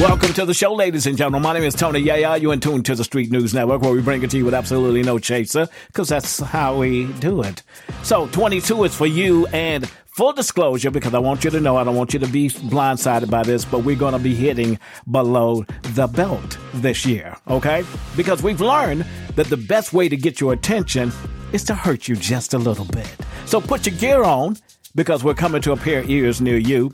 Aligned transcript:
Welcome 0.00 0.32
to 0.32 0.46
the 0.46 0.54
show, 0.54 0.72
ladies 0.72 1.06
and 1.06 1.18
gentlemen. 1.18 1.42
My 1.42 1.52
name 1.52 1.62
is 1.62 1.74
Tony 1.74 1.98
Yaya. 1.98 2.38
You're 2.38 2.54
in 2.54 2.60
tune 2.60 2.82
to 2.84 2.94
the 2.94 3.04
Street 3.04 3.30
News 3.30 3.52
Network, 3.52 3.82
where 3.82 3.92
we 3.92 4.00
bring 4.00 4.22
it 4.22 4.30
to 4.30 4.38
you 4.38 4.46
with 4.46 4.54
absolutely 4.54 5.02
no 5.02 5.18
chaser, 5.18 5.68
because 5.88 6.08
that's 6.08 6.38
how 6.38 6.78
we 6.78 7.04
do 7.18 7.42
it. 7.42 7.62
So, 8.02 8.26
22 8.28 8.84
is 8.84 8.94
for 8.94 9.06
you, 9.06 9.46
and 9.48 9.86
full 10.06 10.32
disclosure, 10.32 10.90
because 10.90 11.12
I 11.12 11.18
want 11.18 11.44
you 11.44 11.50
to 11.50 11.60
know, 11.60 11.76
I 11.76 11.84
don't 11.84 11.96
want 11.96 12.14
you 12.14 12.18
to 12.20 12.26
be 12.26 12.48
blindsided 12.48 13.28
by 13.28 13.42
this, 13.42 13.66
but 13.66 13.80
we're 13.80 13.94
going 13.94 14.14
to 14.14 14.18
be 14.18 14.34
hitting 14.34 14.78
below 15.10 15.66
the 15.82 16.06
belt 16.06 16.56
this 16.72 17.04
year, 17.04 17.36
okay? 17.48 17.84
Because 18.16 18.42
we've 18.42 18.62
learned 18.62 19.04
that 19.34 19.48
the 19.48 19.58
best 19.58 19.92
way 19.92 20.08
to 20.08 20.16
get 20.16 20.40
your 20.40 20.54
attention 20.54 21.12
is 21.52 21.62
to 21.64 21.74
hurt 21.74 22.08
you 22.08 22.16
just 22.16 22.54
a 22.54 22.58
little 22.58 22.86
bit. 22.86 23.14
So, 23.44 23.60
put 23.60 23.84
your 23.84 23.96
gear 23.96 24.22
on, 24.22 24.56
because 24.94 25.22
we're 25.22 25.34
coming 25.34 25.60
to 25.60 25.72
a 25.72 25.76
pair 25.76 25.98
of 25.98 26.08
ears 26.08 26.40
near 26.40 26.56
you. 26.56 26.90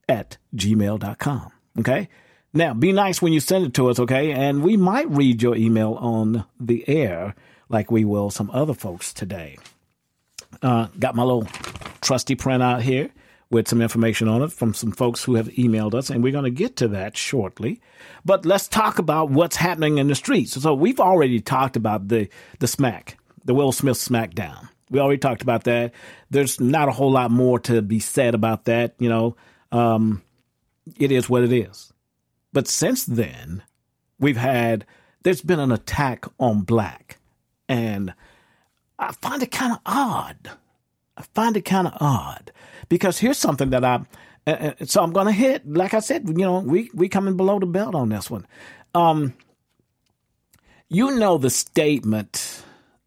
at 0.07 0.37
gmail.com. 0.55 1.51
Okay? 1.79 2.07
Now, 2.53 2.73
be 2.73 2.93
nice 2.93 3.21
when 3.21 3.33
you 3.33 3.41
send 3.41 3.65
it 3.65 3.73
to 3.73 3.89
us, 3.89 3.99
okay? 3.99 4.31
And 4.31 4.63
we 4.63 4.77
might 4.77 5.09
read 5.09 5.41
your 5.41 5.57
email 5.57 5.95
on 5.95 6.45
the 6.57 6.87
air 6.87 7.35
like 7.69 7.91
we 7.91 8.05
will 8.05 8.29
some 8.29 8.49
other 8.51 8.73
folks 8.73 9.13
today. 9.13 9.57
Uh, 10.61 10.87
got 10.99 11.15
my 11.15 11.23
little 11.23 11.47
trusty 12.01 12.35
print 12.35 12.63
out 12.63 12.81
here 12.81 13.09
with 13.49 13.67
some 13.67 13.81
information 13.81 14.27
on 14.27 14.41
it 14.41 14.51
from 14.51 14.73
some 14.73 14.91
folks 14.91 15.23
who 15.23 15.35
have 15.35 15.47
emailed 15.49 15.93
us, 15.93 16.09
and 16.09 16.23
we're 16.23 16.31
going 16.31 16.45
to 16.45 16.49
get 16.49 16.75
to 16.77 16.87
that 16.89 17.15
shortly. 17.15 17.81
But 18.23 18.45
let's 18.45 18.67
talk 18.67 18.99
about 18.99 19.29
what's 19.29 19.55
happening 19.55 19.97
in 19.97 20.07
the 20.07 20.15
streets. 20.15 20.61
So 20.61 20.73
we've 20.73 20.99
already 20.99 21.39
talked 21.39 21.75
about 21.75 22.07
the 22.07 22.29
the 22.59 22.67
smack, 22.67 23.17
the 23.43 23.53
Will 23.53 23.71
Smith 23.71 23.97
smackdown. 23.97 24.69
We 24.89 24.99
already 24.99 25.19
talked 25.19 25.41
about 25.41 25.63
that. 25.63 25.93
There's 26.29 26.59
not 26.59 26.89
a 26.89 26.91
whole 26.91 27.11
lot 27.11 27.31
more 27.31 27.59
to 27.61 27.81
be 27.81 27.99
said 27.99 28.35
about 28.35 28.65
that. 28.65 28.95
You 28.99 29.09
know, 29.09 29.35
um, 29.71 30.21
it 30.97 31.11
is 31.11 31.29
what 31.29 31.43
it 31.43 31.51
is. 31.51 31.91
But 32.53 32.67
since 32.67 33.05
then, 33.05 33.63
we've 34.19 34.37
had 34.37 34.85
there's 35.23 35.41
been 35.41 35.59
an 35.59 35.71
attack 35.71 36.25
on 36.39 36.61
black 36.61 37.17
and 37.67 38.13
I 38.97 39.11
find 39.13 39.43
it 39.43 39.51
kind 39.51 39.73
of 39.73 39.79
odd. 39.85 40.51
I 41.17 41.23
find 41.33 41.55
it 41.57 41.65
kind 41.65 41.87
of 41.87 41.93
odd 41.99 42.51
because 42.89 43.19
here's 43.19 43.37
something 43.37 43.69
that 43.69 43.83
I, 43.83 44.05
uh, 44.47 44.51
uh 44.51 44.73
so 44.85 45.01
I'm 45.01 45.13
going 45.13 45.27
to 45.27 45.31
hit, 45.31 45.67
like 45.67 45.93
I 45.93 45.99
said, 45.99 46.27
you 46.27 46.33
know, 46.33 46.59
we, 46.59 46.89
we 46.93 47.09
coming 47.09 47.37
below 47.37 47.59
the 47.59 47.65
belt 47.65 47.95
on 47.95 48.09
this 48.09 48.29
one. 48.29 48.45
Um, 48.93 49.33
you 50.89 51.17
know, 51.17 51.37
the 51.37 51.49
statement, 51.49 52.63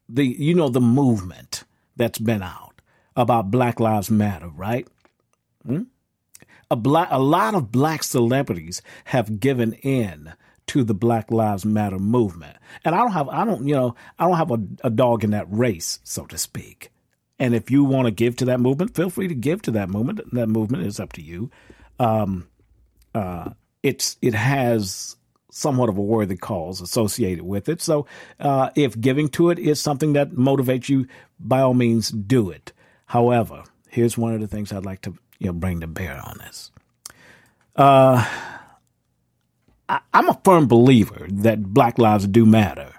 the, 0.08 0.24
you 0.24 0.54
know, 0.54 0.68
the 0.68 0.80
movement 0.80 1.64
that's 1.96 2.18
been 2.18 2.42
out 2.42 2.80
about 3.16 3.50
Black 3.50 3.80
Lives 3.80 4.10
Matter, 4.10 4.48
right? 4.48 4.86
Hmm? 5.66 5.82
A, 6.70 6.76
black, 6.76 7.08
a 7.10 7.18
lot 7.18 7.54
of 7.54 7.72
black 7.72 8.02
celebrities 8.02 8.82
have 9.06 9.40
given 9.40 9.72
in 9.74 10.32
to 10.68 10.84
the 10.84 10.94
Black 10.94 11.30
Lives 11.30 11.64
Matter 11.64 11.98
movement. 11.98 12.56
And 12.84 12.94
I 12.94 12.98
don't 12.98 13.12
have, 13.12 13.28
I 13.28 13.44
don't, 13.44 13.66
you 13.66 13.74
know, 13.74 13.94
I 14.18 14.26
don't 14.26 14.36
have 14.36 14.50
a, 14.50 14.60
a 14.84 14.90
dog 14.90 15.24
in 15.24 15.30
that 15.30 15.46
race, 15.50 15.98
so 16.04 16.24
to 16.26 16.38
speak. 16.38 16.90
And 17.38 17.54
if 17.54 17.70
you 17.70 17.84
want 17.84 18.06
to 18.06 18.10
give 18.10 18.36
to 18.36 18.46
that 18.46 18.60
movement, 18.60 18.94
feel 18.94 19.10
free 19.10 19.28
to 19.28 19.34
give 19.34 19.62
to 19.62 19.70
that 19.72 19.88
movement. 19.88 20.20
That 20.32 20.48
movement 20.48 20.86
is 20.86 20.98
up 20.98 21.12
to 21.14 21.22
you. 21.22 21.50
Um, 21.98 22.48
uh, 23.14 23.50
it's 23.82 24.16
it 24.20 24.34
has 24.34 25.16
somewhat 25.50 25.88
of 25.88 25.96
a 25.96 26.02
worthy 26.02 26.36
cause 26.36 26.80
associated 26.80 27.44
with 27.44 27.68
it. 27.68 27.80
So 27.80 28.06
uh, 28.40 28.70
if 28.74 29.00
giving 29.00 29.28
to 29.30 29.50
it 29.50 29.58
is 29.58 29.80
something 29.80 30.12
that 30.12 30.32
motivates 30.32 30.88
you, 30.88 31.06
by 31.38 31.60
all 31.60 31.74
means, 31.74 32.10
do 32.10 32.50
it. 32.50 32.72
However, 33.06 33.64
here's 33.88 34.18
one 34.18 34.34
of 34.34 34.40
the 34.40 34.48
things 34.48 34.72
I'd 34.72 34.84
like 34.84 35.02
to 35.02 35.14
you 35.38 35.46
know 35.46 35.52
bring 35.52 35.80
to 35.80 35.86
bear 35.86 36.20
on 36.24 36.38
this. 36.38 36.70
Uh, 37.76 38.26
I, 39.88 40.00
I'm 40.12 40.28
a 40.28 40.40
firm 40.44 40.66
believer 40.66 41.26
that 41.30 41.62
black 41.62 41.98
lives 41.98 42.26
do 42.26 42.44
matter. 42.44 42.94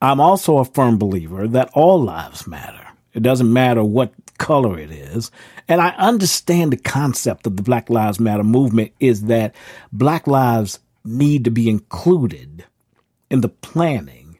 I'm 0.00 0.20
also 0.20 0.58
a 0.58 0.64
firm 0.64 0.98
believer 0.98 1.46
that 1.48 1.70
all 1.74 2.02
lives 2.02 2.46
matter. 2.46 2.86
It 3.14 3.22
doesn't 3.22 3.52
matter 3.52 3.84
what 3.84 4.12
color 4.38 4.78
it 4.78 4.90
is. 4.90 5.30
And 5.68 5.80
I 5.80 5.90
understand 5.90 6.72
the 6.72 6.76
concept 6.76 7.46
of 7.46 7.56
the 7.56 7.62
Black 7.62 7.88
Lives 7.88 8.18
Matter 8.18 8.42
movement 8.42 8.92
is 8.98 9.22
that 9.24 9.54
black 9.92 10.26
lives 10.26 10.80
need 11.04 11.44
to 11.44 11.50
be 11.50 11.68
included 11.68 12.64
in 13.30 13.40
the 13.40 13.48
planning 13.48 14.38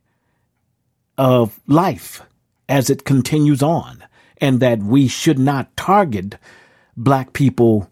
of 1.18 1.60
life 1.66 2.22
as 2.68 2.90
it 2.90 3.04
continues 3.04 3.62
on, 3.62 4.02
and 4.38 4.60
that 4.60 4.80
we 4.80 5.06
should 5.06 5.38
not 5.38 5.76
target 5.76 6.36
black 6.96 7.32
people 7.32 7.90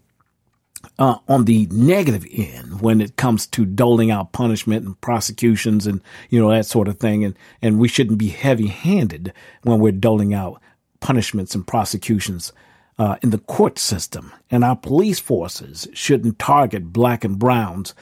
uh, 1.01 1.17
on 1.27 1.47
the 1.47 1.67
negative 1.73 2.27
end 2.31 2.83
when 2.83 3.01
it 3.01 3.17
comes 3.17 3.47
to 3.47 3.65
doling 3.65 4.11
out 4.11 4.33
punishment 4.33 4.85
and 4.85 5.01
prosecutions 5.01 5.87
and 5.87 6.03
you 6.29 6.39
know 6.39 6.51
that 6.51 6.67
sort 6.67 6.87
of 6.87 6.99
thing. 6.99 7.25
And 7.25 7.37
and 7.63 7.81
we 7.81 7.89
shouldn't 7.89 8.19
be 8.19 8.29
heavy-handed 8.29 9.33
when 9.63 9.81
we're 9.81 9.93
doling 9.93 10.35
out 10.35 10.61
punishments 11.01 11.55
and 11.55 11.67
prosecutions 11.67 12.53
uh, 12.99 13.17
in 13.23 13.31
the 13.31 13.39
court 13.39 13.79
system. 13.79 14.31
And 14.51 14.63
our 14.63 14.77
police 14.77 15.19
forces 15.19 15.89
shouldn't 15.95 16.39
target 16.39 16.93
black 16.93 17.25
and 17.25 17.39
browns 17.39 17.95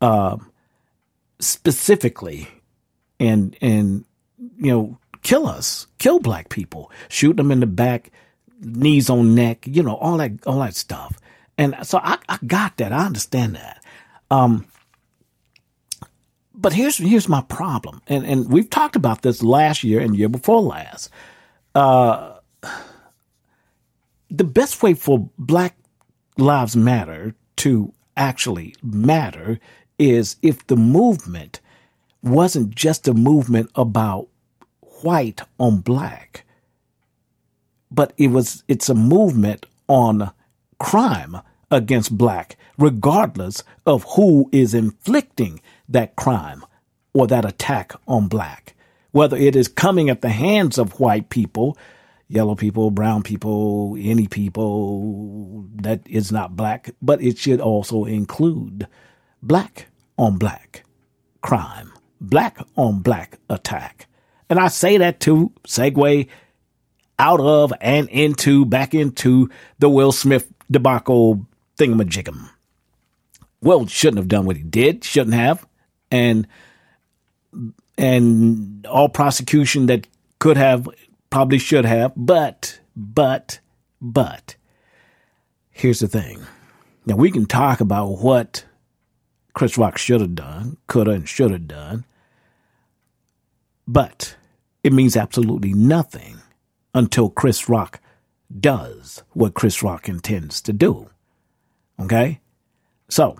uh, 0.00 0.36
specifically 1.40 2.48
and 3.18 3.56
and 3.60 4.04
you 4.56 4.70
know 4.70 4.98
kill 5.22 5.48
us 5.48 5.88
kill 5.98 6.20
black 6.20 6.48
people 6.48 6.90
shoot 7.08 7.36
them 7.36 7.50
in 7.50 7.58
the 7.58 7.66
back 7.66 8.10
knees 8.60 9.10
on 9.10 9.34
neck 9.34 9.66
you 9.66 9.82
know 9.82 9.96
all 9.96 10.16
that 10.16 10.32
all 10.46 10.60
that 10.60 10.74
stuff 10.74 11.18
and 11.58 11.76
so 11.82 11.98
I, 11.98 12.18
I 12.28 12.38
got 12.46 12.76
that. 12.78 12.92
I 12.92 13.04
understand 13.04 13.56
that. 13.56 13.82
Um, 14.30 14.66
but 16.54 16.72
here's 16.72 16.96
here's 16.96 17.28
my 17.28 17.42
problem, 17.42 18.00
and 18.06 18.24
and 18.24 18.50
we've 18.50 18.70
talked 18.70 18.96
about 18.96 19.22
this 19.22 19.42
last 19.42 19.84
year 19.84 20.00
and 20.00 20.16
year 20.16 20.28
before 20.28 20.62
last. 20.62 21.10
Uh, 21.74 22.38
the 24.30 24.44
best 24.44 24.82
way 24.82 24.94
for 24.94 25.30
Black 25.38 25.76
Lives 26.36 26.76
Matter 26.76 27.34
to 27.56 27.92
actually 28.16 28.74
matter 28.82 29.58
is 29.98 30.36
if 30.42 30.66
the 30.66 30.76
movement 30.76 31.60
wasn't 32.22 32.74
just 32.74 33.08
a 33.08 33.14
movement 33.14 33.70
about 33.74 34.28
white 35.02 35.40
on 35.58 35.80
black, 35.80 36.44
but 37.90 38.12
it 38.16 38.28
was 38.28 38.64
it's 38.68 38.88
a 38.88 38.94
movement 38.94 39.66
on 39.86 40.30
crime 40.78 41.38
against 41.70 42.16
black, 42.16 42.56
regardless 42.78 43.62
of 43.86 44.04
who 44.16 44.48
is 44.52 44.74
inflicting 44.74 45.60
that 45.88 46.16
crime 46.16 46.64
or 47.12 47.26
that 47.26 47.44
attack 47.44 47.92
on 48.06 48.28
black. 48.28 48.74
Whether 49.12 49.36
it 49.36 49.56
is 49.56 49.68
coming 49.68 50.10
at 50.10 50.22
the 50.22 50.28
hands 50.28 50.78
of 50.78 51.00
white 51.00 51.30
people, 51.30 51.76
yellow 52.28 52.54
people, 52.54 52.90
brown 52.90 53.22
people, 53.22 53.96
any 53.98 54.28
people 54.28 55.66
that 55.76 56.02
is 56.06 56.30
not 56.30 56.56
black, 56.56 56.90
but 57.00 57.22
it 57.22 57.38
should 57.38 57.60
also 57.60 58.04
include 58.04 58.86
black 59.42 59.86
on 60.16 60.36
black 60.36 60.84
crime, 61.40 61.92
black 62.20 62.58
on 62.76 63.00
black 63.00 63.38
attack. 63.48 64.06
And 64.50 64.58
I 64.58 64.68
say 64.68 64.98
that 64.98 65.20
to 65.20 65.52
segue 65.66 66.28
out 67.18 67.40
of 67.40 67.72
and 67.80 68.08
into, 68.08 68.64
back 68.64 68.94
into 68.94 69.50
the 69.78 69.88
Will 69.88 70.12
Smith 70.12 70.52
debacle 70.70 71.46
thingamajigam. 71.78 72.50
Will 73.62 73.86
shouldn't 73.86 74.18
have 74.18 74.28
done 74.28 74.44
what 74.44 74.56
he 74.56 74.62
did, 74.62 75.04
shouldn't 75.04 75.34
have. 75.34 75.66
And 76.10 76.46
and 77.96 78.86
all 78.86 79.08
prosecution 79.08 79.86
that 79.86 80.06
could 80.38 80.56
have 80.56 80.88
probably 81.30 81.58
should 81.58 81.84
have, 81.84 82.12
but 82.16 82.80
but 82.96 83.60
but 84.00 84.56
here's 85.70 86.00
the 86.00 86.08
thing. 86.08 86.40
Now 87.06 87.16
we 87.16 87.30
can 87.30 87.46
talk 87.46 87.80
about 87.80 88.18
what 88.18 88.64
Chris 89.54 89.76
Rock 89.76 89.98
should 89.98 90.20
have 90.20 90.34
done, 90.34 90.76
could 90.86 91.06
have 91.06 91.16
and 91.16 91.28
should 91.28 91.50
have 91.50 91.66
done, 91.66 92.04
but 93.86 94.36
it 94.84 94.92
means 94.92 95.16
absolutely 95.16 95.72
nothing 95.72 96.38
until 96.94 97.28
Chris 97.28 97.68
Rock 97.68 98.00
does 98.60 99.22
what 99.32 99.54
Chris 99.54 99.82
Rock 99.82 100.08
intends 100.08 100.60
to 100.62 100.72
do. 100.72 101.10
Okay? 102.00 102.40
So, 103.08 103.38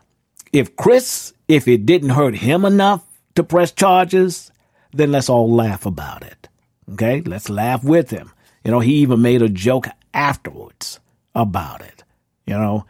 if 0.52 0.76
Chris 0.76 1.32
if 1.48 1.66
it 1.66 1.86
didn't 1.86 2.10
hurt 2.10 2.36
him 2.36 2.64
enough 2.64 3.02
to 3.34 3.42
press 3.42 3.72
charges, 3.72 4.52
then 4.92 5.10
let's 5.10 5.30
all 5.30 5.50
laugh 5.50 5.86
about 5.86 6.22
it. 6.22 6.48
Okay? 6.92 7.22
Let's 7.22 7.48
laugh 7.48 7.82
with 7.82 8.10
him. 8.10 8.32
You 8.64 8.70
know, 8.70 8.80
he 8.80 8.96
even 8.96 9.22
made 9.22 9.42
a 9.42 9.48
joke 9.48 9.86
afterwards 10.12 11.00
about 11.34 11.80
it. 11.80 12.04
You 12.46 12.54
know? 12.54 12.86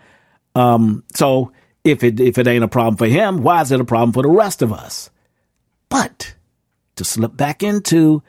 Um, 0.54 1.04
so 1.14 1.52
if 1.84 2.02
it 2.02 2.18
if 2.18 2.36
it 2.38 2.46
ain't 2.46 2.64
a 2.64 2.68
problem 2.68 2.96
for 2.96 3.06
him, 3.06 3.42
why 3.42 3.60
is 3.62 3.70
it 3.70 3.80
a 3.80 3.84
problem 3.84 4.12
for 4.12 4.22
the 4.22 4.28
rest 4.28 4.62
of 4.62 4.72
us? 4.72 5.10
But 5.88 6.34
to 6.96 7.04
slip 7.04 7.36
back 7.36 7.62
into 7.62 8.22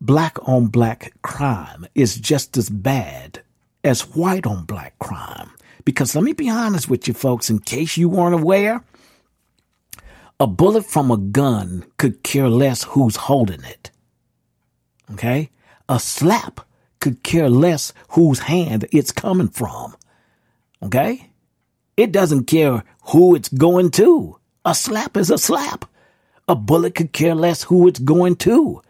black 0.00 0.36
on 0.46 0.66
black 0.66 1.12
crime 1.22 1.86
is 1.94 2.16
just 2.16 2.56
as 2.56 2.68
bad 2.68 3.42
as 3.82 4.02
white 4.14 4.46
on 4.46 4.64
black 4.64 4.98
crime. 4.98 5.50
Because 5.88 6.14
let 6.14 6.22
me 6.22 6.34
be 6.34 6.50
honest 6.50 6.90
with 6.90 7.08
you 7.08 7.14
folks, 7.14 7.48
in 7.48 7.60
case 7.60 7.96
you 7.96 8.10
weren't 8.10 8.34
aware, 8.34 8.84
a 10.38 10.46
bullet 10.46 10.84
from 10.84 11.10
a 11.10 11.16
gun 11.16 11.82
could 11.96 12.22
care 12.22 12.50
less 12.50 12.82
who's 12.82 13.16
holding 13.16 13.64
it. 13.64 13.90
Okay? 15.12 15.48
A 15.88 15.98
slap 15.98 16.60
could 17.00 17.22
care 17.22 17.48
less 17.48 17.94
whose 18.10 18.40
hand 18.40 18.84
it's 18.92 19.10
coming 19.10 19.48
from. 19.48 19.96
Okay? 20.82 21.30
It 21.96 22.12
doesn't 22.12 22.44
care 22.44 22.84
who 23.04 23.34
it's 23.34 23.48
going 23.48 23.90
to. 23.92 24.36
A 24.66 24.74
slap 24.74 25.16
is 25.16 25.30
a 25.30 25.38
slap. 25.38 25.86
A 26.48 26.54
bullet 26.54 26.96
could 26.96 27.14
care 27.14 27.34
less 27.34 27.62
who 27.62 27.88
it's 27.88 27.98
going 27.98 28.36
to. 28.36 28.82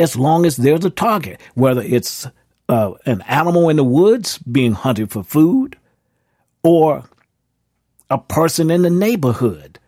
As 0.00 0.16
long 0.16 0.46
as 0.46 0.56
there's 0.56 0.84
a 0.84 0.90
target, 0.90 1.40
whether 1.54 1.80
it's 1.80 2.26
uh, 2.68 2.94
an 3.06 3.20
animal 3.28 3.68
in 3.68 3.76
the 3.76 3.84
woods 3.84 4.38
being 4.38 4.72
hunted 4.72 5.12
for 5.12 5.22
food 5.22 5.76
or 6.62 7.04
a 8.10 8.18
person 8.18 8.70
in 8.70 8.82
the 8.82 8.90
neighborhood 8.90 9.78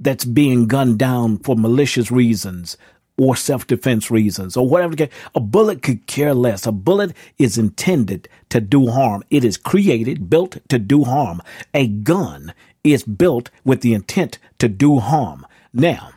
that's 0.00 0.24
being 0.24 0.66
gunned 0.66 0.98
down 0.98 1.38
for 1.38 1.56
malicious 1.56 2.10
reasons 2.10 2.76
or 3.16 3.34
self-defense 3.34 4.10
reasons 4.10 4.56
or 4.56 4.68
whatever. 4.68 5.08
A 5.34 5.40
bullet 5.40 5.82
could 5.82 6.06
care 6.06 6.34
less. 6.34 6.66
A 6.66 6.72
bullet 6.72 7.12
is 7.36 7.58
intended 7.58 8.28
to 8.48 8.60
do 8.60 8.88
harm. 8.88 9.24
It 9.30 9.44
is 9.44 9.56
created, 9.56 10.30
built 10.30 10.58
to 10.68 10.78
do 10.78 11.04
harm. 11.04 11.42
A 11.74 11.88
gun 11.88 12.54
is 12.84 13.02
built 13.02 13.50
with 13.64 13.80
the 13.80 13.92
intent 13.92 14.38
to 14.58 14.68
do 14.68 14.98
harm. 15.00 15.46
Now, 15.72 16.10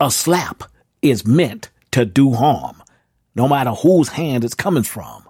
a 0.00 0.10
slap 0.10 0.64
is 1.02 1.26
meant 1.26 1.70
to 1.92 2.04
do 2.04 2.32
harm, 2.32 2.82
no 3.34 3.46
matter 3.48 3.70
whose 3.70 4.10
hand 4.10 4.44
it's 4.44 4.54
coming 4.54 4.82
from. 4.82 5.25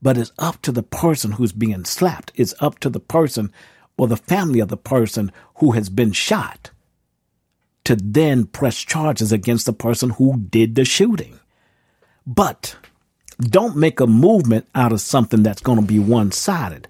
But 0.00 0.16
it's 0.16 0.32
up 0.38 0.62
to 0.62 0.72
the 0.72 0.82
person 0.82 1.32
who's 1.32 1.52
being 1.52 1.84
slapped. 1.84 2.32
It's 2.34 2.54
up 2.60 2.78
to 2.80 2.90
the 2.90 3.00
person 3.00 3.52
or 3.96 4.06
the 4.06 4.16
family 4.16 4.60
of 4.60 4.68
the 4.68 4.76
person 4.76 5.32
who 5.56 5.72
has 5.72 5.88
been 5.88 6.12
shot 6.12 6.70
to 7.84 7.96
then 7.96 8.44
press 8.44 8.76
charges 8.78 9.32
against 9.32 9.66
the 9.66 9.72
person 9.72 10.10
who 10.10 10.38
did 10.38 10.74
the 10.74 10.84
shooting. 10.84 11.40
But 12.26 12.76
don't 13.40 13.76
make 13.76 13.98
a 13.98 14.06
movement 14.06 14.68
out 14.74 14.92
of 14.92 15.00
something 15.00 15.42
that's 15.42 15.62
going 15.62 15.80
to 15.80 15.86
be 15.86 15.98
one 15.98 16.30
sided. 16.30 16.86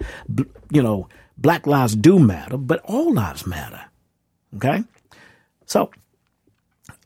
You 0.70 0.82
know, 0.82 1.08
black 1.36 1.66
lives 1.66 1.94
do 1.94 2.18
matter, 2.18 2.56
but 2.56 2.80
all 2.84 3.14
lives 3.14 3.46
matter. 3.46 3.84
Okay? 4.56 4.82
So 5.66 5.90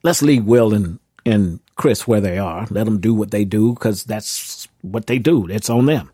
let's 0.02 0.22
leave 0.22 0.44
Will 0.44 0.72
and, 0.72 0.99
and 1.26 1.60
Chris 1.76 2.08
where 2.08 2.20
they 2.20 2.38
are. 2.38 2.66
Let 2.70 2.84
them 2.84 3.00
do 3.00 3.12
what 3.12 3.31
they 3.31 3.44
do 3.44 3.75
because 3.75 4.04
that's 4.04 4.62
what 4.82 5.06
they 5.06 5.19
do. 5.19 5.49
It's 5.49 5.70
on 5.70 5.87
them. 5.87 6.11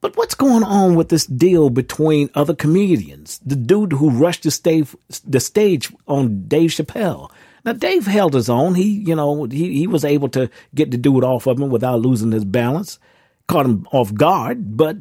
But 0.00 0.16
what's 0.16 0.34
going 0.34 0.64
on 0.64 0.96
with 0.96 1.10
this 1.10 1.26
deal 1.26 1.70
between 1.70 2.28
other 2.34 2.54
comedians? 2.54 3.40
The 3.46 3.54
dude 3.54 3.92
who 3.92 4.10
rushed 4.10 4.42
the 4.42 4.50
stage, 4.50 4.88
the 5.24 5.38
stage 5.38 5.92
on 6.08 6.48
Dave 6.48 6.70
Chappelle. 6.70 7.30
Now 7.64 7.72
Dave 7.72 8.06
held 8.06 8.34
his 8.34 8.50
own. 8.50 8.74
He, 8.74 9.04
you 9.06 9.14
know, 9.14 9.44
he, 9.44 9.78
he 9.78 9.86
was 9.86 10.04
able 10.04 10.28
to 10.30 10.50
get 10.74 10.90
the 10.90 10.96
dude 10.96 11.22
off 11.22 11.46
of 11.46 11.60
him 11.60 11.70
without 11.70 12.00
losing 12.00 12.32
his 12.32 12.44
balance. 12.44 12.98
Caught 13.46 13.66
him 13.66 13.88
off 13.92 14.12
guard, 14.12 14.76
but 14.76 14.96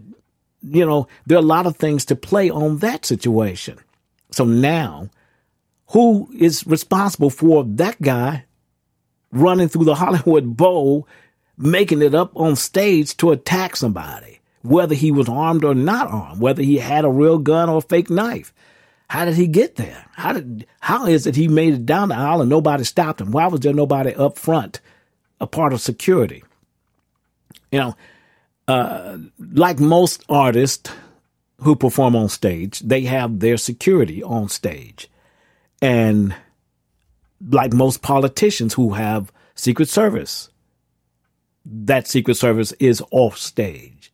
you 0.61 0.85
know, 0.85 1.07
there 1.25 1.37
are 1.37 1.41
a 1.41 1.45
lot 1.45 1.65
of 1.65 1.77
things 1.77 2.05
to 2.05 2.15
play 2.15 2.49
on 2.51 2.77
that 2.77 3.05
situation. 3.05 3.79
So 4.31 4.45
now, 4.45 5.09
who 5.87 6.31
is 6.37 6.65
responsible 6.67 7.31
for 7.31 7.63
that 7.63 7.99
guy 8.01 8.45
running 9.31 9.67
through 9.67 9.85
the 9.85 9.95
Hollywood 9.95 10.55
Bowl, 10.55 11.07
making 11.61 12.01
it 12.01 12.15
up 12.15 12.31
on 12.35 12.55
stage 12.55 13.15
to 13.17 13.31
attack 13.31 13.75
somebody? 13.75 14.31
whether 14.63 14.95
he 14.95 15.11
was 15.11 15.27
armed 15.27 15.63
or 15.63 15.73
not 15.73 16.07
armed, 16.11 16.41
whether 16.41 16.61
he 16.61 16.77
had 16.77 17.05
a 17.05 17.09
real 17.09 17.37
gun 17.37 17.69
or 17.69 17.77
a 17.77 17.81
fake 17.81 18.09
knife. 18.09 18.53
How 19.09 19.25
did 19.25 19.35
he 19.35 19.47
get 19.47 19.75
there? 19.75 20.05
How 20.13 20.33
did 20.33 20.65
how 20.79 21.07
is 21.07 21.27
it 21.27 21.35
he 21.35 21.47
made 21.47 21.73
it 21.73 21.85
down 21.85 22.09
the 22.09 22.15
aisle 22.15 22.41
and 22.41 22.49
nobody 22.49 22.83
stopped 22.83 23.19
him? 23.19 23.31
Why 23.31 23.47
was 23.47 23.59
there 23.59 23.73
nobody 23.73 24.13
up 24.13 24.37
front, 24.37 24.79
a 25.39 25.47
part 25.47 25.73
of 25.73 25.81
security? 25.81 26.43
You 27.71 27.79
know, 27.79 27.95
uh, 28.67 29.17
like 29.53 29.79
most 29.79 30.23
artists 30.29 30.91
who 31.57 31.75
perform 31.75 32.15
on 32.15 32.29
stage, 32.29 32.79
they 32.79 33.01
have 33.01 33.39
their 33.39 33.57
security 33.57 34.23
on 34.23 34.49
stage, 34.49 35.09
and 35.81 36.33
like 37.49 37.73
most 37.73 38.01
politicians 38.01 38.73
who 38.75 38.93
have 38.93 39.31
Secret 39.55 39.89
Service, 39.89 40.49
that 41.65 42.07
Secret 42.07 42.35
Service 42.35 42.71
is 42.73 43.03
off 43.11 43.37
stage. 43.37 44.11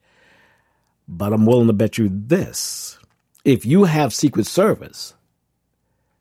But 1.07 1.33
I'm 1.33 1.45
willing 1.45 1.67
to 1.67 1.73
bet 1.73 1.97
you 1.97 2.09
this. 2.11 2.97
If 3.45 3.65
you 3.65 3.85
have 3.85 4.13
Secret 4.13 4.45
Service, 4.45 5.13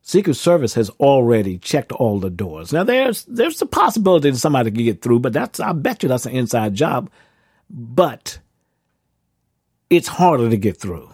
Secret 0.02 0.34
Service 0.34 0.75
has 0.75 0.88
already 1.00 1.58
checked 1.58 1.90
all 1.90 2.20
the 2.20 2.31
doors. 2.31 2.73
Now 2.73 2.84
there's 2.84 3.25
there's 3.25 3.61
a 3.61 3.67
possibility 3.67 4.31
that 4.31 4.38
somebody 4.38 4.70
can 4.70 4.84
get 4.84 5.02
through, 5.02 5.19
but 5.19 5.32
that's 5.32 5.58
I 5.58 5.73
bet 5.73 6.05
you 6.05 6.08
that's 6.08 6.26
an 6.26 6.32
inside 6.37 6.75
job. 6.75 7.11
But 7.69 8.38
it's 9.90 10.08
harder 10.08 10.49
to 10.49 10.56
get 10.56 10.76
through. 10.76 11.11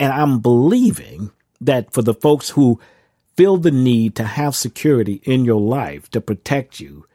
And 0.00 0.12
I'm 0.12 0.40
believing 0.40 1.30
that 1.60 1.92
for 1.92 2.02
the 2.02 2.14
folks 2.14 2.50
who 2.50 2.80
feel 3.36 3.56
the 3.56 3.70
need 3.70 4.16
to 4.16 4.24
have 4.24 4.56
security 4.56 5.20
in 5.24 5.44
your 5.44 5.60
life 5.60 6.10
to 6.10 6.20
protect 6.20 6.80
you, 6.80 7.05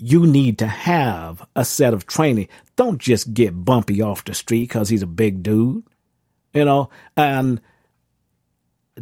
you 0.00 0.26
need 0.26 0.58
to 0.58 0.66
have 0.66 1.46
a 1.54 1.64
set 1.64 1.92
of 1.92 2.06
training. 2.06 2.48
Don't 2.74 2.98
just 2.98 3.34
get 3.34 3.64
bumpy 3.64 4.00
off 4.00 4.24
the 4.24 4.34
street 4.34 4.62
because 4.62 4.88
he's 4.88 5.02
a 5.02 5.06
big 5.06 5.42
dude, 5.42 5.84
you 6.54 6.64
know, 6.64 6.88
and 7.18 7.60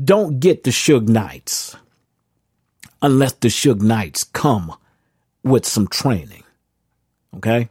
don't 0.02 0.40
get 0.40 0.64
the 0.64 0.70
Suge 0.70 1.08
Knights 1.08 1.76
unless 3.00 3.32
the 3.34 3.46
Suge 3.46 3.80
Knights 3.80 4.24
come 4.24 4.74
with 5.44 5.64
some 5.64 5.86
training. 5.86 6.42
Okay? 7.36 7.68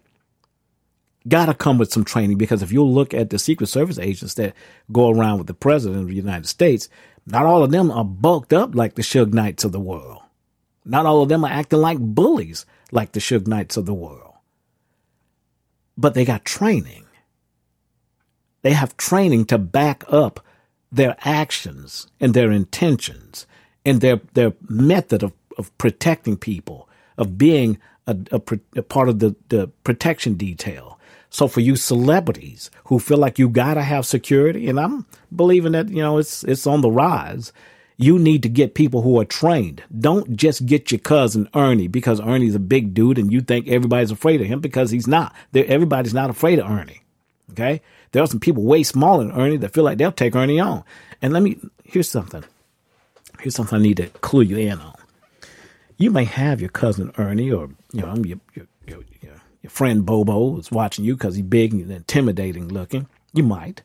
Gotta 1.28 1.54
come 1.54 1.78
with 1.78 1.92
some 1.92 2.06
training 2.06 2.38
because 2.38 2.64
if 2.64 2.72
you 2.72 2.82
look 2.82 3.14
at 3.14 3.30
the 3.30 3.38
Secret 3.38 3.68
Service 3.68 4.00
agents 4.00 4.36
that 4.36 4.54
go 4.90 5.10
around 5.10 5.40
with 5.40 5.48
the 5.48 5.54
President 5.54 6.04
of 6.04 6.08
the 6.08 6.16
United 6.16 6.48
States, 6.48 6.88
not 7.26 7.46
all 7.46 7.62
of 7.62 7.72
them 7.72 7.92
are 7.92 8.06
bulked 8.06 8.54
up 8.54 8.74
like 8.74 8.96
the 8.96 9.02
Suge 9.02 9.34
Knights 9.34 9.66
of 9.66 9.74
the 9.74 9.82
world. 9.82 10.22
Not 10.86 11.06
all 11.06 11.22
of 11.22 11.28
them 11.28 11.44
are 11.44 11.52
acting 11.52 11.80
like 11.80 12.00
bullies 12.00 12.66
like 12.92 13.12
the 13.12 13.20
Suge 13.20 13.48
Knights 13.48 13.78
of 13.78 13.86
the 13.86 13.94
world. 13.94 14.34
But 15.98 16.14
they 16.14 16.26
got 16.26 16.46
training. 16.46 17.06
They 18.62 18.74
have 18.74 18.98
training 18.98 19.46
to 19.46 19.58
back 19.58 20.04
up 20.08 20.46
their 20.92 21.16
actions 21.22 22.08
and 22.20 22.34
their 22.34 22.52
intentions 22.52 23.46
and 23.86 24.02
their, 24.02 24.22
their 24.34 24.54
method 24.70 25.24
of, 25.24 25.34
of 25.58 25.76
protecting 25.78 26.38
people, 26.38 26.90
of 27.18 27.38
being 27.38 27.80
a, 28.06 28.18
a, 28.32 28.42
a 28.78 28.84
part 28.84 29.10
of 29.10 29.20
the, 29.20 29.36
the 29.50 29.68
protection 29.84 30.36
detail. 30.36 31.00
So 31.30 31.48
for 31.48 31.60
you 31.60 31.76
celebrities 31.76 32.72
who 32.86 33.00
feel 33.00 33.18
like 33.18 33.38
you 33.38 33.50
gotta 33.50 33.84
have 33.84 34.06
security, 34.06 34.70
and 34.70 34.80
I'm 34.80 35.06
believing 35.36 35.74
that, 35.74 35.90
you 35.90 36.02
know, 36.02 36.18
it's, 36.18 36.44
it's 36.44 36.66
on 36.66 36.82
the 36.82 36.92
rise, 36.92 37.52
you 37.98 38.20
need 38.20 38.44
to 38.44 38.50
get 38.50 38.76
people 38.76 39.02
who 39.02 39.20
are 39.20 39.26
trained. 39.26 39.84
Don't 40.00 40.36
just 40.36 40.66
get 40.68 40.92
your 40.92 41.00
cousin 41.00 41.50
Ernie 41.56 41.88
because 41.88 42.22
Ernie's 42.22 42.54
a 42.54 42.60
big 42.60 42.94
dude 42.94 43.18
and 43.18 43.34
you 43.34 43.42
think 43.42 43.68
everybody's 43.68 44.12
afraid 44.12 44.40
of 44.40 44.48
him 44.48 44.60
because 44.60 44.92
he's 44.92 45.08
not. 45.08 45.36
They're, 45.52 45.66
everybody's 45.66 46.14
not 46.14 46.30
afraid 46.30 46.60
of 46.60 46.70
Ernie. 46.70 47.02
Okay? 47.52 47.82
There 48.12 48.22
are 48.22 48.28
some 48.28 48.40
people 48.40 48.64
way 48.64 48.84
smaller 48.84 49.26
than 49.26 49.36
Ernie 49.36 49.58
that 49.58 49.74
feel 49.74 49.84
like 49.84 49.98
they'll 49.98 50.12
take 50.12 50.36
Ernie 50.36 50.60
on. 50.60 50.84
And 51.24 51.34
let 51.34 51.42
me, 51.42 51.58
here's 51.84 52.10
something. 52.10 52.44
Here's 53.40 53.56
something 53.56 53.80
I 53.80 53.82
need 53.82 53.98
to 53.98 54.08
clue 54.08 54.44
you 54.44 54.58
in 54.58 54.80
on. 54.80 54.96
You 55.98 56.12
may 56.12 56.26
have 56.26 56.62
your 56.62 56.70
cousin 56.70 57.12
Ernie 57.18 57.52
or, 57.52 57.70
you 57.92 58.02
know, 58.02 58.16
your, 58.18 58.40
your, 58.54 58.68
your, 58.86 59.04
your 59.64 59.70
friend 59.72 60.06
Bobo 60.06 60.60
is 60.60 60.72
watching 60.72 61.04
you 61.04 61.16
because 61.16 61.36
he's 61.36 61.46
big 61.46 61.74
and 61.74 61.92
intimidating 61.92 62.68
looking. 62.68 63.08
You 63.34 63.42
might. 63.42 63.82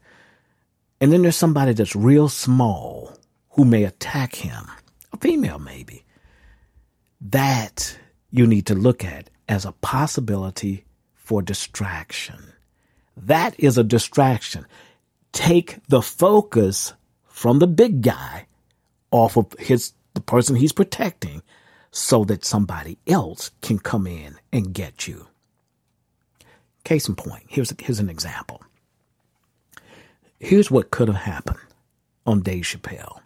And 1.00 1.10
then 1.10 1.22
there's 1.22 1.36
somebody 1.36 1.72
that's 1.72 1.96
real 1.96 2.28
small 2.28 3.16
who 3.52 3.64
may 3.64 3.84
attack 3.84 4.34
him, 4.34 4.66
a 5.12 5.16
female 5.16 5.58
maybe. 5.58 6.04
That 7.20 7.98
you 8.30 8.46
need 8.46 8.66
to 8.66 8.74
look 8.74 9.04
at 9.04 9.30
as 9.48 9.64
a 9.64 9.72
possibility 9.72 10.84
for 11.14 11.42
distraction. 11.42 12.52
That 13.16 13.58
is 13.58 13.78
a 13.78 13.84
distraction. 13.84 14.66
Take 15.32 15.78
the 15.88 16.02
focus 16.02 16.94
from 17.26 17.58
the 17.58 17.66
big 17.66 18.02
guy 18.02 18.46
off 19.10 19.36
of 19.36 19.52
his 19.58 19.92
the 20.14 20.20
person 20.20 20.56
he's 20.56 20.72
protecting 20.72 21.42
so 21.90 22.24
that 22.24 22.44
somebody 22.44 22.98
else 23.06 23.50
can 23.60 23.78
come 23.78 24.06
in 24.06 24.36
and 24.52 24.74
get 24.74 25.06
you. 25.06 25.26
Case 26.84 27.08
in 27.08 27.14
point, 27.14 27.44
here's, 27.48 27.72
here's 27.78 28.00
an 28.00 28.10
example. 28.10 28.62
Here's 30.38 30.70
what 30.70 30.90
could 30.90 31.08
have 31.08 31.18
happened 31.18 31.60
on 32.26 32.40
Dave 32.40 32.64
Chappelle. 32.64 33.21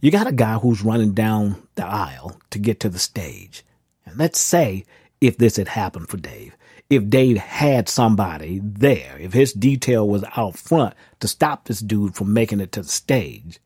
You 0.00 0.10
got 0.10 0.26
a 0.26 0.32
guy 0.32 0.54
who's 0.54 0.82
running 0.82 1.12
down 1.12 1.62
the 1.74 1.86
aisle 1.86 2.40
to 2.50 2.58
get 2.58 2.80
to 2.80 2.88
the 2.88 2.98
stage. 2.98 3.64
And 4.04 4.18
let's 4.18 4.40
say 4.40 4.84
if 5.20 5.36
this 5.36 5.56
had 5.56 5.68
happened 5.68 6.08
for 6.08 6.16
Dave, 6.16 6.56
if 6.88 7.08
Dave 7.08 7.38
had 7.38 7.88
somebody 7.88 8.60
there, 8.62 9.16
if 9.20 9.32
his 9.32 9.52
detail 9.52 10.08
was 10.08 10.24
out 10.36 10.56
front 10.58 10.94
to 11.20 11.28
stop 11.28 11.64
this 11.64 11.80
dude 11.80 12.16
from 12.16 12.32
making 12.32 12.60
it 12.60 12.72
to 12.72 12.82
the 12.82 12.88
stage, 12.88 13.60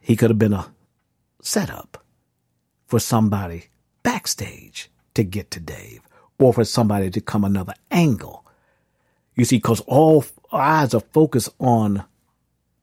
he 0.00 0.16
could 0.16 0.30
have 0.30 0.38
been 0.38 0.54
a 0.54 0.72
setup 1.42 2.02
for 2.86 2.98
somebody 2.98 3.66
backstage 4.02 4.90
to 5.14 5.22
get 5.22 5.50
to 5.50 5.60
Dave 5.60 6.00
or 6.38 6.54
for 6.54 6.64
somebody 6.64 7.10
to 7.10 7.20
come 7.20 7.44
another 7.44 7.74
angle. 7.90 8.44
You 9.34 9.44
see, 9.44 9.56
because 9.56 9.80
all 9.80 10.24
eyes 10.52 10.94
are 10.94 11.00
focused 11.00 11.50
on 11.58 12.04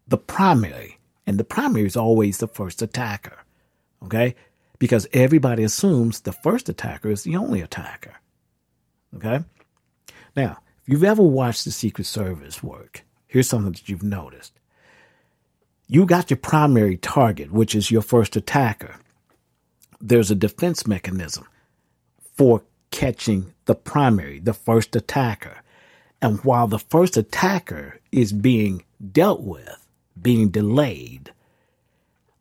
the 0.08 0.18
primary, 0.18 0.93
and 1.26 1.38
the 1.38 1.44
primary 1.44 1.86
is 1.86 1.96
always 1.96 2.38
the 2.38 2.48
first 2.48 2.82
attacker. 2.82 3.38
Okay? 4.04 4.36
Because 4.80 5.08
everybody 5.14 5.64
assumes 5.64 6.20
the 6.20 6.34
first 6.34 6.70
attacker 6.70 7.10
is 7.10 7.24
the 7.24 7.36
only 7.36 7.62
attacker. 7.62 8.16
Okay? 9.16 9.40
Now, 10.36 10.58
if 10.82 10.90
you've 10.90 11.04
ever 11.04 11.24
watched 11.24 11.66
the 11.66 11.72
Secret 11.72 12.06
Service 12.06 12.62
work, 12.62 13.04
here's 13.28 13.48
something 13.48 13.72
that 13.72 13.88
you've 13.88 14.04
noticed. 14.04 14.60
You 15.88 16.06
got 16.06 16.30
your 16.30 16.38
primary 16.38 16.98
target, 16.98 17.52
which 17.52 17.76
is 17.76 17.92
your 17.92 18.02
first 18.02 18.36
attacker 18.36 18.96
there's 20.04 20.30
a 20.30 20.36
defense 20.36 20.86
mechanism 20.86 21.48
for 22.36 22.64
catching 22.92 23.54
the 23.66 23.74
primary, 23.74 24.38
the 24.40 24.54
first 24.54 24.96
attacker. 24.96 25.62
And 26.22 26.44
while 26.44 26.68
the 26.68 26.80
first 26.80 27.16
attacker 27.16 28.00
is 28.12 28.34
being 28.34 28.84
dealt 29.12 29.42
with, 29.42 29.83
being 30.22 30.50
delayed, 30.50 31.32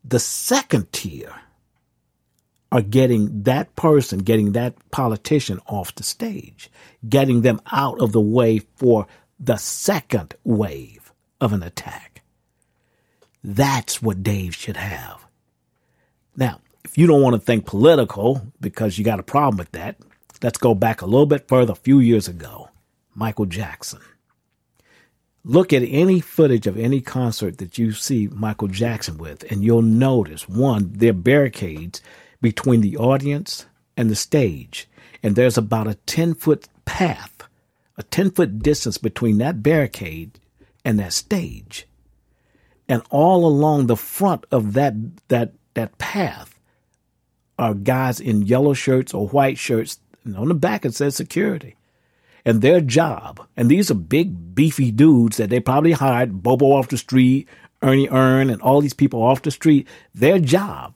the 0.03 0.19
second 0.19 0.91
tier 0.91 1.33
are 2.71 2.81
getting 2.81 3.43
that 3.43 3.75
person, 3.75 4.19
getting 4.19 4.53
that 4.53 4.73
politician 4.89 5.59
off 5.67 5.93
the 5.95 6.03
stage, 6.03 6.71
getting 7.07 7.41
them 7.41 7.61
out 7.71 8.01
of 8.01 8.11
the 8.11 8.21
way 8.21 8.59
for 8.75 9.05
the 9.39 9.57
second 9.57 10.33
wave 10.43 11.13
of 11.39 11.53
an 11.53 11.61
attack. 11.61 12.23
That's 13.43 14.01
what 14.01 14.23
Dave 14.23 14.55
should 14.55 14.77
have. 14.77 15.25
Now, 16.35 16.61
if 16.83 16.97
you 16.97 17.05
don't 17.05 17.21
want 17.21 17.35
to 17.35 17.39
think 17.39 17.65
political 17.65 18.41
because 18.59 18.97
you 18.97 19.05
got 19.05 19.19
a 19.19 19.23
problem 19.23 19.57
with 19.57 19.71
that, 19.73 19.97
let's 20.41 20.57
go 20.57 20.73
back 20.73 21.01
a 21.01 21.05
little 21.05 21.25
bit 21.25 21.47
further, 21.47 21.73
a 21.73 21.75
few 21.75 21.99
years 21.99 22.27
ago. 22.27 22.69
Michael 23.13 23.45
Jackson. 23.45 24.01
Look 25.45 25.73
at 25.73 25.83
any 25.85 26.21
footage 26.21 26.67
of 26.67 26.77
any 26.77 27.01
concert 27.01 27.57
that 27.57 27.77
you 27.77 27.91
see 27.91 28.29
Michael 28.31 28.69
Jackson 28.69 29.17
with, 29.17 29.43
and 29.51 29.61
you'll 29.61 29.81
notice 29.81 30.47
one, 30.47 30.93
there 30.93 31.09
are 31.09 31.13
barricades 31.13 32.01
between 32.41 32.79
the 32.79 32.95
audience 32.95 33.65
and 33.97 34.09
the 34.09 34.15
stage. 34.15 34.87
And 35.21 35.35
there's 35.35 35.57
about 35.57 35.87
a 35.87 35.95
10 35.95 36.35
foot 36.35 36.69
path, 36.85 37.43
a 37.97 38.03
10 38.03 38.31
foot 38.31 38.59
distance 38.59 38.97
between 38.97 39.37
that 39.39 39.61
barricade 39.61 40.39
and 40.85 40.97
that 40.99 41.11
stage. 41.11 41.87
And 42.87 43.01
all 43.09 43.45
along 43.45 43.87
the 43.87 43.97
front 43.97 44.45
of 44.49 44.73
that, 44.73 44.93
that, 45.27 45.53
that 45.73 45.97
path 45.97 46.57
are 47.59 47.73
guys 47.73 48.21
in 48.21 48.43
yellow 48.43 48.73
shirts 48.73 49.13
or 49.13 49.27
white 49.27 49.57
shirts. 49.57 49.99
And 50.23 50.37
on 50.37 50.47
the 50.47 50.53
back 50.53 50.85
it 50.85 50.95
says 50.95 51.15
security. 51.15 51.75
And 52.45 52.61
their 52.61 52.81
job, 52.81 53.45
and 53.55 53.69
these 53.69 53.89
are 53.89 53.95
big, 53.95 54.53
beefy 54.53 54.91
dudes 54.91 55.37
that 55.37 55.49
they 55.49 55.59
probably 55.59 55.93
hired, 55.93 56.43
Bobo 56.43 56.73
off 56.73 56.89
the 56.89 56.97
street, 56.97 57.47
Ernie 57.81 58.09
Earn, 58.09 58.49
and 58.49 58.61
all 58.61 58.81
these 58.81 58.93
people 58.93 59.21
off 59.21 59.41
the 59.41 59.51
street. 59.51 59.87
Their 60.13 60.39
job 60.39 60.93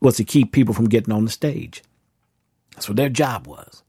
was 0.00 0.16
to 0.16 0.24
keep 0.24 0.52
people 0.52 0.74
from 0.74 0.88
getting 0.88 1.12
on 1.12 1.24
the 1.24 1.30
stage. 1.30 1.82
That's 2.74 2.88
what 2.88 2.96
their 2.96 3.08
job 3.08 3.46
was. 3.46 3.82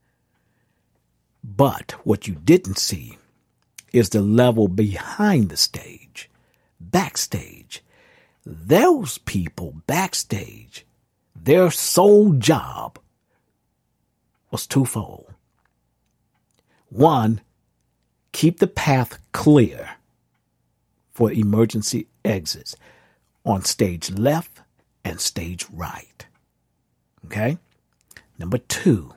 But 1.42 1.92
what 2.04 2.28
you 2.28 2.34
didn't 2.34 2.78
see 2.78 3.18
is 3.92 4.10
the 4.10 4.22
level 4.22 4.68
behind 4.68 5.48
the 5.48 5.56
stage, 5.56 6.30
backstage. 6.80 7.82
Those 8.46 9.18
people 9.18 9.74
backstage 9.86 10.86
their 11.44 11.70
sole 11.70 12.32
job 12.34 12.98
was 14.50 14.66
twofold. 14.66 15.32
One, 16.92 17.40
keep 18.32 18.58
the 18.58 18.66
path 18.66 19.18
clear 19.32 19.92
for 21.10 21.32
emergency 21.32 22.08
exits 22.22 22.76
on 23.46 23.64
stage 23.64 24.10
left 24.10 24.60
and 25.02 25.18
stage 25.18 25.66
right. 25.72 26.26
Okay? 27.24 27.56
Number 28.38 28.58
two, 28.58 29.14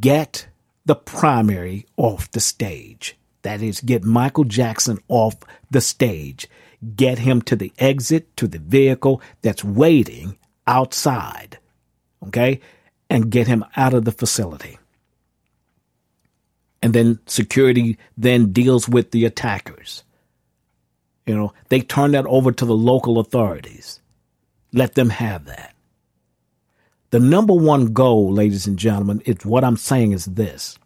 get 0.00 0.48
the 0.84 0.96
primary 0.96 1.86
off 1.96 2.28
the 2.32 2.40
stage. 2.40 3.16
That 3.42 3.62
is, 3.62 3.80
get 3.80 4.02
Michael 4.02 4.44
Jackson 4.44 4.98
off 5.06 5.36
the 5.70 5.80
stage. 5.80 6.48
Get 6.96 7.20
him 7.20 7.40
to 7.42 7.54
the 7.54 7.72
exit, 7.78 8.36
to 8.38 8.48
the 8.48 8.58
vehicle 8.58 9.22
that's 9.42 9.62
waiting 9.62 10.38
outside, 10.66 11.58
okay, 12.26 12.60
and 13.08 13.30
get 13.30 13.46
him 13.46 13.64
out 13.76 13.94
of 13.94 14.04
the 14.04 14.12
facility. 14.12 14.78
And 16.86 16.94
then 16.94 17.18
security 17.26 17.98
then 18.16 18.52
deals 18.52 18.88
with 18.88 19.10
the 19.10 19.24
attackers. 19.24 20.04
You 21.26 21.34
know, 21.34 21.52
they 21.68 21.80
turn 21.80 22.12
that 22.12 22.26
over 22.26 22.52
to 22.52 22.64
the 22.64 22.76
local 22.76 23.18
authorities. 23.18 23.98
Let 24.72 24.94
them 24.94 25.10
have 25.10 25.46
that. 25.46 25.74
The 27.10 27.18
number 27.18 27.54
one 27.54 27.86
goal, 27.86 28.32
ladies 28.32 28.68
and 28.68 28.78
gentlemen, 28.78 29.20
is 29.24 29.44
what 29.44 29.64
I'm 29.64 29.76
saying 29.76 30.12
is 30.12 30.26
this 30.26 30.78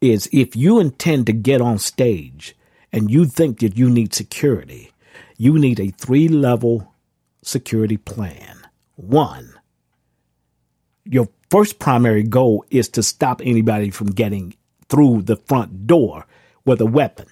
is 0.00 0.28
if 0.32 0.54
you 0.54 0.78
intend 0.78 1.26
to 1.26 1.32
get 1.32 1.60
on 1.60 1.80
stage 1.80 2.54
and 2.92 3.10
you 3.10 3.24
think 3.26 3.58
that 3.58 3.76
you 3.76 3.90
need 3.90 4.14
security, 4.14 4.92
you 5.36 5.58
need 5.58 5.80
a 5.80 5.90
three 5.90 6.28
level 6.28 6.94
security 7.42 7.96
plan. 7.96 8.64
One, 8.94 9.54
your 11.04 11.28
first 11.50 11.80
primary 11.80 12.22
goal 12.22 12.64
is 12.70 12.88
to 12.90 13.02
stop 13.02 13.42
anybody 13.44 13.90
from 13.90 14.12
getting 14.12 14.54
through 14.90 15.22
the 15.22 15.36
front 15.36 15.86
door 15.86 16.26
with 16.64 16.80
a 16.80 16.86
weapon. 16.86 17.26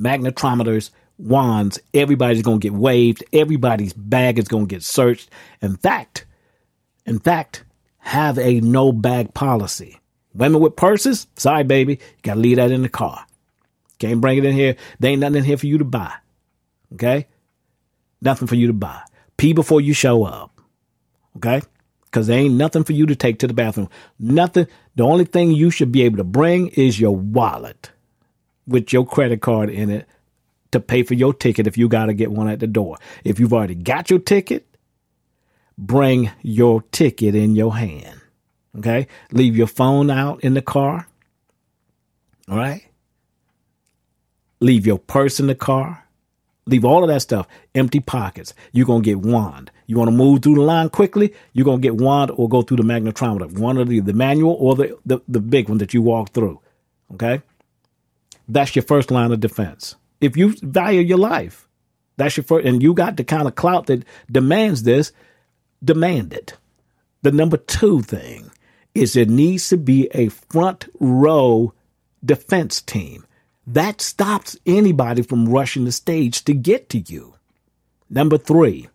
Magnetometers, 0.00 0.90
wands, 1.18 1.78
everybody's 1.92 2.42
going 2.42 2.60
to 2.60 2.70
get 2.70 2.78
waved. 2.78 3.24
Everybody's 3.32 3.92
bag 3.92 4.38
is 4.38 4.48
going 4.48 4.68
to 4.68 4.74
get 4.74 4.82
searched. 4.82 5.30
In 5.60 5.76
fact, 5.76 6.24
in 7.04 7.18
fact, 7.18 7.64
have 7.98 8.38
a 8.38 8.60
no 8.60 8.92
bag 8.92 9.34
policy. 9.34 10.00
Women 10.34 10.60
with 10.60 10.76
purses, 10.76 11.26
sorry, 11.36 11.64
baby, 11.64 11.94
you 11.94 12.22
got 12.22 12.34
to 12.34 12.40
leave 12.40 12.56
that 12.56 12.70
in 12.70 12.82
the 12.82 12.88
car. 12.88 13.26
Can't 13.98 14.20
bring 14.20 14.38
it 14.38 14.44
in 14.44 14.54
here. 14.54 14.76
There 15.00 15.10
ain't 15.10 15.20
nothing 15.20 15.36
in 15.36 15.44
here 15.44 15.56
for 15.56 15.66
you 15.66 15.78
to 15.78 15.84
buy. 15.84 16.12
Okay? 16.92 17.26
Nothing 18.20 18.46
for 18.46 18.54
you 18.54 18.66
to 18.66 18.72
buy. 18.72 19.00
Pee 19.36 19.54
before 19.54 19.80
you 19.80 19.94
show 19.94 20.24
up. 20.24 20.60
Okay? 21.36 21.62
Because 22.04 22.26
there 22.26 22.38
ain't 22.38 22.54
nothing 22.54 22.84
for 22.84 22.92
you 22.92 23.06
to 23.06 23.16
take 23.16 23.38
to 23.38 23.46
the 23.46 23.54
bathroom. 23.54 23.88
Nothing. 24.18 24.66
The 24.96 25.04
only 25.04 25.24
thing 25.24 25.52
you 25.52 25.70
should 25.70 25.92
be 25.92 26.02
able 26.02 26.16
to 26.18 26.24
bring 26.24 26.68
is 26.68 26.98
your 26.98 27.14
wallet 27.14 27.90
with 28.66 28.92
your 28.92 29.06
credit 29.06 29.40
card 29.42 29.70
in 29.70 29.90
it 29.90 30.08
to 30.72 30.80
pay 30.80 31.02
for 31.02 31.14
your 31.14 31.32
ticket 31.32 31.66
if 31.66 31.78
you 31.78 31.88
got 31.88 32.06
to 32.06 32.14
get 32.14 32.32
one 32.32 32.48
at 32.48 32.60
the 32.60 32.66
door. 32.66 32.96
If 33.22 33.38
you've 33.38 33.52
already 33.52 33.74
got 33.74 34.10
your 34.10 34.18
ticket, 34.18 34.66
bring 35.78 36.30
your 36.42 36.82
ticket 36.92 37.34
in 37.34 37.54
your 37.54 37.76
hand. 37.76 38.20
Okay? 38.78 39.06
Leave 39.30 39.56
your 39.56 39.66
phone 39.66 40.10
out 40.10 40.42
in 40.42 40.54
the 40.54 40.62
car. 40.62 41.06
All 42.48 42.56
right? 42.56 42.86
Leave 44.60 44.86
your 44.86 44.98
purse 44.98 45.38
in 45.38 45.46
the 45.46 45.54
car. 45.54 46.04
Leave 46.66 46.84
all 46.84 47.04
of 47.04 47.08
that 47.08 47.22
stuff, 47.22 47.46
empty 47.74 48.00
pockets. 48.00 48.54
You're 48.72 48.86
going 48.86 49.02
to 49.02 49.10
get 49.10 49.18
wand. 49.20 49.70
You 49.86 49.96
want 49.96 50.08
to 50.08 50.16
move 50.16 50.42
through 50.42 50.56
the 50.56 50.62
line 50.62 50.88
quickly, 50.90 51.32
you're 51.52 51.64
going 51.64 51.80
to 51.80 51.88
get 51.88 51.96
wand 51.96 52.32
or 52.34 52.48
go 52.48 52.62
through 52.62 52.78
the 52.78 52.82
magnetometer, 52.82 53.58
one 53.58 53.78
of 53.78 53.88
the, 53.88 54.00
the 54.00 54.12
manual 54.12 54.56
or 54.58 54.74
the, 54.74 54.98
the, 55.06 55.20
the 55.28 55.40
big 55.40 55.68
one 55.68 55.78
that 55.78 55.94
you 55.94 56.02
walk 56.02 56.32
through. 56.32 56.60
Okay? 57.14 57.42
That's 58.48 58.74
your 58.74 58.82
first 58.82 59.10
line 59.10 59.32
of 59.32 59.40
defense. 59.40 59.94
If 60.20 60.36
you 60.36 60.54
value 60.62 61.00
your 61.00 61.18
life, 61.18 61.68
that's 62.16 62.36
your 62.36 62.44
first, 62.44 62.66
and 62.66 62.82
you 62.82 62.94
got 62.94 63.16
the 63.16 63.24
kind 63.24 63.46
of 63.46 63.54
clout 63.54 63.86
that 63.86 64.04
demands 64.30 64.82
this, 64.82 65.12
demand 65.84 66.32
it. 66.32 66.54
The 67.22 67.32
number 67.32 67.56
two 67.56 68.02
thing 68.02 68.50
is 68.94 69.12
there 69.12 69.26
needs 69.26 69.68
to 69.68 69.76
be 69.76 70.08
a 70.14 70.28
front 70.28 70.88
row 70.98 71.74
defense 72.24 72.80
team. 72.80 73.26
That 73.66 74.00
stops 74.00 74.56
anybody 74.64 75.22
from 75.22 75.48
rushing 75.48 75.84
the 75.84 75.92
stage 75.92 76.44
to 76.44 76.54
get 76.54 76.88
to 76.90 76.98
you. 76.98 77.34
Number 78.08 78.38
three, 78.38 78.88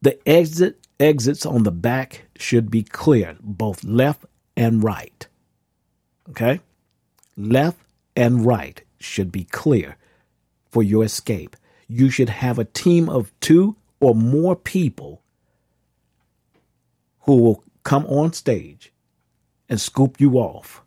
the 0.00 0.28
exit 0.28 0.86
exits 1.00 1.46
on 1.46 1.62
the 1.62 1.72
back 1.72 2.24
should 2.36 2.70
be 2.70 2.82
clear, 2.82 3.36
both 3.40 3.84
left 3.84 4.24
and 4.56 4.82
right. 4.82 5.26
Okay? 6.30 6.60
Left 7.36 7.78
and 8.16 8.44
right 8.44 8.82
should 8.98 9.30
be 9.30 9.44
clear 9.44 9.96
for 10.70 10.82
your 10.82 11.04
escape. 11.04 11.56
You 11.86 12.10
should 12.10 12.28
have 12.28 12.58
a 12.58 12.64
team 12.64 13.08
of 13.08 13.32
two 13.40 13.76
or 14.00 14.14
more 14.14 14.54
people 14.56 15.22
who 17.20 17.36
will 17.36 17.64
come 17.82 18.04
on 18.06 18.32
stage 18.32 18.92
and 19.68 19.80
scoop 19.80 20.20
you 20.20 20.34
off. 20.34 20.82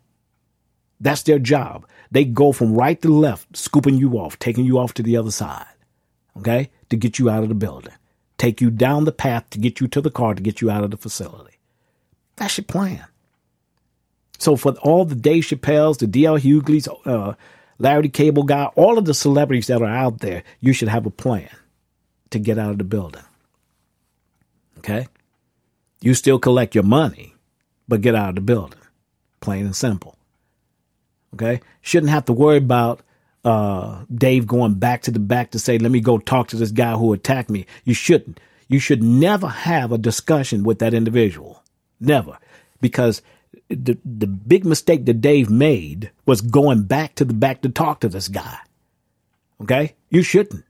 That's 1.00 1.24
their 1.24 1.40
job. 1.40 1.88
They 2.12 2.26
go 2.26 2.52
from 2.52 2.74
right 2.74 3.02
to 3.02 3.10
left, 3.10 3.58
scooping 3.58 3.98
you 3.98 4.20
off, 4.20 4.38
taking 4.38 4.66
you 4.66 4.78
off 4.78 4.94
to 4.96 5.04
the 5.04 5.18
other 5.18 5.32
side, 5.32 5.66
okay, 6.38 6.70
to 6.90 6.96
get 6.96 7.18
you 7.18 7.30
out 7.30 7.44
of 7.44 7.50
the 7.50 7.56
building, 7.56 7.94
take 8.42 8.60
you 8.60 8.72
down 8.72 9.06
the 9.06 9.12
path 9.12 9.48
to 9.52 9.60
get 9.60 9.80
you 9.80 9.88
to 9.88 10.02
the 10.02 10.10
car 10.10 10.34
to 10.34 10.42
get 10.42 10.62
you 10.62 10.72
out 10.72 10.84
of 10.84 10.90
the 10.90 10.98
facility. 10.98 11.60
That's 12.38 12.58
your 12.58 12.66
plan. 12.66 13.06
So 14.40 14.56
for 14.56 14.72
all 14.82 15.06
the 15.06 15.14
Dave 15.14 15.44
Chappelle's, 15.44 16.00
the 16.00 16.08
D.L. 16.08 16.40
Hughley's, 16.40 16.88
uh, 17.06 17.36
Larry 17.78 18.02
the 18.04 18.10
Cable 18.10 18.42
Guy, 18.42 18.66
all 18.76 18.98
of 18.98 19.06
the 19.06 19.14
celebrities 19.14 19.68
that 19.68 19.84
are 19.84 19.86
out 19.86 20.22
there, 20.22 20.42
you 20.60 20.74
should 20.74 20.88
have 20.88 21.06
a 21.06 21.12
plan 21.12 21.50
to 22.32 22.40
get 22.40 22.58
out 22.58 22.72
of 22.72 22.80
the 22.80 22.84
building. 22.84 23.22
Okay? 24.80 25.08
You 26.02 26.16
still 26.16 26.40
collect 26.40 26.74
your 26.74 26.84
money, 26.84 27.36
but 27.88 28.02
get 28.02 28.16
out 28.16 28.30
of 28.30 28.36
the 28.36 28.42
building. 28.42 28.80
Plain 29.40 29.66
and 29.66 29.76
simple. 29.76 30.18
Okay? 31.36 31.62
Shouldn't 31.82 32.10
have 32.10 32.26
to 32.26 32.34
worry 32.34 32.58
about 32.58 33.02
uh, 33.44 34.04
Dave 34.14 34.46
going 34.48 34.76
back 34.76 35.02
to 35.04 35.12
the 35.12 35.20
back 35.20 35.52
to 35.52 35.60
say, 35.60 35.78
let 35.78 35.92
me 35.92 36.00
go 36.00 36.18
talk 36.18 36.48
to 36.50 36.56
this 36.56 36.72
guy 36.72 36.94
who 36.94 37.14
attacked 37.14 37.50
me. 37.50 37.66
You 37.84 37.94
shouldn't. 37.94 38.40
You 38.68 38.80
should 38.80 39.04
never 39.04 39.48
have 39.48 39.92
a 39.92 39.98
discussion 39.98 40.64
with 40.64 40.80
that 40.80 40.94
individual. 40.94 41.64
Never. 42.00 42.38
Because 42.80 43.22
the, 43.70 43.98
the 44.06 44.28
big 44.28 44.66
mistake 44.66 45.06
that 45.06 45.22
Dave 45.22 45.50
made 45.50 46.12
was 46.26 46.42
going 46.42 46.84
back 46.84 47.16
to 47.16 47.26
the 47.26 47.34
back 47.34 47.62
to 47.62 47.70
talk 47.70 48.00
to 48.02 48.10
this 48.10 48.28
guy. 48.28 48.58
Okay? 49.62 49.96
You 50.10 50.24
shouldn't. 50.24 50.66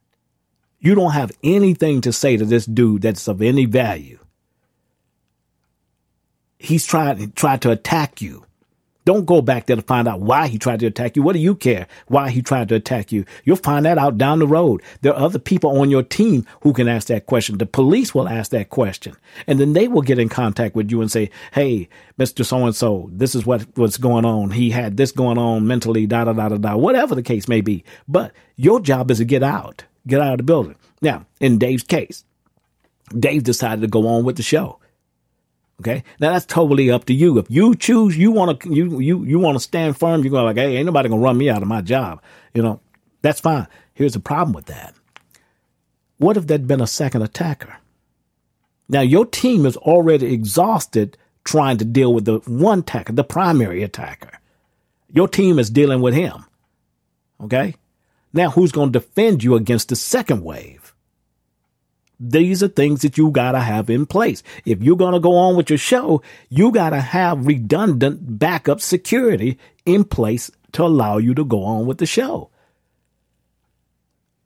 You 0.79 0.95
don't 0.95 1.11
have 1.11 1.31
anything 1.43 2.01
to 2.01 2.11
say 2.11 2.37
to 2.37 2.45
this 2.45 2.65
dude 2.65 3.03
that's 3.03 3.27
of 3.27 3.41
any 3.41 3.65
value. 3.65 4.17
He's 6.57 6.85
trying 6.85 7.31
tried 7.33 7.61
to 7.63 7.71
attack 7.71 8.21
you. 8.21 8.45
Don't 9.03 9.25
go 9.25 9.41
back 9.41 9.65
there 9.65 9.75
to 9.75 9.81
find 9.81 10.07
out 10.07 10.21
why 10.21 10.47
he 10.47 10.57
tried 10.59 10.79
to 10.81 10.85
attack 10.85 11.15
you. 11.15 11.23
What 11.23 11.33
do 11.33 11.39
you 11.39 11.55
care 11.55 11.87
why 12.07 12.29
he 12.29 12.41
tried 12.41 12.69
to 12.69 12.75
attack 12.75 13.11
you? 13.11 13.25
You'll 13.43 13.55
find 13.55 13.85
that 13.85 13.97
out 13.97 14.17
down 14.17 14.39
the 14.39 14.47
road. 14.47 14.81
There 15.01 15.13
are 15.13 15.25
other 15.25 15.39
people 15.39 15.79
on 15.79 15.89
your 15.89 16.03
team 16.03 16.45
who 16.61 16.71
can 16.73 16.87
ask 16.87 17.07
that 17.07 17.25
question. 17.25 17.57
The 17.57 17.65
police 17.65 18.13
will 18.13 18.29
ask 18.29 18.51
that 18.51 18.69
question. 18.69 19.15
And 19.47 19.59
then 19.59 19.73
they 19.73 19.87
will 19.87 20.03
get 20.03 20.19
in 20.19 20.29
contact 20.29 20.75
with 20.75 20.91
you 20.91 21.01
and 21.01 21.11
say, 21.11 21.31
Hey, 21.51 21.89
Mr. 22.19 22.45
So 22.45 22.65
and 22.65 22.75
so, 22.75 23.09
this 23.11 23.33
is 23.33 23.45
what 23.45 23.65
what's 23.75 23.97
going 23.97 24.25
on. 24.25 24.51
He 24.51 24.69
had 24.69 24.97
this 24.97 25.11
going 25.11 25.37
on 25.37 25.65
mentally, 25.65 26.05
da 26.05 26.25
da 26.25 26.33
da 26.33 26.49
da 26.49 26.57
da, 26.57 26.75
whatever 26.75 27.15
the 27.15 27.23
case 27.23 27.47
may 27.47 27.61
be. 27.61 27.83
But 28.07 28.33
your 28.55 28.79
job 28.79 29.09
is 29.09 29.17
to 29.17 29.25
get 29.25 29.41
out, 29.41 29.85
get 30.05 30.21
out 30.21 30.33
of 30.33 30.37
the 30.37 30.43
building. 30.43 30.75
Now, 31.01 31.25
in 31.39 31.57
Dave's 31.57 31.83
case, 31.83 32.23
Dave 33.17 33.43
decided 33.43 33.81
to 33.81 33.87
go 33.87 34.07
on 34.07 34.23
with 34.23 34.37
the 34.37 34.43
show. 34.43 34.80
Okay. 35.81 36.03
Now 36.19 36.33
that's 36.33 36.45
totally 36.45 36.91
up 36.91 37.05
to 37.05 37.13
you. 37.13 37.39
If 37.39 37.49
you 37.49 37.73
choose, 37.73 38.15
you 38.15 38.29
want 38.29 38.61
to, 38.61 38.71
you, 38.71 38.99
you, 38.99 39.23
you 39.23 39.39
want 39.39 39.55
to 39.55 39.59
stand 39.59 39.97
firm. 39.97 40.21
You're 40.21 40.29
going 40.29 40.45
like, 40.45 40.57
Hey, 40.57 40.77
ain't 40.77 40.85
nobody 40.85 41.09
going 41.09 41.19
to 41.19 41.25
run 41.25 41.39
me 41.39 41.49
out 41.49 41.63
of 41.63 41.67
my 41.67 41.81
job. 41.81 42.21
You 42.53 42.61
know, 42.61 42.79
that's 43.23 43.39
fine. 43.39 43.67
Here's 43.95 44.13
the 44.13 44.19
problem 44.19 44.53
with 44.53 44.67
that. 44.67 44.93
What 46.17 46.37
if 46.37 46.45
there'd 46.45 46.67
been 46.67 46.81
a 46.81 46.87
second 46.87 47.23
attacker? 47.23 47.77
Now 48.89 49.01
your 49.01 49.25
team 49.25 49.65
is 49.65 49.75
already 49.75 50.31
exhausted 50.31 51.17
trying 51.45 51.77
to 51.77 51.85
deal 51.85 52.13
with 52.13 52.25
the 52.25 52.37
one 52.45 52.79
attacker, 52.79 53.13
the 53.13 53.23
primary 53.23 53.81
attacker. 53.81 54.37
Your 55.11 55.27
team 55.27 55.57
is 55.57 55.71
dealing 55.71 56.01
with 56.01 56.13
him. 56.13 56.45
Okay. 57.41 57.73
Now 58.33 58.51
who's 58.51 58.71
going 58.71 58.91
to 58.91 58.99
defend 58.99 59.43
you 59.43 59.55
against 59.55 59.89
the 59.89 59.95
second 59.95 60.43
wave? 60.43 60.80
These 62.23 62.61
are 62.61 62.67
things 62.67 63.01
that 63.01 63.17
you 63.17 63.31
got 63.31 63.53
to 63.53 63.59
have 63.59 63.89
in 63.89 64.05
place. 64.05 64.43
If 64.63 64.83
you're 64.83 64.95
to 65.13 65.19
go 65.19 65.35
on 65.35 65.55
with 65.55 65.71
your 65.71 65.79
show, 65.79 66.21
you 66.49 66.71
got 66.71 66.91
to 66.91 67.01
have 67.01 67.47
redundant 67.47 68.37
backup 68.37 68.79
security 68.79 69.57
in 69.87 70.03
place 70.03 70.51
to 70.73 70.83
allow 70.83 71.17
you 71.17 71.33
to 71.33 71.43
go 71.43 71.63
on 71.63 71.87
with 71.87 71.97
the 71.97 72.05
show. 72.05 72.51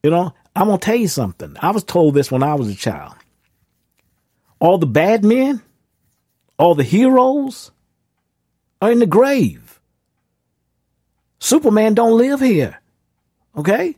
You 0.04 0.10
know, 0.12 0.34
I'm 0.56 0.70
to 0.70 0.78
tell 0.78 0.96
you 0.96 1.10
something. 1.10 1.58
I 1.60 1.72
was 1.72 1.84
told 1.84 2.14
this 2.14 2.32
when 2.32 2.44
I 2.44 2.54
was 2.54 2.70
a 2.70 2.76
child. 2.76 3.14
All 4.60 4.78
the 4.78 4.86
bad 4.86 5.26
men, 5.26 5.62
all 6.58 6.76
the 6.76 6.84
heroes 6.84 7.72
are 8.82 8.92
in 8.92 9.00
the 9.00 9.06
grave. 9.06 9.82
Superman 11.40 11.94
don't 11.94 12.18
live 12.18 12.40
here. 12.40 12.80
Okay? 13.58 13.98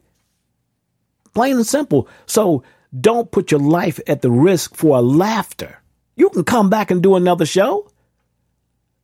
Plain 1.36 1.58
and 1.58 1.68
simple. 1.68 2.08
So 2.26 2.63
don't 3.02 3.32
put 3.32 3.52
your 3.52 3.60
life 3.60 4.00
at 4.08 4.22
the 4.22 4.32
risk 4.32 4.76
for 4.76 4.98
a 4.98 5.02
laughter. 5.02 5.82
You 6.16 6.30
can 6.30 6.44
come 6.44 6.70
back 6.70 6.92
and 6.92 7.02
do 7.02 7.16
another 7.16 7.46
show. 7.46 7.92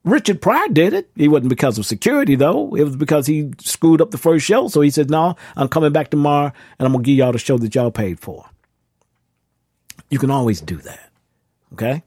Richard 0.03 0.41
Pryor 0.41 0.67
did 0.67 0.93
it. 0.93 1.09
It 1.15 1.29
wasn't 1.29 1.49
because 1.49 1.77
of 1.77 1.85
security, 1.85 2.35
though. 2.35 2.75
It 2.75 2.83
was 2.83 2.95
because 2.95 3.25
he 3.25 3.53
screwed 3.61 4.01
up 4.01 4.11
the 4.11 4.17
first 4.17 4.45
show. 4.45 4.67
So 4.67 4.81
he 4.81 4.89
said, 4.89 5.09
No, 5.09 5.35
I'm 5.55 5.69
coming 5.69 5.93
back 5.93 6.09
tomorrow 6.09 6.51
and 6.77 6.85
I'm 6.85 6.93
to 6.93 6.99
give 6.99 7.17
y'all 7.17 7.31
the 7.31 7.39
show 7.39 7.57
that 7.57 7.73
y'all 7.73 7.91
paid 7.91 8.19
for. 8.19 8.49
You 10.09 10.19
can 10.19 10.29
always 10.29 10.59
do 10.59 10.77
that. 10.77 11.11
Okay? 11.73 12.03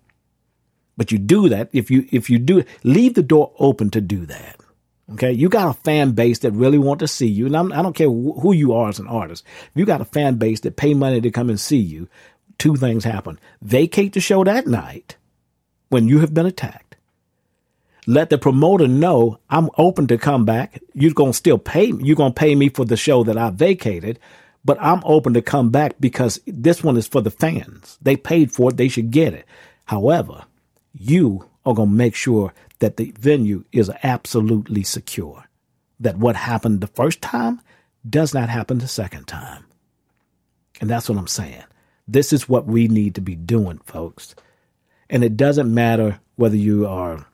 But 0.96 1.12
you 1.12 1.18
do 1.18 1.48
that 1.48 1.68
if 1.72 1.90
you 1.90 2.06
if 2.10 2.30
you 2.30 2.38
do 2.38 2.64
leave 2.82 3.14
the 3.14 3.22
door 3.22 3.52
open 3.58 3.90
to 3.90 4.00
do 4.00 4.26
that. 4.26 4.55
Okay, 5.12 5.30
you 5.30 5.48
got 5.48 5.68
a 5.68 5.80
fan 5.80 6.12
base 6.12 6.40
that 6.40 6.50
really 6.50 6.78
want 6.78 6.98
to 6.98 7.06
see 7.08 7.28
you, 7.28 7.46
and 7.46 7.56
I'm, 7.56 7.72
I 7.72 7.76
do 7.76 7.82
not 7.84 7.94
care 7.94 8.08
who 8.08 8.52
you 8.52 8.72
are 8.72 8.88
as 8.88 8.98
an 8.98 9.06
artist. 9.06 9.44
If 9.70 9.72
you 9.76 9.84
got 9.84 10.00
a 10.00 10.04
fan 10.04 10.34
base 10.34 10.60
that 10.60 10.76
pay 10.76 10.94
money 10.94 11.20
to 11.20 11.30
come 11.30 11.48
and 11.48 11.60
see 11.60 11.78
you, 11.78 12.08
two 12.58 12.74
things 12.74 13.04
happen: 13.04 13.38
vacate 13.62 14.14
the 14.14 14.20
show 14.20 14.42
that 14.42 14.66
night 14.66 15.16
when 15.90 16.08
you 16.08 16.18
have 16.20 16.34
been 16.34 16.46
attacked. 16.46 16.96
Let 18.08 18.30
the 18.30 18.38
promoter 18.38 18.88
know 18.88 19.38
I'm 19.48 19.70
open 19.78 20.08
to 20.08 20.18
come 20.18 20.44
back. 20.44 20.80
You're 20.92 21.14
gonna 21.14 21.32
still 21.32 21.58
pay. 21.58 21.92
You're 22.00 22.16
gonna 22.16 22.34
pay 22.34 22.54
me 22.56 22.68
for 22.68 22.84
the 22.84 22.96
show 22.96 23.22
that 23.24 23.38
I 23.38 23.50
vacated, 23.50 24.18
but 24.64 24.78
I'm 24.80 25.02
open 25.04 25.34
to 25.34 25.42
come 25.42 25.70
back 25.70 25.94
because 26.00 26.40
this 26.46 26.82
one 26.82 26.96
is 26.96 27.06
for 27.06 27.20
the 27.20 27.30
fans. 27.30 27.96
They 28.02 28.16
paid 28.16 28.50
for 28.50 28.70
it. 28.70 28.76
They 28.76 28.88
should 28.88 29.12
get 29.12 29.34
it. 29.34 29.46
However, 29.84 30.44
you 30.92 31.48
are 31.66 31.74
gonna 31.74 31.90
make 31.90 32.14
sure 32.14 32.54
that 32.78 32.96
the 32.96 33.12
venue 33.18 33.64
is 33.72 33.90
absolutely 34.02 34.84
secure. 34.84 35.44
That 36.00 36.16
what 36.16 36.36
happened 36.36 36.80
the 36.80 36.86
first 36.86 37.20
time 37.20 37.60
does 38.08 38.32
not 38.32 38.48
happen 38.48 38.78
the 38.78 38.88
second 38.88 39.26
time. 39.26 39.64
And 40.80 40.88
that's 40.88 41.08
what 41.08 41.18
I'm 41.18 41.26
saying. 41.26 41.64
This 42.06 42.32
is 42.32 42.48
what 42.48 42.66
we 42.66 42.86
need 42.88 43.14
to 43.16 43.20
be 43.20 43.34
doing, 43.34 43.78
folks. 43.84 44.34
And 45.10 45.24
it 45.24 45.36
doesn't 45.36 45.72
matter 45.72 46.20
whether 46.36 46.56
you 46.56 46.86
are, 46.86 47.26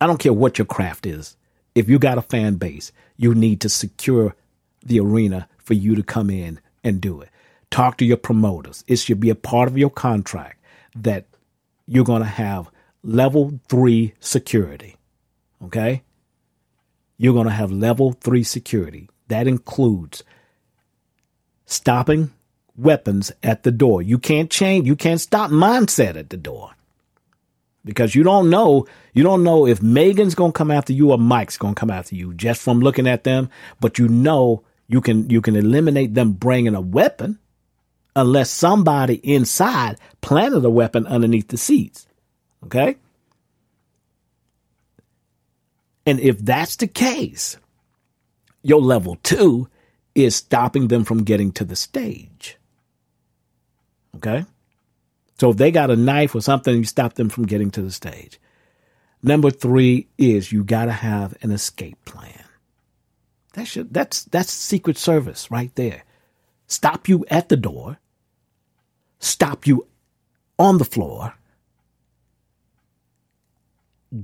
I 0.00 0.06
don't 0.06 0.18
care 0.18 0.32
what 0.32 0.58
your 0.58 0.66
craft 0.66 1.06
is. 1.06 1.36
If 1.74 1.88
you 1.88 1.98
got 1.98 2.18
a 2.18 2.22
fan 2.22 2.54
base, 2.54 2.92
you 3.16 3.34
need 3.34 3.60
to 3.62 3.68
secure 3.68 4.34
the 4.84 5.00
arena 5.00 5.48
for 5.58 5.74
you 5.74 5.94
to 5.94 6.02
come 6.02 6.30
in 6.30 6.60
and 6.84 7.00
do 7.00 7.20
it. 7.20 7.28
Talk 7.70 7.98
to 7.98 8.04
your 8.04 8.16
promoters. 8.16 8.84
It 8.86 8.96
should 8.96 9.20
be 9.20 9.30
a 9.30 9.34
part 9.34 9.68
of 9.68 9.76
your 9.76 9.90
contract 9.90 10.62
that 10.94 11.26
you're 11.86 12.04
going 12.04 12.22
to 12.22 12.28
have 12.28 12.70
level 13.06 13.60
three 13.68 14.14
security. 14.20 14.96
Okay? 15.64 16.02
You're 17.16 17.34
going 17.34 17.46
to 17.46 17.52
have 17.52 17.70
level 17.72 18.12
three 18.12 18.42
security. 18.42 19.08
That 19.28 19.46
includes 19.46 20.22
stopping 21.64 22.32
weapons 22.76 23.32
at 23.42 23.62
the 23.62 23.70
door. 23.70 24.02
You 24.02 24.18
can't 24.18 24.50
change, 24.50 24.86
you 24.86 24.96
can't 24.96 25.20
stop 25.20 25.50
mindset 25.50 26.16
at 26.16 26.30
the 26.30 26.36
door. 26.36 26.72
Because 27.84 28.16
you 28.16 28.24
don't 28.24 28.50
know, 28.50 28.86
you 29.14 29.22
don't 29.22 29.44
know 29.44 29.66
if 29.66 29.80
Megan's 29.80 30.34
going 30.34 30.52
to 30.52 30.58
come 30.58 30.72
after 30.72 30.92
you 30.92 31.12
or 31.12 31.18
Mike's 31.18 31.56
going 31.56 31.74
to 31.74 31.78
come 31.78 31.90
after 31.90 32.16
you 32.16 32.34
just 32.34 32.60
from 32.60 32.80
looking 32.80 33.06
at 33.06 33.22
them, 33.22 33.48
but 33.80 33.98
you 33.98 34.08
know 34.08 34.64
you 34.88 35.00
can 35.00 35.30
you 35.30 35.40
can 35.40 35.54
eliminate 35.54 36.14
them 36.14 36.32
bringing 36.32 36.74
a 36.74 36.80
weapon 36.80 37.38
unless 38.16 38.50
somebody 38.50 39.14
inside 39.14 39.98
planted 40.20 40.64
a 40.64 40.70
weapon 40.70 41.06
underneath 41.06 41.48
the 41.48 41.56
seats. 41.56 42.06
Okay? 42.64 42.96
And 46.04 46.20
if 46.20 46.38
that's 46.38 46.76
the 46.76 46.86
case, 46.86 47.56
your 48.62 48.80
level 48.80 49.16
two 49.22 49.68
is 50.14 50.36
stopping 50.36 50.88
them 50.88 51.04
from 51.04 51.24
getting 51.24 51.52
to 51.52 51.64
the 51.64 51.76
stage. 51.76 52.56
Okay? 54.16 54.44
So 55.38 55.50
if 55.50 55.56
they 55.56 55.70
got 55.70 55.90
a 55.90 55.96
knife 55.96 56.34
or 56.34 56.40
something, 56.40 56.76
you 56.76 56.84
stop 56.84 57.14
them 57.14 57.28
from 57.28 57.46
getting 57.46 57.70
to 57.72 57.82
the 57.82 57.90
stage. 57.90 58.40
Number 59.22 59.50
three 59.50 60.08
is 60.16 60.52
you 60.52 60.64
got 60.64 60.86
to 60.86 60.92
have 60.92 61.36
an 61.42 61.50
escape 61.50 62.02
plan. 62.04 62.44
That 63.54 63.66
should 63.66 63.92
that's 63.92 64.24
that's 64.24 64.52
Secret 64.52 64.98
Service 64.98 65.50
right 65.50 65.74
there. 65.74 66.04
Stop 66.66 67.08
you 67.08 67.24
at 67.28 67.48
the 67.48 67.56
door, 67.56 67.98
stop 69.18 69.66
you 69.66 69.86
on 70.58 70.78
the 70.78 70.84
floor, 70.84 71.34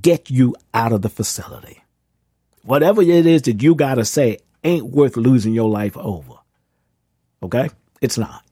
get 0.01 0.31
you 0.31 0.55
out 0.73 0.93
of 0.93 1.03
the 1.03 1.09
facility. 1.09 1.83
Whatever 2.63 3.03
it 3.03 3.27
is 3.27 3.43
that 3.43 3.63
you 3.63 3.75
got 3.75 3.97
to 3.97 4.05
say 4.05 4.39
ain't 4.65 4.87
worth 4.87 5.17
losing 5.17 5.53
your 5.53 5.69
life 5.69 5.97
over. 5.97 6.35
Okay? 7.43 7.71
It's 8.01 8.19
not. 8.19 8.45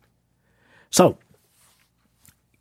So, 0.91 1.19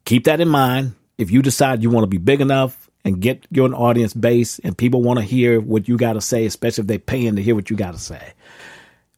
keep 0.05 0.25
that 0.25 0.39
in 0.39 0.47
mind. 0.47 0.93
If 1.17 1.31
you 1.31 1.41
decide 1.41 1.83
you 1.83 1.89
want 1.89 2.03
to 2.03 2.07
be 2.07 2.17
big 2.17 2.41
enough 2.41 2.89
and 3.03 3.19
get 3.19 3.45
your 3.49 3.73
audience 3.73 4.13
base 4.13 4.59
and 4.59 4.77
people 4.77 5.01
want 5.01 5.19
to 5.19 5.25
hear 5.25 5.59
what 5.59 5.87
you 5.87 5.97
got 5.97 6.13
to 6.13 6.21
say, 6.21 6.45
especially 6.45 6.83
if 6.83 6.87
they're 6.87 6.99
paying 6.99 7.35
to 7.35 7.41
hear 7.41 7.55
what 7.55 7.69
you 7.69 7.75
got 7.75 7.93
to 7.93 7.99
say. 7.99 8.33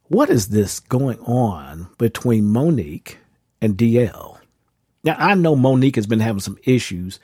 What 0.07 0.29
is 0.29 0.47
this 0.47 0.79
going 0.79 1.19
on 1.19 1.87
between 1.97 2.49
Monique 2.49 3.17
and 3.61 3.77
DL? 3.77 4.37
Now, 5.03 5.15
I 5.17 5.35
know 5.35 5.55
Monique 5.55 5.95
has 5.95 6.07
been 6.07 6.19
having 6.19 6.41
some 6.41 6.57
issues 6.63 7.19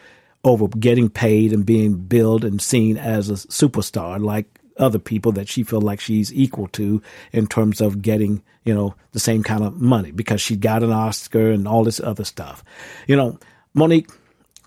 over 0.48 0.68
getting 0.68 1.10
paid 1.10 1.54
and 1.54 1.66
being 1.66 1.96
billed 1.96 2.44
and 2.44 2.62
seen 2.62 2.98
as 2.98 3.30
a 3.30 3.34
superstar 3.34 4.24
like 4.24 4.46
other 4.78 5.00
people 5.00 5.32
that 5.34 5.48
she 5.48 5.64
feel 5.64 5.82
like 5.82 6.00
she's 6.00 6.34
equal 6.34 6.68
to 6.70 7.02
in 7.32 7.48
terms 7.48 7.82
of 7.82 8.02
getting, 8.02 8.44
you 8.64 8.74
know, 8.74 8.96
the 9.12 9.20
same 9.20 9.44
kind 9.44 9.64
of 9.64 9.82
money 9.82 10.12
because 10.12 10.42
she 10.42 10.56
got 10.56 10.84
an 10.84 10.92
Oscar 10.92 11.52
and 11.52 11.68
all 11.68 11.84
this 11.84 12.00
other 12.00 12.24
stuff. 12.24 12.64
You 13.08 13.16
know, 13.16 13.40
Monique, 13.74 14.10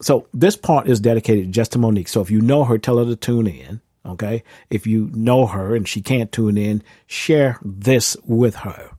so 0.00 0.26
this 0.32 0.56
part 0.56 0.88
is 0.88 1.00
dedicated 1.00 1.52
just 1.52 1.72
to 1.72 1.78
Monique. 1.78 2.08
So 2.08 2.20
if 2.20 2.30
you 2.30 2.40
know 2.40 2.64
her, 2.64 2.78
tell 2.78 2.98
her 2.98 3.04
to 3.04 3.16
tune 3.16 3.46
in. 3.46 3.80
Okay. 4.04 4.42
If 4.70 4.86
you 4.86 5.10
know 5.12 5.46
her 5.46 5.76
and 5.76 5.86
she 5.86 6.00
can't 6.00 6.32
tune 6.32 6.56
in, 6.56 6.82
share 7.06 7.58
this 7.62 8.16
with 8.24 8.56
her 8.56 8.90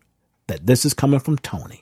that 0.48 0.66
this 0.68 0.86
is 0.86 0.94
coming 0.94 1.20
from 1.20 1.38
Tony 1.40 1.81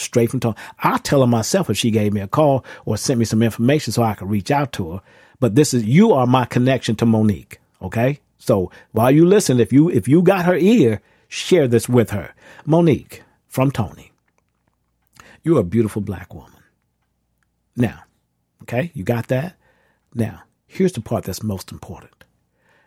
straight 0.00 0.30
from 0.30 0.40
Tony. 0.40 0.56
I'll 0.80 0.98
tell 0.98 1.20
her 1.20 1.26
myself 1.26 1.70
if 1.70 1.76
she 1.76 1.90
gave 1.90 2.12
me 2.12 2.20
a 2.20 2.28
call 2.28 2.64
or 2.84 2.96
sent 2.96 3.18
me 3.18 3.24
some 3.24 3.42
information 3.42 3.92
so 3.92 4.02
I 4.02 4.14
could 4.14 4.30
reach 4.30 4.50
out 4.50 4.72
to 4.74 4.92
her. 4.92 5.02
But 5.38 5.54
this 5.54 5.72
is 5.74 5.84
you 5.84 6.12
are 6.12 6.26
my 6.26 6.44
connection 6.44 6.96
to 6.96 7.06
Monique. 7.06 7.60
Okay. 7.82 8.20
So 8.38 8.70
while 8.92 9.10
you 9.10 9.26
listen, 9.26 9.60
if 9.60 9.72
you 9.72 9.90
if 9.90 10.08
you 10.08 10.22
got 10.22 10.46
her 10.46 10.56
ear, 10.56 11.00
share 11.28 11.68
this 11.68 11.88
with 11.88 12.10
her. 12.10 12.34
Monique 12.64 13.22
from 13.48 13.70
Tony. 13.70 14.12
You're 15.42 15.60
a 15.60 15.64
beautiful 15.64 16.02
black 16.02 16.34
woman. 16.34 16.62
Now, 17.76 18.00
okay, 18.62 18.90
you 18.94 19.04
got 19.04 19.28
that? 19.28 19.56
Now, 20.14 20.42
here's 20.66 20.92
the 20.92 21.00
part 21.00 21.24
that's 21.24 21.42
most 21.42 21.72
important. 21.72 22.24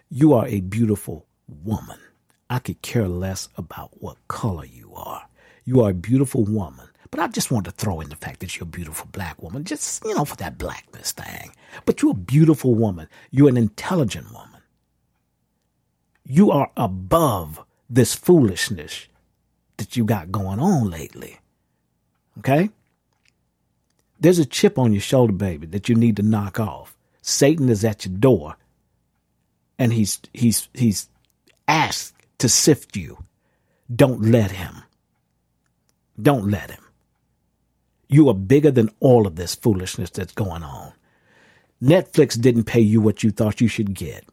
You 0.09 0.33
are 0.33 0.47
a 0.47 0.61
beautiful 0.61 1.25
woman. 1.47 1.97
I 2.49 2.59
could 2.59 2.81
care 2.81 3.07
less 3.07 3.49
about 3.57 4.01
what 4.01 4.27
color 4.27 4.65
you 4.65 4.93
are. 4.95 5.27
You 5.65 5.81
are 5.81 5.89
a 5.89 5.95
beautiful 5.95 6.43
woman. 6.43 6.87
But 7.13 7.19
I 7.19 7.27
just 7.27 7.51
want 7.51 7.65
to 7.65 7.71
throw 7.71 8.01
in 8.01 8.09
the 8.09 8.15
fact 8.15 8.39
that 8.39 8.55
you're 8.55 8.63
a 8.63 8.65
beautiful 8.65 9.07
black 9.11 9.39
woman, 9.39 9.65
just, 9.65 10.03
you 10.03 10.15
know, 10.15 10.25
for 10.25 10.35
that 10.37 10.57
blackness 10.57 11.11
thing. 11.11 11.51
But 11.85 12.01
you're 12.01 12.13
a 12.13 12.15
beautiful 12.15 12.73
woman. 12.73 13.07
You're 13.29 13.49
an 13.49 13.55
intelligent 13.55 14.33
woman. 14.33 14.63
You 16.25 16.49
are 16.49 16.71
above 16.75 17.63
this 17.87 18.15
foolishness 18.15 19.09
that 19.77 19.95
you 19.95 20.05
got 20.05 20.31
going 20.31 20.57
on 20.57 20.89
lately. 20.89 21.39
Okay? 22.39 22.71
There's 24.19 24.39
a 24.39 24.45
chip 24.45 24.79
on 24.79 24.91
your 24.91 24.99
shoulder, 24.99 25.33
baby, 25.33 25.67
that 25.67 25.87
you 25.87 25.93
need 25.93 26.15
to 26.15 26.23
knock 26.23 26.59
off. 26.59 26.97
Satan 27.21 27.69
is 27.69 27.85
at 27.85 28.07
your 28.07 28.17
door 28.17 28.55
and 29.77 29.93
he's 29.93 30.19
he's 30.33 30.67
he's 30.73 31.09
asked 31.67 32.15
to 32.39 32.49
sift 32.49 32.97
you. 32.97 33.23
Don't 33.95 34.23
let 34.23 34.49
him. 34.49 34.81
Don't 36.19 36.49
let 36.49 36.71
him. 36.71 36.82
You 38.13 38.29
are 38.29 38.35
bigger 38.35 38.69
than 38.69 38.91
all 38.99 39.25
of 39.25 39.37
this 39.37 39.55
foolishness 39.55 40.11
that's 40.11 40.33
going 40.33 40.61
on. 40.61 40.93
Netflix 41.81 42.39
didn't 42.39 42.65
pay 42.65 42.79
you 42.79 43.01
what 43.01 43.23
you 43.23 43.31
thought 43.31 43.59
you 43.59 43.67
should 43.67 43.95
get. 43.95 44.23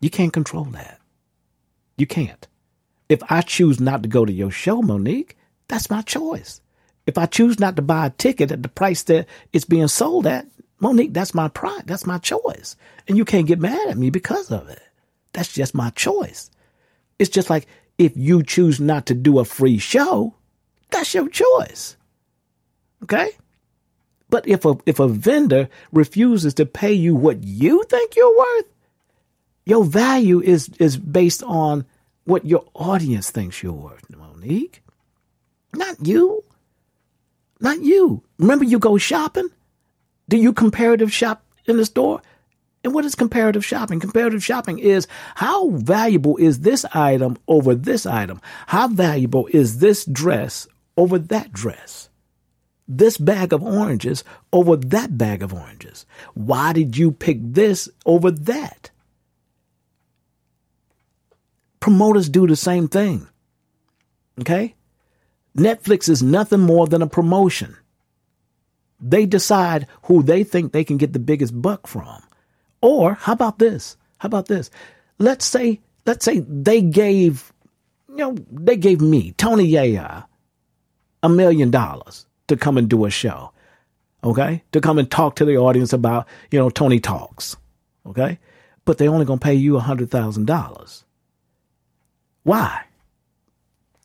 You 0.00 0.10
can't 0.10 0.32
control 0.32 0.64
that. 0.64 0.98
You 1.96 2.08
can't. 2.08 2.48
If 3.08 3.20
I 3.30 3.42
choose 3.42 3.78
not 3.78 4.02
to 4.02 4.08
go 4.08 4.24
to 4.24 4.32
your 4.32 4.50
show, 4.50 4.82
Monique, 4.82 5.36
that's 5.68 5.88
my 5.88 6.02
choice. 6.02 6.60
If 7.06 7.16
I 7.16 7.26
choose 7.26 7.60
not 7.60 7.76
to 7.76 7.82
buy 7.82 8.06
a 8.06 8.10
ticket 8.10 8.50
at 8.50 8.64
the 8.64 8.68
price 8.68 9.04
that 9.04 9.28
it's 9.52 9.64
being 9.64 9.86
sold 9.86 10.26
at, 10.26 10.48
Monique, 10.80 11.14
that's 11.14 11.36
my 11.36 11.46
pride. 11.46 11.84
That's 11.86 12.04
my 12.04 12.18
choice. 12.18 12.74
And 13.06 13.16
you 13.16 13.24
can't 13.24 13.46
get 13.46 13.60
mad 13.60 13.90
at 13.90 13.96
me 13.96 14.10
because 14.10 14.50
of 14.50 14.68
it. 14.68 14.82
That's 15.34 15.52
just 15.52 15.72
my 15.72 15.90
choice. 15.90 16.50
It's 17.20 17.30
just 17.30 17.48
like 17.48 17.68
if 17.96 18.16
you 18.16 18.42
choose 18.42 18.80
not 18.80 19.06
to 19.06 19.14
do 19.14 19.38
a 19.38 19.44
free 19.44 19.78
show, 19.78 20.34
that's 20.90 21.14
your 21.14 21.28
choice. 21.28 21.94
Okay? 23.02 23.30
But 24.30 24.46
if 24.46 24.64
a 24.64 24.76
if 24.84 24.98
a 24.98 25.08
vendor 25.08 25.68
refuses 25.92 26.54
to 26.54 26.66
pay 26.66 26.92
you 26.92 27.14
what 27.14 27.42
you 27.42 27.84
think 27.84 28.14
you're 28.14 28.36
worth, 28.36 28.66
your 29.64 29.84
value 29.84 30.40
is 30.40 30.68
is 30.78 30.96
based 30.96 31.42
on 31.42 31.86
what 32.24 32.44
your 32.44 32.64
audience 32.74 33.30
thinks 33.30 33.62
you're 33.62 33.72
worth, 33.72 34.04
Monique. 34.10 34.82
Not 35.74 36.06
you. 36.06 36.44
Not 37.60 37.80
you. 37.80 38.22
Remember 38.38 38.64
you 38.64 38.78
go 38.78 38.98
shopping? 38.98 39.48
Do 40.28 40.36
you 40.36 40.52
comparative 40.52 41.12
shop 41.12 41.42
in 41.64 41.78
the 41.78 41.86
store? 41.86 42.20
And 42.84 42.94
what 42.94 43.04
is 43.04 43.14
comparative 43.14 43.64
shopping? 43.64 43.98
Comparative 43.98 44.44
shopping 44.44 44.78
is 44.78 45.08
how 45.34 45.70
valuable 45.70 46.36
is 46.36 46.60
this 46.60 46.84
item 46.94 47.36
over 47.48 47.74
this 47.74 48.06
item? 48.06 48.40
How 48.66 48.88
valuable 48.88 49.48
is 49.52 49.78
this 49.78 50.04
dress 50.04 50.68
over 50.96 51.18
that 51.18 51.52
dress? 51.52 52.08
This 52.88 53.18
bag 53.18 53.52
of 53.52 53.62
oranges 53.62 54.24
over 54.52 54.76
that 54.76 55.18
bag 55.18 55.42
of 55.42 55.52
oranges? 55.52 56.06
Why 56.34 56.72
did 56.72 56.96
you 56.96 57.12
pick 57.12 57.38
this 57.40 57.88
over 58.06 58.30
that? 58.30 58.90
Promoters 61.80 62.28
do 62.28 62.46
the 62.46 62.56
same 62.56 62.88
thing. 62.88 63.28
Okay? 64.40 64.74
Netflix 65.56 66.08
is 66.08 66.22
nothing 66.22 66.60
more 66.60 66.86
than 66.86 67.02
a 67.02 67.06
promotion. 67.06 67.76
They 69.00 69.26
decide 69.26 69.86
who 70.04 70.22
they 70.22 70.42
think 70.42 70.72
they 70.72 70.84
can 70.84 70.96
get 70.96 71.12
the 71.12 71.18
biggest 71.18 71.60
buck 71.60 71.86
from. 71.86 72.22
Or 72.80 73.14
how 73.14 73.32
about 73.32 73.58
this? 73.58 73.96
How 74.18 74.26
about 74.26 74.46
this? 74.46 74.70
Let's 75.18 75.44
say 75.44 75.80
let's 76.06 76.24
say 76.24 76.40
they 76.40 76.80
gave 76.80 77.52
you 78.08 78.16
know, 78.16 78.36
they 78.50 78.76
gave 78.76 79.00
me, 79.00 79.32
Tony 79.32 79.64
Yaya, 79.64 80.26
a 81.22 81.28
million 81.28 81.70
dollars 81.70 82.26
to 82.48 82.56
come 82.56 82.76
and 82.76 82.88
do 82.88 83.04
a 83.04 83.10
show. 83.10 83.52
Okay? 84.24 84.64
To 84.72 84.80
come 84.80 84.98
and 84.98 85.10
talk 85.10 85.36
to 85.36 85.44
the 85.44 85.56
audience 85.56 85.92
about, 85.92 86.26
you 86.50 86.58
know, 86.58 86.70
Tony 86.70 87.00
Talks. 87.00 87.56
Okay? 88.06 88.38
But 88.84 88.98
they're 88.98 89.10
only 89.10 89.24
going 89.24 89.38
to 89.38 89.44
pay 89.44 89.54
you 89.54 89.78
a 89.78 89.82
$100,000. 89.82 91.04
Why? 92.42 92.84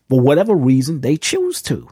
For 0.10 0.19
whatever 0.19 0.53
reason 0.53 1.01
they 1.01 1.17
choose 1.17 1.62
to. 1.63 1.89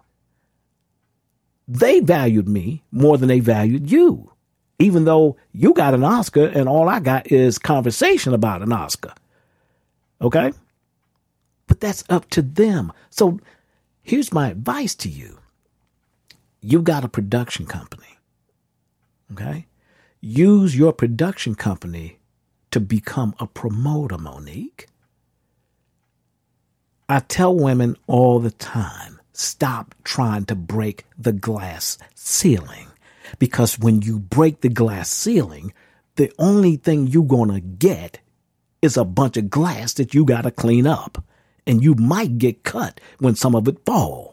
They 1.67 2.01
valued 2.01 2.49
me 2.49 2.83
more 2.91 3.17
than 3.17 3.29
they 3.29 3.39
valued 3.39 3.89
you, 3.89 4.33
even 4.77 5.05
though 5.05 5.37
you 5.53 5.73
got 5.73 5.93
an 5.93 6.03
Oscar 6.03 6.45
and 6.45 6.67
all 6.67 6.89
I 6.89 6.99
got 6.99 7.31
is 7.31 7.57
conversation 7.57 8.33
about 8.33 8.61
an 8.61 8.73
Oscar. 8.73 9.13
Okay? 10.21 10.51
But 11.67 11.79
that's 11.79 12.03
up 12.09 12.29
to 12.31 12.41
them. 12.41 12.91
So 13.09 13.39
here's 14.01 14.33
my 14.33 14.49
advice 14.49 14.93
to 14.95 15.09
you 15.09 15.39
you 16.61 16.81
got 16.81 17.03
a 17.03 17.09
production 17.09 17.65
company. 17.65 18.17
Okay? 19.31 19.67
Use 20.21 20.77
your 20.77 20.93
production 20.93 21.55
company 21.55 22.19
to 22.69 22.79
become 22.79 23.33
a 23.39 23.47
promoter, 23.47 24.17
Monique. 24.17 24.87
I 27.09 27.19
tell 27.19 27.55
women 27.55 27.97
all 28.07 28.39
the 28.39 28.51
time 28.51 29.19
stop 29.33 29.95
trying 30.03 30.45
to 30.45 30.55
break 30.55 31.05
the 31.17 31.33
glass 31.33 31.97
ceiling. 32.15 32.87
Because 33.39 33.79
when 33.79 34.01
you 34.01 34.19
break 34.19 34.61
the 34.61 34.69
glass 34.69 35.09
ceiling, 35.09 35.73
the 36.15 36.31
only 36.37 36.75
thing 36.75 37.07
you're 37.07 37.23
going 37.23 37.49
to 37.49 37.61
get 37.61 38.19
is 38.81 38.97
a 38.97 39.05
bunch 39.05 39.37
of 39.37 39.49
glass 39.49 39.93
that 39.93 40.13
you 40.13 40.25
got 40.25 40.41
to 40.41 40.51
clean 40.51 40.85
up. 40.85 41.23
And 41.65 41.83
you 41.83 41.95
might 41.95 42.37
get 42.37 42.63
cut 42.63 42.99
when 43.19 43.35
some 43.35 43.55
of 43.55 43.67
it 43.67 43.85
falls. 43.85 44.30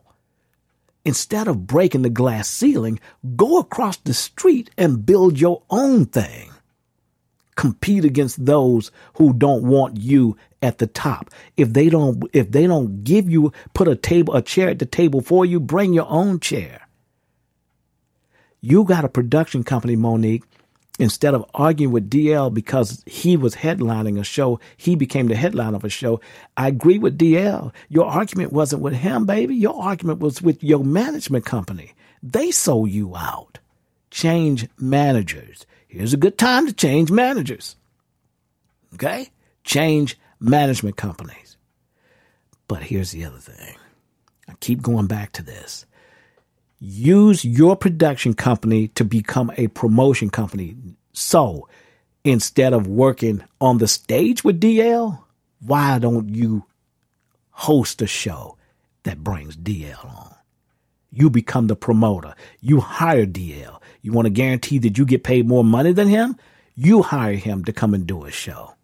Instead 1.09 1.49
of 1.49 1.67
breaking 1.67 2.03
the 2.03 2.11
glass 2.11 2.47
ceiling, 2.47 3.01
go 3.35 3.59
across 3.59 3.97
the 3.97 4.13
street 4.13 4.69
and 4.77 5.07
build 5.07 5.41
your 5.41 5.63
own 5.71 6.05
thing. 6.05 6.51
Compete 7.57 8.05
against 8.05 8.45
those 8.45 8.91
who 9.15 9.33
don't 9.33 9.63
want 9.63 9.97
you 9.97 10.37
at 10.61 10.77
the 10.77 10.87
top. 10.87 11.31
If 11.57 11.73
they 11.73 11.89
don't, 11.89 12.23
if 12.35 12.51
they 12.51 12.67
don't 12.67 13.05
give 13.05 13.27
you, 13.27 13.55
put 13.73 13.89
a 13.89 13.97
table, 13.97 14.37
a 14.37 14.43
chair 14.43 14.69
at 14.69 14.81
the 14.81 14.85
table 14.85 15.23
for 15.23 15.47
you, 15.47 15.59
bring 15.61 15.95
your 15.95 16.11
own 16.11 16.41
chair. 16.41 16.87
You 18.61 18.85
got 18.85 19.07
a 19.07 19.09
production 19.09 19.65
company, 19.65 19.97
Monique. 19.97 20.45
Instead 20.99 21.33
of 21.33 21.49
arguing 21.55 21.93
with 21.93 22.11
DL 22.11 22.53
because 22.53 23.05
he 23.07 23.37
was 23.37 23.55
headlining 23.55 24.19
a 24.19 24.25
show, 24.25 24.59
he 24.77 24.97
became 24.97 25.29
the 25.29 25.37
headline 25.37 25.75
of 25.75 25.85
a 25.85 25.89
show. 25.89 26.21
I 26.57 26.69
agree 26.69 26.99
with 26.99 27.17
DL. 27.17 27.73
Your 27.89 28.07
argument 28.07 28.53
wasn't 28.53 28.83
with 28.83 28.95
him, 28.95 29.25
baby. 29.25 29.55
Your 29.55 29.81
argument 29.81 30.19
was 30.19 30.43
with 30.43 30.63
your 30.63 30.85
management 30.85 31.45
company. 31.45 31.93
They 32.23 32.51
sold 32.51 32.91
you 32.91 33.15
out. 33.15 33.61
Change 34.11 34.69
managers. 34.77 35.67
Here's 35.87 36.15
a 36.15 36.19
good 36.19 36.37
time 36.37 36.67
to 36.67 36.73
change 36.73 37.13
managers. 37.13 37.77
Okay? 38.95 39.31
Change 39.63 40.19
management 40.41 40.97
companies. 40.97 41.57
But 42.67 42.83
here's 42.83 43.13
the 43.13 43.25
other 43.25 43.39
thing. 43.39 43.77
I 44.49 44.55
keep 44.61 44.83
going 44.83 45.07
back 45.07 45.33
to 45.33 45.43
this. 45.43 45.87
Use 46.81 47.45
your 47.45 47.77
production 47.77 48.35
company 48.35 48.89
to 48.89 49.05
become 49.05 49.51
a 49.57 49.67
promotion 49.69 50.31
company. 50.31 50.77
So 51.13 51.69
instead 52.25 52.73
of 52.73 52.87
working 52.87 53.43
on 53.61 53.79
the 53.79 53.89
stage 53.89 54.45
with 54.45 54.61
DL, 54.61 55.19
why 55.61 55.99
don't 55.99 56.29
you 56.29 56.65
host 57.51 58.01
a 58.01 58.07
show 58.07 58.57
that 59.03 59.25
brings 59.25 59.57
DL 59.57 60.05
on? 60.05 60.35
You 61.11 61.31
become 61.31 61.67
the 61.67 61.77
promoter. 61.77 62.35
You 62.61 62.81
hire 62.81 63.27
DL. 63.27 63.81
You 64.03 64.13
want 64.13 64.27
to 64.27 64.31
guarantee 64.31 64.79
that 64.79 64.99
you 64.99 65.05
get 65.05 65.25
paid 65.25 65.49
more 65.49 65.65
money 65.65 65.93
than 65.93 66.07
him? 66.07 66.37
You 66.77 67.03
hire 67.03 67.35
him 67.35 67.65
to 67.65 67.73
come 67.73 67.95
and 67.95 68.07
do 68.07 68.25
a 68.25 68.31
show. 68.31 68.75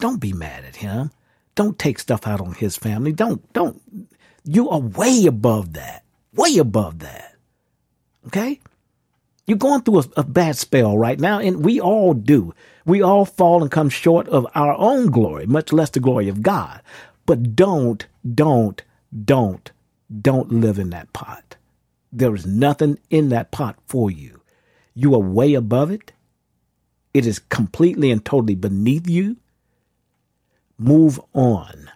Don't 0.00 0.20
be 0.20 0.32
mad 0.32 0.64
at 0.64 0.76
him. 0.76 1.12
Don't 1.54 1.78
take 1.78 2.00
stuff 2.00 2.26
out 2.26 2.40
on 2.40 2.54
his 2.54 2.76
family. 2.76 3.12
Don't, 3.12 3.52
don't. 3.52 3.80
You 4.44 4.70
are 4.70 4.80
way 4.80 5.26
above 5.26 5.74
that. 5.74 6.04
Way 6.34 6.58
above 6.58 7.00
that. 7.00 7.36
Okay? 8.26 8.60
You're 9.46 9.58
going 9.58 9.82
through 9.82 10.00
a, 10.00 10.04
a, 10.18 10.24
bad 10.24 10.56
spell 10.56 10.96
right 10.96 11.18
now, 11.18 11.38
and 11.40 11.64
we 11.64 11.80
all 11.80 12.14
do. 12.14 12.54
We 12.86 13.02
all 13.02 13.24
fall 13.24 13.62
and 13.62 13.70
come 13.70 13.88
short 13.88 14.28
of 14.28 14.46
our 14.54 14.74
own 14.74 15.06
glory, 15.06 15.46
much 15.46 15.72
less 15.72 15.90
the 15.90 16.00
glory 16.00 16.28
of 16.28 16.42
God. 16.42 16.80
But 17.26 17.56
don't, 17.56 18.06
don't, 18.34 18.82
don't, 19.24 19.70
don't 20.20 20.52
live 20.52 20.78
in 20.78 20.90
that 20.90 21.12
pot. 21.12 21.56
There 22.12 22.34
is 22.34 22.46
nothing 22.46 22.98
in 23.10 23.30
that 23.30 23.50
pot 23.50 23.76
for 23.86 24.10
you. 24.10 24.40
You 24.94 25.14
are 25.14 25.20
way 25.20 25.54
above 25.54 25.90
it. 25.90 26.12
It 27.14 27.26
is 27.26 27.38
completely 27.38 28.10
and 28.10 28.24
totally 28.24 28.54
beneath 28.54 29.08
you. 29.08 29.36
Move 30.78 31.20
on. 31.34 31.90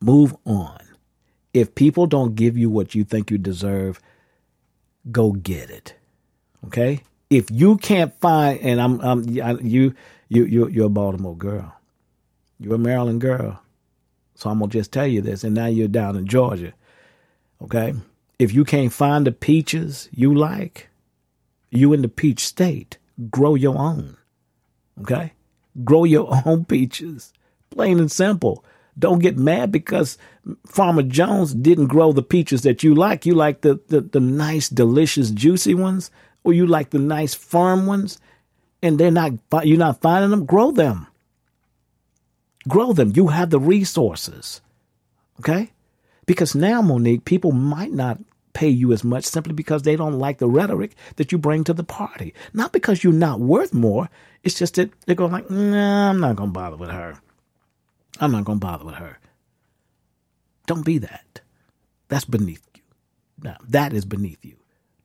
Move 0.00 0.36
on. 0.44 0.81
If 1.54 1.74
people 1.74 2.06
don't 2.06 2.34
give 2.34 2.56
you 2.56 2.70
what 2.70 2.94
you 2.94 3.04
think 3.04 3.30
you 3.30 3.38
deserve, 3.38 4.00
go 5.10 5.32
get 5.32 5.70
it. 5.70 5.94
Okay? 6.66 7.02
If 7.30 7.50
you 7.50 7.76
can't 7.76 8.18
find, 8.20 8.60
and 8.60 8.80
I'm, 8.80 9.00
I'm 9.00 9.28
you, 9.28 9.94
you, 10.28 10.44
you, 10.44 10.68
you're 10.68 10.86
a 10.86 10.90
Baltimore 10.90 11.36
girl. 11.36 11.74
You're 12.58 12.76
a 12.76 12.78
Maryland 12.78 13.20
girl. 13.20 13.60
So 14.34 14.50
I'm 14.50 14.58
gonna 14.58 14.70
just 14.70 14.92
tell 14.92 15.06
you 15.06 15.20
this, 15.20 15.44
and 15.44 15.54
now 15.54 15.66
you're 15.66 15.88
down 15.88 16.16
in 16.16 16.26
Georgia. 16.26 16.72
Okay? 17.62 17.94
If 18.38 18.52
you 18.52 18.64
can't 18.64 18.92
find 18.92 19.26
the 19.26 19.32
peaches 19.32 20.08
you 20.12 20.34
like, 20.34 20.88
you 21.70 21.92
in 21.92 22.02
the 22.02 22.08
peach 22.08 22.40
state, 22.40 22.98
grow 23.30 23.54
your 23.54 23.78
own. 23.78 24.16
Okay? 25.00 25.32
Grow 25.84 26.04
your 26.04 26.42
own 26.46 26.64
peaches. 26.64 27.32
Plain 27.70 27.98
and 27.98 28.10
simple. 28.12 28.64
Don't 28.98 29.20
get 29.20 29.38
mad 29.38 29.72
because 29.72 30.18
Farmer 30.66 31.02
Jones 31.02 31.54
didn't 31.54 31.86
grow 31.86 32.12
the 32.12 32.22
peaches 32.22 32.62
that 32.62 32.82
you 32.82 32.94
like. 32.94 33.24
You 33.24 33.34
like 33.34 33.62
the, 33.62 33.80
the, 33.88 34.02
the 34.02 34.20
nice, 34.20 34.68
delicious, 34.68 35.30
juicy 35.30 35.74
ones, 35.74 36.10
or 36.44 36.52
you 36.52 36.66
like 36.66 36.90
the 36.90 36.98
nice, 36.98 37.34
firm 37.34 37.86
ones, 37.86 38.18
and 38.82 38.98
they're 38.98 39.10
not 39.10 39.32
you're 39.64 39.78
not 39.78 40.00
finding 40.00 40.30
them. 40.30 40.44
Grow 40.44 40.72
them. 40.72 41.06
Grow 42.68 42.92
them. 42.92 43.12
You 43.14 43.28
have 43.28 43.50
the 43.50 43.60
resources. 43.60 44.60
Okay? 45.40 45.72
Because 46.26 46.54
now, 46.54 46.82
Monique, 46.82 47.24
people 47.24 47.52
might 47.52 47.92
not 47.92 48.18
pay 48.52 48.68
you 48.68 48.92
as 48.92 49.02
much 49.02 49.24
simply 49.24 49.54
because 49.54 49.82
they 49.82 49.96
don't 49.96 50.18
like 50.18 50.38
the 50.38 50.48
rhetoric 50.48 50.94
that 51.16 51.32
you 51.32 51.38
bring 51.38 51.64
to 51.64 51.72
the 51.72 51.82
party. 51.82 52.34
Not 52.52 52.72
because 52.72 53.02
you're 53.02 53.12
not 53.12 53.40
worth 53.40 53.72
more. 53.72 54.08
It's 54.44 54.58
just 54.58 54.74
that 54.74 54.90
they're 55.06 55.14
going 55.14 55.32
like, 55.32 55.50
nah, 55.50 56.10
I'm 56.10 56.20
not 56.20 56.36
going 56.36 56.50
to 56.50 56.52
bother 56.52 56.76
with 56.76 56.90
her. 56.90 57.18
I'm 58.20 58.32
not 58.32 58.44
going 58.44 58.60
to 58.60 58.66
bother 58.66 58.84
with 58.84 58.96
her. 58.96 59.18
Don't 60.66 60.84
be 60.84 60.98
that. 60.98 61.40
That's 62.08 62.24
beneath 62.24 62.66
you. 62.74 62.82
Now, 63.42 63.56
that 63.68 63.92
is 63.92 64.04
beneath 64.04 64.44
you. 64.44 64.56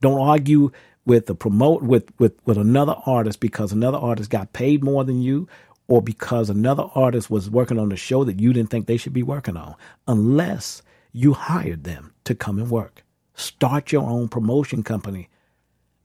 Don't 0.01 0.19
argue 0.19 0.71
with 1.05 1.25
the 1.25 1.35
promote 1.35 1.81
with, 1.83 2.11
with, 2.19 2.33
with 2.45 2.57
another 2.57 2.95
artist 3.05 3.39
because 3.39 3.71
another 3.71 3.97
artist 3.97 4.29
got 4.29 4.53
paid 4.53 4.83
more 4.83 5.03
than 5.03 5.21
you 5.21 5.47
or 5.87 6.01
because 6.01 6.49
another 6.49 6.87
artist 6.95 7.29
was 7.29 7.49
working 7.49 7.79
on 7.79 7.91
a 7.91 7.95
show 7.95 8.23
that 8.25 8.39
you 8.39 8.53
didn't 8.53 8.69
think 8.69 8.85
they 8.85 8.97
should 8.97 9.13
be 9.13 9.23
working 9.23 9.57
on 9.57 9.75
unless 10.07 10.81
you 11.13 11.33
hired 11.33 11.85
them 11.85 12.13
to 12.25 12.35
come 12.35 12.59
and 12.59 12.69
work. 12.69 13.03
Start 13.35 13.91
your 13.91 14.03
own 14.03 14.27
promotion 14.27 14.83
company, 14.83 15.29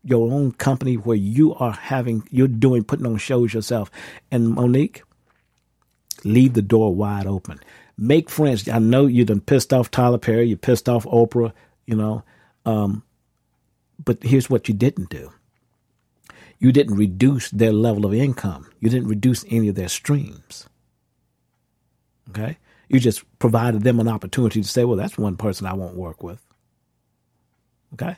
your 0.05 0.33
own 0.33 0.53
company 0.53 0.97
where 0.97 1.17
you 1.17 1.55
are 1.55 1.73
having, 1.73 2.27
you're 2.31 2.49
doing, 2.49 2.85
putting 2.85 3.07
on 3.07 3.17
shows 3.19 3.53
yourself. 3.53 3.91
And 4.31 4.51
Monique, 4.51 5.03
leave 6.25 6.55
the 6.55 6.63
door 6.63 6.95
wide 6.95 7.27
open. 7.27 7.61
Make 7.99 8.31
friends. 8.31 8.69
I 8.69 8.79
know 8.79 9.07
you 9.07 9.25
done 9.25 9.41
pissed 9.41 9.73
off 9.73 9.91
Tyler 9.91 10.19
Perry, 10.19 10.49
you 10.49 10.57
pissed 10.57 10.89
off 10.89 11.05
Oprah, 11.05 11.53
you 11.87 11.97
know. 11.97 12.23
Um, 12.65 13.03
but 14.05 14.23
here's 14.23 14.51
what 14.51 14.69
you 14.69 14.75
didn't 14.75 15.11
do. 15.11 15.33
You 16.59 16.73
didn't 16.73 16.97
reduce 16.97 17.51
their 17.51 17.73
level 17.73 18.07
of 18.07 18.15
income. 18.15 18.71
You 18.81 18.89
didn't 18.89 19.09
reduce 19.09 19.45
any 19.49 19.69
of 19.69 19.75
their 19.75 19.89
streams. 19.89 20.69
Okay? 22.31 22.59
You 22.89 23.01
just 23.01 23.25
provided 23.39 23.83
them 23.83 23.99
an 24.01 24.09
opportunity 24.09 24.63
to 24.63 24.69
say, 24.69 24.85
well, 24.85 24.97
that's 24.97 25.19
one 25.19 25.37
person 25.37 25.67
I 25.67 25.75
won't 25.75 25.97
work 25.97 26.23
with. 26.23 26.41
Okay? 27.95 28.17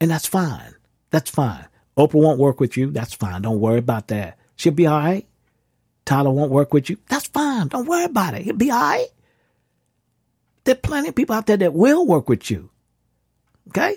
And 0.00 0.10
that's 0.10 0.26
fine. 0.26 0.74
That's 1.10 1.30
fine. 1.30 1.66
Oprah 1.96 2.14
won't 2.14 2.38
work 2.38 2.60
with 2.60 2.76
you. 2.76 2.90
That's 2.90 3.14
fine. 3.14 3.42
Don't 3.42 3.60
worry 3.60 3.78
about 3.78 4.08
that. 4.08 4.38
She'll 4.56 4.72
be 4.72 4.86
all 4.86 4.98
right. 4.98 5.26
Tyler 6.06 6.30
won't 6.30 6.52
work 6.52 6.72
with 6.72 6.88
you. 6.88 6.96
That's 7.08 7.26
fine. 7.26 7.68
Don't 7.68 7.86
worry 7.86 8.04
about 8.04 8.34
it. 8.34 8.42
He'll 8.42 8.56
be 8.56 8.70
all 8.70 8.80
right. 8.80 9.08
There 10.64 10.74
are 10.74 10.78
plenty 10.78 11.08
of 11.08 11.14
people 11.14 11.34
out 11.36 11.46
there 11.46 11.58
that 11.58 11.74
will 11.74 12.06
work 12.06 12.28
with 12.28 12.50
you. 12.50 12.70
Okay? 13.68 13.96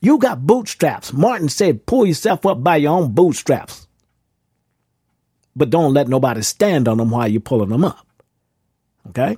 You 0.00 0.18
got 0.18 0.46
bootstraps. 0.46 1.12
Martin 1.12 1.48
said, 1.48 1.86
pull 1.86 2.06
yourself 2.06 2.46
up 2.46 2.62
by 2.62 2.76
your 2.76 2.92
own 2.92 3.12
bootstraps. 3.12 3.88
But 5.56 5.70
don't 5.70 5.94
let 5.94 6.06
nobody 6.06 6.42
stand 6.42 6.86
on 6.86 6.98
them 6.98 7.10
while 7.10 7.26
you're 7.26 7.40
pulling 7.40 7.70
them 7.70 7.84
up. 7.84 8.06
Okay? 9.08 9.36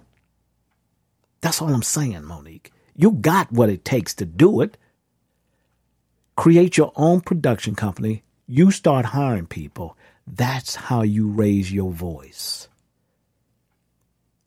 That's 1.40 1.62
all 1.62 1.72
I'm 1.72 1.82
saying, 1.82 2.24
Monique. 2.24 2.72
You 2.94 3.12
got 3.12 3.50
what 3.50 3.70
it 3.70 3.84
takes 3.84 4.12
to 4.14 4.26
do 4.26 4.60
it. 4.60 4.76
Create 6.36 6.76
your 6.76 6.92
own 6.96 7.20
production 7.20 7.74
company. 7.74 8.22
You 8.46 8.70
start 8.70 9.06
hiring 9.06 9.46
people. 9.46 9.96
That's 10.32 10.76
how 10.76 11.02
you 11.02 11.28
raise 11.28 11.72
your 11.72 11.90
voice. 11.90 12.68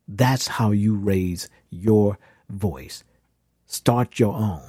That's 0.08 0.48
how 0.48 0.72
you 0.72 0.96
raise 0.96 1.50
your 1.70 2.18
voice. 2.50 3.04
Start 3.66 4.20
your 4.20 4.34
own. 4.34 4.62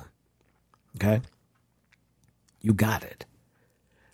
Okay? 0.96 1.20
You 2.60 2.72
got 2.72 3.04
it. 3.04 3.26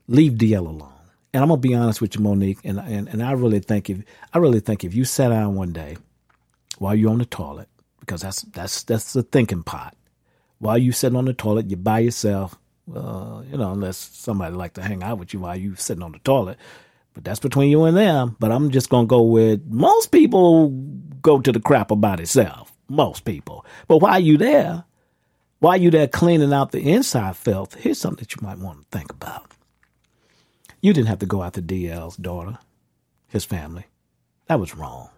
Leave 0.09 0.33
DL 0.33 0.67
alone. 0.67 0.93
And 1.33 1.43
I'm 1.43 1.49
gonna 1.49 1.61
be 1.61 1.75
honest 1.75 2.01
with 2.01 2.17
you, 2.17 2.23
Monique, 2.23 2.59
and, 2.65 2.81
and, 2.81 3.09
and 3.09 3.23
I 3.23 3.33
really 3.33 3.61
think 3.61 3.89
if 3.89 4.03
I 4.33 4.39
really 4.39 4.59
think 4.59 4.83
if 4.83 4.95
you 4.95 5.05
sat 5.05 5.29
down 5.29 5.55
one 5.55 5.73
day 5.73 5.97
while 6.79 6.95
you're 6.95 7.13
on 7.13 7.19
the 7.19 7.25
toilet 7.25 7.69
because 8.01 8.23
that's 8.23 8.43
that's 8.43 8.83
that's 8.83 9.13
the 9.13 9.23
thinking 9.23 9.63
pot. 9.63 9.97
While 10.59 10.79
you 10.79 10.91
sitting 10.91 11.17
on 11.17 11.27
the 11.27 11.33
toilet, 11.33 11.71
you're 11.71 11.79
by 11.79 12.01
yourself. 12.01 12.59
Uh, 12.93 13.43
you 13.49 13.57
know, 13.57 13.71
unless 13.71 13.97
somebody 13.97 14.57
like 14.57 14.75
to 14.75 14.83
hang 14.83 15.05
out 15.05 15.19
with 15.19 15.33
you 15.33 15.39
while 15.39 15.55
you 15.55 15.77
sitting 15.77 16.03
on 16.03 16.11
the 16.11 16.19
toilet. 16.19 16.59
But 17.15 17.25
that's 17.25 17.41
between 17.41 17.71
you 17.71 17.85
and 17.85 17.97
them. 17.97 18.37
But 18.39 18.53
I'm 18.53 18.71
just 18.71 18.89
gonna 18.89 19.07
go 19.07 19.23
with 19.23 19.65
most 19.67 20.11
people 20.11 20.71
go 21.23 21.41
to 21.41 21.53
the 21.53 21.61
crap 21.61 21.91
about 21.91 22.21
itself. 22.21 22.73
Most 22.89 23.25
people. 23.25 23.65
But 23.89 23.99
while 23.99 24.21
you 24.21 24.37
there, 24.37 24.85
while 25.59 25.77
you 25.77 25.91
there 25.91 26.09
cleaning 26.09 26.53
out 26.53 26.73
the 26.73 26.81
inside 26.81 27.37
filth, 27.37 27.75
here's 27.75 27.99
something 27.99 28.23
that 28.23 28.35
you 28.35 28.47
might 28.47 28.59
want 28.59 28.81
to 28.81 28.99
think 28.99 29.11
about. 29.11 29.51
You 30.81 30.93
didn't 30.93 31.09
have 31.09 31.19
to 31.19 31.27
go 31.27 31.43
after 31.43 31.61
DL's 31.61 32.17
daughter, 32.17 32.59
his 33.29 33.45
family. 33.45 33.85
That 34.47 34.59
was 34.59 34.75
wrong. 34.75 35.11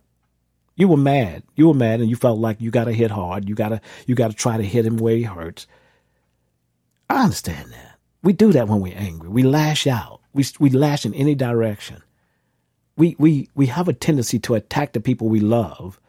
You 0.75 0.89
were 0.89 0.97
mad. 0.97 1.45
You 1.55 1.69
were 1.69 1.75
mad 1.75 2.01
and 2.01 2.11
you 2.11 2.17
felt 2.17 2.39
like 2.39 2.61
you 2.61 2.71
gotta 2.71 2.93
hit 2.93 3.11
hard. 3.11 3.49
You 3.49 3.55
gotta 3.55 3.81
you 4.07 4.15
gotta 4.15 4.35
try 4.35 4.57
to 4.57 4.63
hit 4.63 4.87
him 4.87 4.97
where 4.97 5.17
he 5.17 5.23
hurts. 5.23 5.67
I 7.09 7.25
understand 7.25 7.73
that. 7.73 7.99
We 8.23 8.33
do 8.33 8.53
that 8.53 8.69
when 8.69 8.81
we're 8.81 8.97
angry. 8.97 9.29
We 9.29 9.43
lash 9.43 9.87
out. 9.87 10.22
We 10.33 10.45
we 10.59 10.71
lash 10.71 11.05
in 11.05 11.15
any 11.15 11.35
direction. 11.35 12.03
We 12.97 13.17
we 13.19 13.49
we 13.55 13.67
have 13.67 13.89
a 13.89 13.93
tendency 13.93 14.39
to 14.41 14.55
attack 14.55 14.93
the 14.93 15.01
people 15.01 15.29
we 15.29 15.41
love 15.41 16.01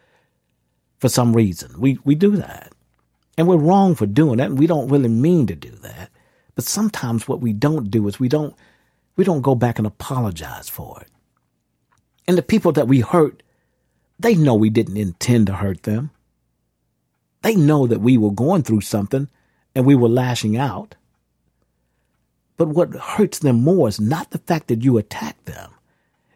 for 1.00 1.10
some 1.10 1.36
reason. 1.36 1.80
We 1.80 2.00
we 2.04 2.16
do 2.16 2.32
that. 2.38 2.74
And 3.38 3.48
we're 3.48 3.58
wrong 3.58 3.96
for 3.96 4.06
doing 4.06 4.38
that, 4.38 4.52
and 4.52 4.60
we 4.60 4.68
don't 4.68 4.90
really 4.90 5.10
mean 5.10 5.48
to 5.48 5.56
do 5.56 5.72
that. 5.72 6.10
But 6.56 6.66
sometimes 6.66 7.28
what 7.28 7.42
we 7.42 7.52
don't 7.52 7.90
do 7.90 8.08
is 8.08 8.20
we 8.20 8.30
don't 8.30 8.56
we 9.16 9.24
don't 9.24 9.42
go 9.42 9.56
back 9.56 9.78
and 9.78 9.88
apologize 9.88 10.70
for 10.70 11.02
it. 11.02 11.08
And 12.28 12.38
the 12.38 12.44
people 12.44 12.72
that 12.74 12.88
we 12.88 13.02
hurt, 13.02 13.44
they 14.20 14.36
know 14.36 14.56
we 14.56 14.70
didn't 14.70 14.98
intend 14.98 15.48
to 15.48 15.54
hurt 15.54 15.84
them. 15.84 16.12
They 17.42 17.56
know 17.56 17.88
that 17.88 18.00
we 18.00 18.18
were 18.18 18.32
going 18.32 18.64
through 18.64 18.82
something 18.82 19.28
and 19.76 19.86
we 19.86 19.96
were 19.96 20.08
lashing 20.10 20.56
out. 20.58 20.96
But 22.58 22.70
what 22.70 22.94
hurts 22.94 23.39
them 23.39 23.63
more 23.63 23.88
is 23.88 24.00
not 24.00 24.32
the 24.32 24.38
fact 24.38 24.68
that 24.68 24.84
you 24.84 24.98
attacked 24.98 25.46
them, 25.46 25.72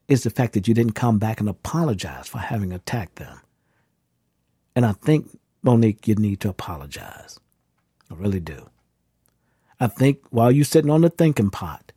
it's 0.07 0.23
the 0.23 0.29
fact 0.29 0.53
that 0.53 0.67
you 0.67 0.73
didn't 0.73 0.93
come 0.93 1.19
back 1.19 1.39
and 1.39 1.49
apologize 1.49 2.27
for 2.27 2.39
having 2.39 2.71
attacked 2.71 3.17
them. 3.17 3.41
And 4.75 4.85
I 4.85 4.93
think, 4.93 5.37
Monique, 5.63 6.07
you 6.07 6.15
need 6.15 6.39
to 6.41 6.49
apologize. 6.49 7.39
I 8.09 8.15
really 8.15 8.39
do. 8.39 8.69
I 9.79 9.87
think 9.87 10.19
while 10.29 10.51
you're 10.51 10.65
sitting 10.65 10.89
on 10.89 11.01
the 11.01 11.09
thinking 11.09 11.49
pot, 11.49 11.91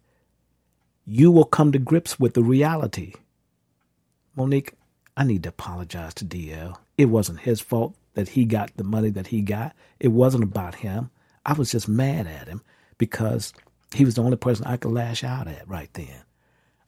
you 1.06 1.30
will 1.30 1.44
come 1.44 1.72
to 1.72 1.78
grips 1.78 2.18
with 2.20 2.35
the 2.35 2.42
reality. 2.42 3.14
Monique, 4.37 4.74
I 5.16 5.24
need 5.24 5.42
to 5.44 5.48
apologize 5.50 6.14
to 6.14 6.24
DL. 6.24 6.76
It 6.98 7.06
wasn't 7.06 7.40
his 7.40 7.61
fault 7.61 7.94
that 8.14 8.30
he 8.30 8.44
got 8.44 8.76
the 8.76 8.85
money 8.85 9.11
that 9.11 9.28
he 9.28 9.40
got. 9.40 9.74
It 9.98 10.09
wasn't 10.09 10.44
about 10.44 10.76
him. 10.76 11.11
I 11.46 11.54
was 11.54 11.70
just 11.70 11.88
mad 11.88 12.26
at 12.26 12.48
him 12.48 12.62
because 12.98 13.52
he 13.94 14.05
was 14.05 14.14
the 14.14 14.22
only 14.22 14.37
person 14.37 14.66
I 14.66 14.76
could 14.76 14.92
lash 14.92 15.24
out 15.24 15.48
at 15.48 15.68
right 15.68 15.92
then. 15.94 16.22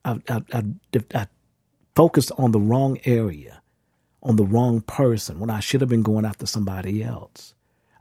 I, 0.05 0.21
I, 0.29 0.43
I, 0.53 0.65
I 1.15 1.27
focused 1.95 2.33
on 2.38 2.53
the 2.53 2.61
wrong 2.61 2.99
area, 3.05 3.62
on 4.23 4.37
the 4.37 4.45
wrong 4.45 4.81
person 4.83 5.41
when 5.41 5.51
I 5.51 5.61
should 5.61 5.81
have 5.81 5.91
been 5.91 6.03
going 6.03 6.25
after 6.25 6.47
somebody 6.47 7.03
else. 7.03 7.55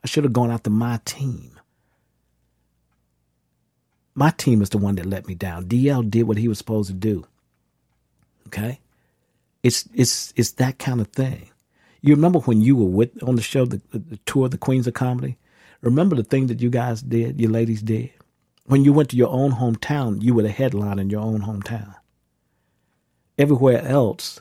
I 0.03 0.07
should 0.07 0.23
have 0.23 0.33
gone 0.33 0.51
after 0.51 0.69
my 0.69 0.99
team. 1.05 1.59
My 4.13 4.31
team 4.31 4.61
is 4.61 4.69
the 4.69 4.77
one 4.77 4.95
that 4.95 5.05
let 5.05 5.27
me 5.27 5.35
down. 5.35 5.65
DL 5.67 6.09
did 6.09 6.23
what 6.23 6.37
he 6.37 6.47
was 6.47 6.57
supposed 6.57 6.89
to 6.89 6.95
do. 6.95 7.25
Okay? 8.47 8.79
It's 9.63 9.87
it's 9.93 10.33
it's 10.35 10.51
that 10.53 10.79
kind 10.79 10.99
of 11.01 11.07
thing. 11.07 11.49
You 12.01 12.15
remember 12.15 12.39
when 12.39 12.61
you 12.61 12.75
were 12.75 12.85
with 12.85 13.23
on 13.23 13.35
the 13.35 13.41
show, 13.41 13.65
the, 13.65 13.79
the 13.93 14.17
tour, 14.25 14.45
of 14.45 14.51
the 14.51 14.57
Queens 14.57 14.87
of 14.87 14.95
Comedy? 14.95 15.37
Remember 15.81 16.15
the 16.15 16.23
thing 16.23 16.47
that 16.47 16.61
you 16.61 16.69
guys 16.69 17.01
did, 17.01 17.39
you 17.39 17.47
ladies 17.47 17.81
did? 17.81 18.11
When 18.65 18.83
you 18.83 18.93
went 18.93 19.09
to 19.09 19.17
your 19.17 19.29
own 19.29 19.53
hometown, 19.53 20.21
you 20.21 20.33
were 20.33 20.43
the 20.43 20.49
headline 20.49 20.99
in 20.99 21.09
your 21.09 21.21
own 21.21 21.41
hometown. 21.41 21.95
Everywhere 23.37 23.83
else, 23.83 24.39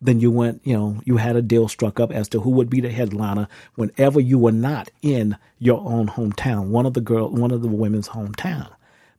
then 0.00 0.20
you 0.20 0.30
went, 0.30 0.60
you 0.64 0.74
know, 0.74 1.00
you 1.04 1.16
had 1.16 1.34
a 1.34 1.42
deal 1.42 1.66
struck 1.66 1.98
up 1.98 2.12
as 2.12 2.28
to 2.28 2.40
who 2.40 2.50
would 2.50 2.68
be 2.68 2.80
the 2.80 2.90
headliner 2.90 3.48
whenever 3.74 4.20
you 4.20 4.38
were 4.38 4.52
not 4.52 4.90
in 5.00 5.36
your 5.58 5.80
own 5.80 6.08
hometown, 6.08 6.68
one 6.68 6.84
of 6.84 6.92
the 6.92 7.00
girl, 7.00 7.30
one 7.30 7.50
of 7.50 7.62
the 7.62 7.68
women's 7.68 8.10
hometown. 8.10 8.68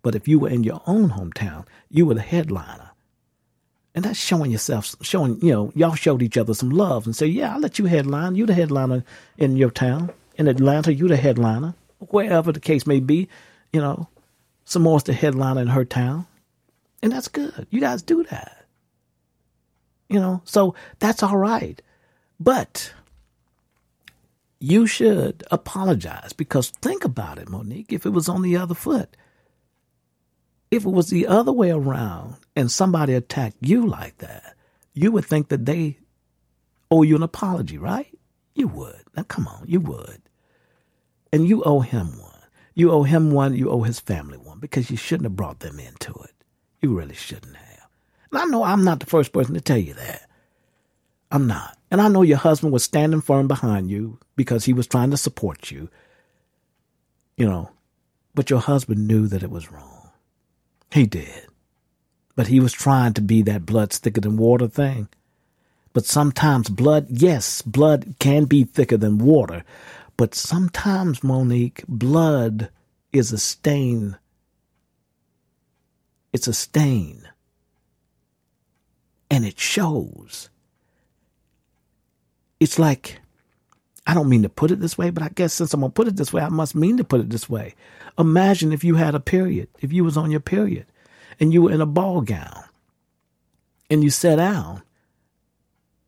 But 0.03 0.13
if 0.13 0.27
you 0.27 0.37
were 0.37 0.49
in 0.49 0.63
your 0.63 0.81
own 0.85 1.09
hometown, 1.09 1.65
you 1.89 2.05
were 2.05 2.13
the 2.13 2.21
headliner. 2.21 2.91
And 3.95 4.05
that's 4.05 4.19
showing 4.19 4.51
yourself, 4.51 4.95
showing, 5.01 5.41
you 5.41 5.51
know, 5.51 5.71
y'all 5.73 5.95
showed 5.95 6.21
each 6.21 6.37
other 6.37 6.53
some 6.53 6.69
love 6.69 7.05
and 7.07 7.15
say, 7.15 7.25
yeah, 7.25 7.53
I'll 7.53 7.61
let 7.61 7.79
you 7.79 7.85
headline. 7.85 8.35
You 8.35 8.45
the 8.45 8.53
headliner 8.53 9.03
in 9.37 9.57
your 9.57 9.71
town. 9.71 10.11
In 10.35 10.47
Atlanta, 10.47 10.93
you 10.93 11.07
the 11.07 11.17
headliner. 11.17 11.73
Wherever 12.09 12.51
the 12.51 12.59
case 12.59 12.85
may 12.85 12.99
be, 12.99 13.29
you 13.73 13.79
know, 13.81 14.07
Sommore's 14.65 15.03
the 15.03 15.13
headliner 15.13 15.61
in 15.61 15.67
her 15.67 15.85
town. 15.85 16.25
And 17.01 17.11
that's 17.11 17.27
good. 17.27 17.67
You 17.69 17.79
guys 17.79 18.01
do 18.01 18.23
that. 18.25 18.65
You 20.09 20.19
know, 20.19 20.41
so 20.43 20.75
that's 20.99 21.23
all 21.23 21.37
right. 21.37 21.81
But 22.39 22.93
you 24.59 24.87
should 24.87 25.43
apologize 25.51 26.33
because 26.33 26.69
think 26.69 27.05
about 27.05 27.37
it, 27.37 27.49
Monique, 27.49 27.93
if 27.93 28.05
it 28.05 28.09
was 28.09 28.27
on 28.27 28.41
the 28.41 28.57
other 28.57 28.73
foot. 28.73 29.15
If 30.71 30.83
it 30.83 30.89
was 30.89 31.09
the 31.09 31.27
other 31.27 31.53
way 31.53 31.69
around 31.69 32.37
and 32.55 32.71
somebody 32.71 33.13
attacked 33.13 33.57
you 33.61 33.85
like 33.85 34.17
that, 34.17 34.55
you 34.93 35.11
would 35.11 35.25
think 35.25 35.49
that 35.49 35.65
they 35.65 35.99
owe 36.89 37.03
you 37.03 37.15
an 37.15 37.23
apology, 37.23 37.77
right? 37.77 38.17
You 38.55 38.67
would. 38.69 39.03
Now, 39.15 39.23
come 39.23 39.47
on, 39.47 39.65
you 39.67 39.79
would. 39.79 40.21
And 41.31 41.47
you 41.47 41.61
owe 41.63 41.81
him 41.81 42.19
one. 42.19 42.31
You 42.73 42.91
owe 42.91 43.03
him 43.03 43.31
one, 43.31 43.53
you 43.55 43.69
owe 43.69 43.83
his 43.83 43.99
family 43.99 44.37
one 44.37 44.44
because 44.59 44.89
you 44.89 44.97
shouldn't 44.97 45.25
have 45.25 45.35
brought 45.35 45.59
them 45.59 45.79
into 45.79 46.13
it. 46.23 46.33
You 46.81 46.97
really 46.97 47.15
shouldn't 47.15 47.55
have. 47.55 47.87
And 48.31 48.41
I 48.41 48.45
know 48.45 48.63
I'm 48.63 48.83
not 48.83 48.99
the 48.99 49.05
first 49.05 49.31
person 49.31 49.53
to 49.53 49.61
tell 49.61 49.77
you 49.77 49.93
that. 49.93 50.29
I'm 51.31 51.47
not. 51.47 51.77
And 51.91 52.01
I 52.01 52.07
know 52.07 52.21
your 52.21 52.37
husband 52.37 52.73
was 52.73 52.83
standing 52.83 53.21
firm 53.21 53.47
behind 53.47 53.89
you 53.89 54.19
because 54.35 54.65
he 54.65 54.73
was 54.73 54.87
trying 54.87 55.11
to 55.11 55.17
support 55.17 55.71
you. 55.71 55.89
You 57.37 57.45
know, 57.47 57.71
but 58.33 58.49
your 58.49 58.59
husband 58.59 59.07
knew 59.07 59.27
that 59.27 59.43
it 59.43 59.49
was 59.49 59.71
wrong. 59.71 60.11
He 60.91 61.05
did. 61.05 61.47
But 62.35 62.47
he 62.47 62.59
was 62.59 62.73
trying 62.73 63.13
to 63.13 63.21
be 63.21 63.41
that 63.43 63.65
blood 63.65 63.91
thicker 63.91 64.21
than 64.21 64.37
water 64.37 64.67
thing. 64.67 65.07
But 65.93 66.05
sometimes 66.05 66.67
blood, 66.67 67.07
yes, 67.09 67.61
blood 67.61 68.15
can 68.19 68.45
be 68.45 68.65
thicker 68.65 68.97
than 68.97 69.17
water. 69.17 69.63
But 70.17 70.35
sometimes, 70.35 71.23
Monique, 71.23 71.83
blood 71.87 72.69
is 73.13 73.31
a 73.31 73.37
stain. 73.37 74.17
It's 76.35 76.49
a 76.49 76.53
stain. 76.53 77.25
And 79.31 79.45
it 79.45 79.57
shows. 79.57 80.49
It's 82.59 82.77
like, 82.77 83.21
I 84.05 84.13
don't 84.13 84.27
mean 84.27 84.43
to 84.43 84.49
put 84.49 84.69
it 84.69 84.81
this 84.81 84.97
way, 84.97 85.11
but 85.11 85.23
I 85.23 85.29
guess 85.29 85.53
since 85.53 85.73
I'm 85.73 85.79
going 85.79 85.93
to 85.93 85.95
put 85.95 86.09
it 86.09 86.17
this 86.17 86.33
way, 86.33 86.41
I 86.41 86.49
must 86.49 86.75
mean 86.75 86.97
to 86.97 87.05
put 87.05 87.21
it 87.21 87.29
this 87.29 87.49
way. 87.49 87.73
Imagine 88.19 88.73
if 88.73 88.83
you 88.83 88.95
had 88.95 89.15
a 89.15 89.19
period, 89.21 89.69
if 89.79 89.93
you 89.93 90.03
was 90.03 90.17
on 90.17 90.29
your 90.29 90.41
period 90.41 90.85
and 91.39 91.53
you 91.53 91.61
were 91.61 91.71
in 91.71 91.79
a 91.79 91.85
ball 91.85 92.19
gown 92.19 92.65
and 93.89 94.03
you 94.03 94.09
sat 94.09 94.35
down 94.35 94.83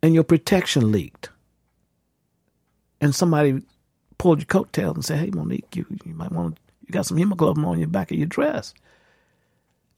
and 0.03 0.13
your 0.13 0.25
protection 0.25 0.91
leaked 0.91 1.29
and 2.99 3.15
somebody 3.15 3.61
pulled 4.17 4.39
your 4.39 4.45
coattails 4.47 4.95
and 4.95 5.05
said, 5.05 5.19
hey, 5.19 5.31
Monique, 5.31 5.73
you, 5.73 5.85
you 6.03 6.13
might 6.13 6.33
want 6.33 6.59
you 6.85 6.91
got 6.91 7.05
some 7.05 7.15
hemoglobin 7.15 7.63
on 7.63 7.79
your 7.79 7.87
back 7.87 8.11
of 8.11 8.17
your 8.17 8.27
dress. 8.27 8.73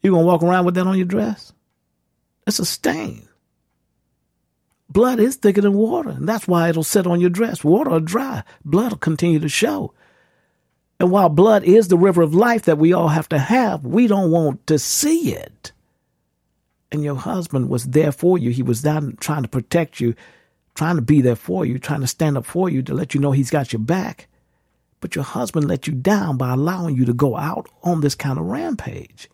You 0.02 0.10
to 0.10 0.18
walk 0.18 0.42
around 0.42 0.64
with 0.64 0.74
that 0.76 0.86
on 0.86 0.96
your 0.96 1.06
dress? 1.06 1.52
It's 2.46 2.58
a 2.58 2.64
stain. 2.64 3.28
Blood 4.88 5.20
is 5.20 5.36
thicker 5.36 5.60
than 5.60 5.74
water, 5.74 6.10
and 6.10 6.28
that's 6.28 6.48
why 6.48 6.68
it'll 6.68 6.82
sit 6.82 7.06
on 7.06 7.20
your 7.20 7.30
dress. 7.30 7.62
Water 7.62 7.90
will 7.90 8.00
dry, 8.00 8.42
blood 8.64 8.92
will 8.92 8.98
continue 8.98 9.38
to 9.38 9.48
show. 9.48 9.92
And 10.98 11.10
while 11.10 11.28
blood 11.28 11.64
is 11.64 11.88
the 11.88 11.96
river 11.96 12.22
of 12.22 12.34
life 12.34 12.64
that 12.64 12.76
we 12.76 12.92
all 12.92 13.08
have 13.08 13.28
to 13.30 13.38
have, 13.38 13.86
we 13.86 14.06
don't 14.06 14.30
want 14.30 14.66
to 14.66 14.78
see 14.78 15.32
it. 15.32 15.72
And 16.92 17.04
your 17.04 17.14
husband 17.14 17.68
was 17.68 17.84
there 17.86 18.12
for 18.12 18.36
you. 18.36 18.50
He 18.50 18.62
was 18.62 18.82
down 18.82 19.16
trying 19.20 19.42
to 19.42 19.48
protect 19.48 20.00
you, 20.00 20.14
trying 20.74 20.96
to 20.96 21.02
be 21.02 21.20
there 21.22 21.36
for 21.36 21.64
you, 21.64 21.78
trying 21.78 22.00
to 22.00 22.06
stand 22.06 22.36
up 22.36 22.44
for 22.44 22.68
you 22.68 22.82
to 22.82 22.92
let 22.92 23.14
you 23.14 23.20
know 23.20 23.30
he's 23.30 23.50
got 23.50 23.72
your 23.72 23.80
back. 23.80 24.26
But 25.00 25.14
your 25.14 25.24
husband 25.24 25.68
let 25.68 25.86
you 25.86 25.94
down 25.94 26.36
by 26.36 26.50
allowing 26.50 26.96
you 26.96 27.04
to 27.06 27.14
go 27.14 27.36
out 27.36 27.68
on 27.82 28.00
this 28.00 28.14
kind 28.14 28.38
of 28.38 28.46
rampage. 28.46 29.30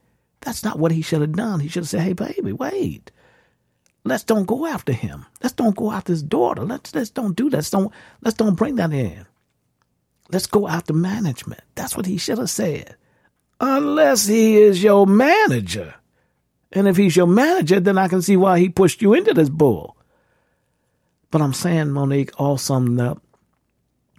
That's 0.46 0.62
not 0.62 0.78
what 0.78 0.92
he 0.92 1.02
should 1.02 1.22
have 1.22 1.32
done. 1.32 1.58
He 1.58 1.66
should 1.66 1.82
have 1.82 1.88
said, 1.88 2.02
hey, 2.02 2.12
baby, 2.12 2.52
wait. 2.52 3.10
Let's 4.04 4.22
don't 4.22 4.46
go 4.46 4.64
after 4.64 4.92
him. 4.92 5.26
Let's 5.42 5.56
don't 5.56 5.74
go 5.74 5.90
after 5.90 6.12
his 6.12 6.22
daughter. 6.22 6.62
Let's 6.62 6.94
let's 6.94 7.10
don't 7.10 7.34
do 7.34 7.50
that. 7.50 7.56
Let's 7.56 7.70
don't 7.70 7.92
let's 8.20 8.36
don't 8.36 8.54
bring 8.54 8.76
that 8.76 8.92
in. 8.92 9.26
Let's 10.30 10.46
go 10.46 10.68
after 10.68 10.92
management. 10.92 11.62
That's 11.74 11.96
what 11.96 12.06
he 12.06 12.16
should 12.16 12.38
have 12.38 12.48
said. 12.48 12.94
Unless 13.60 14.26
he 14.26 14.56
is 14.58 14.84
your 14.84 15.04
manager. 15.04 15.96
And 16.70 16.86
if 16.86 16.96
he's 16.96 17.16
your 17.16 17.26
manager, 17.26 17.80
then 17.80 17.98
I 17.98 18.06
can 18.06 18.22
see 18.22 18.36
why 18.36 18.60
he 18.60 18.68
pushed 18.68 19.02
you 19.02 19.14
into 19.14 19.34
this 19.34 19.48
bull. 19.48 19.96
But 21.32 21.42
I'm 21.42 21.54
saying, 21.54 21.90
Monique, 21.90 22.40
all 22.40 22.56
summed 22.56 23.00
up, 23.00 23.20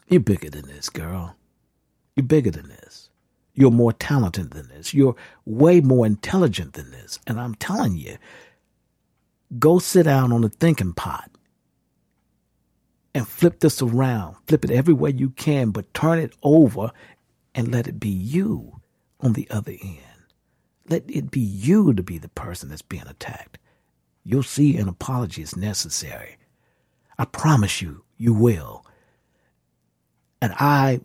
you're 0.09 0.19
bigger 0.19 0.49
than 0.49 0.67
this, 0.67 0.89
girl. 0.89 1.37
You're 2.17 2.25
bigger 2.25 2.51
than 2.51 2.67
this. 2.67 3.06
You're 3.57 3.71
more 3.71 3.91
talented 3.91 4.51
than 4.51 4.69
this. 4.69 4.93
You're 4.93 5.15
way 5.45 5.81
more 5.81 6.05
intelligent 6.05 6.73
than 6.73 6.91
this. 6.91 7.19
And 7.25 7.39
I'm 7.39 7.55
telling 7.55 7.97
you, 7.97 8.17
go 9.57 9.79
sit 9.79 10.03
down 10.03 10.31
on 10.31 10.41
the 10.41 10.49
thinking 10.49 10.93
pot 10.93 11.31
and 13.15 13.27
flip 13.27 13.59
this 13.59 13.81
around. 13.81 14.35
Flip 14.45 14.63
it 14.63 14.69
every 14.69 14.93
way 14.93 15.09
you 15.09 15.31
can, 15.31 15.71
but 15.71 15.91
turn 15.95 16.19
it 16.19 16.33
over 16.43 16.91
and 17.55 17.71
let 17.71 17.87
it 17.87 17.99
be 17.99 18.09
you 18.09 18.79
on 19.21 19.33
the 19.33 19.49
other 19.49 19.73
end. 19.81 20.03
Let 20.87 21.05
it 21.07 21.31
be 21.31 21.41
you 21.41 21.95
to 21.95 22.03
be 22.03 22.19
the 22.19 22.29
person 22.29 22.69
that's 22.69 22.83
being 22.83 23.07
attacked. 23.07 23.57
You'll 24.23 24.43
see 24.43 24.77
an 24.77 24.87
apology 24.87 25.41
is 25.41 25.57
necessary. 25.57 26.37
I 27.17 27.25
promise 27.25 27.81
you, 27.81 28.03
you 28.17 28.35
will. 28.35 28.85
And 30.43 30.53
I 30.59 30.99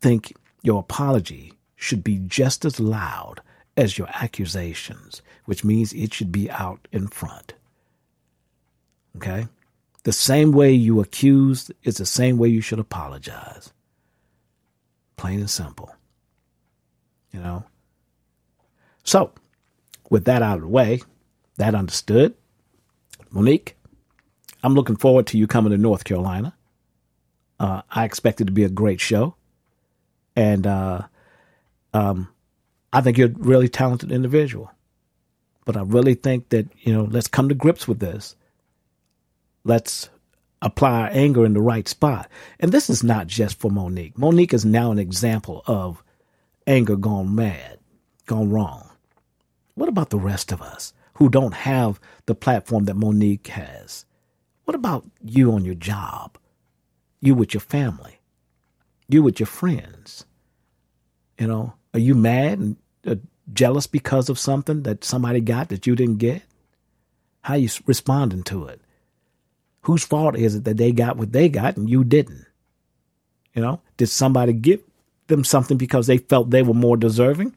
think 0.00 0.36
your 0.62 0.78
apology 0.78 1.55
should 1.76 2.02
be 2.02 2.18
just 2.26 2.64
as 2.64 2.80
loud 2.80 3.40
as 3.76 3.98
your 3.98 4.08
accusations, 4.14 5.22
which 5.44 5.62
means 5.62 5.92
it 5.92 6.12
should 6.12 6.32
be 6.32 6.50
out 6.50 6.88
in 6.90 7.06
front. 7.06 7.52
Okay? 9.16 9.46
The 10.04 10.12
same 10.12 10.52
way 10.52 10.72
you 10.72 11.00
accused 11.00 11.72
is 11.82 11.96
the 11.96 12.06
same 12.06 12.38
way 12.38 12.48
you 12.48 12.60
should 12.60 12.78
apologize. 12.78 13.72
Plain 15.16 15.40
and 15.40 15.50
simple. 15.50 15.94
You 17.32 17.40
know? 17.40 17.64
So, 19.04 19.32
with 20.10 20.24
that 20.24 20.42
out 20.42 20.56
of 20.56 20.62
the 20.62 20.68
way, 20.68 21.02
that 21.56 21.74
understood, 21.74 22.34
Monique, 23.30 23.76
I'm 24.62 24.74
looking 24.74 24.96
forward 24.96 25.26
to 25.28 25.38
you 25.38 25.46
coming 25.46 25.72
to 25.72 25.78
North 25.78 26.04
Carolina. 26.04 26.54
Uh, 27.58 27.82
I 27.90 28.04
expect 28.04 28.40
it 28.40 28.46
to 28.46 28.52
be 28.52 28.64
a 28.64 28.68
great 28.68 29.00
show. 29.00 29.34
And 30.34 30.66
uh, 30.66 31.02
um, 31.96 32.28
I 32.92 33.00
think 33.00 33.16
you're 33.16 33.28
a 33.28 33.38
really 33.38 33.68
talented 33.68 34.12
individual. 34.12 34.70
But 35.64 35.76
I 35.76 35.82
really 35.82 36.14
think 36.14 36.50
that, 36.50 36.68
you 36.78 36.92
know, 36.92 37.04
let's 37.04 37.26
come 37.26 37.48
to 37.48 37.54
grips 37.54 37.88
with 37.88 37.98
this. 37.98 38.36
Let's 39.64 40.10
apply 40.62 41.00
our 41.00 41.08
anger 41.10 41.44
in 41.44 41.54
the 41.54 41.60
right 41.60 41.88
spot. 41.88 42.30
And 42.60 42.70
this 42.70 42.88
is 42.88 43.02
not 43.02 43.26
just 43.26 43.58
for 43.58 43.70
Monique. 43.70 44.16
Monique 44.16 44.54
is 44.54 44.64
now 44.64 44.92
an 44.92 44.98
example 44.98 45.62
of 45.66 46.02
anger 46.66 46.96
gone 46.96 47.34
mad, 47.34 47.78
gone 48.26 48.50
wrong. 48.50 48.90
What 49.74 49.88
about 49.88 50.10
the 50.10 50.18
rest 50.18 50.52
of 50.52 50.62
us 50.62 50.92
who 51.14 51.28
don't 51.28 51.54
have 51.54 51.98
the 52.26 52.34
platform 52.34 52.84
that 52.84 52.96
Monique 52.96 53.48
has? 53.48 54.04
What 54.64 54.74
about 54.74 55.04
you 55.22 55.52
on 55.52 55.64
your 55.64 55.74
job? 55.74 56.38
You 57.20 57.34
with 57.34 57.54
your 57.54 57.60
family? 57.60 58.20
You 59.08 59.22
with 59.22 59.40
your 59.40 59.46
friends? 59.46 60.24
You 61.38 61.46
know, 61.46 61.74
are 61.96 62.00
you 62.00 62.14
mad 62.14 62.58
and 62.58 62.76
uh, 63.06 63.14
jealous 63.54 63.86
because 63.86 64.28
of 64.28 64.38
something 64.38 64.82
that 64.82 65.02
somebody 65.02 65.40
got 65.40 65.70
that 65.70 65.86
you 65.86 65.96
didn't 65.96 66.18
get? 66.18 66.42
How 67.40 67.54
you 67.54 67.70
responding 67.86 68.42
to 68.44 68.66
it? 68.66 68.82
Whose 69.82 70.04
fault 70.04 70.36
is 70.36 70.56
it 70.56 70.64
that 70.64 70.76
they 70.76 70.92
got 70.92 71.16
what 71.16 71.32
they 71.32 71.48
got 71.48 71.78
and 71.78 71.88
you 71.88 72.04
didn't? 72.04 72.44
You 73.54 73.62
know, 73.62 73.80
did 73.96 74.08
somebody 74.08 74.52
give 74.52 74.82
them 75.28 75.42
something 75.42 75.78
because 75.78 76.06
they 76.06 76.18
felt 76.18 76.50
they 76.50 76.62
were 76.62 76.74
more 76.74 76.98
deserving? 76.98 77.54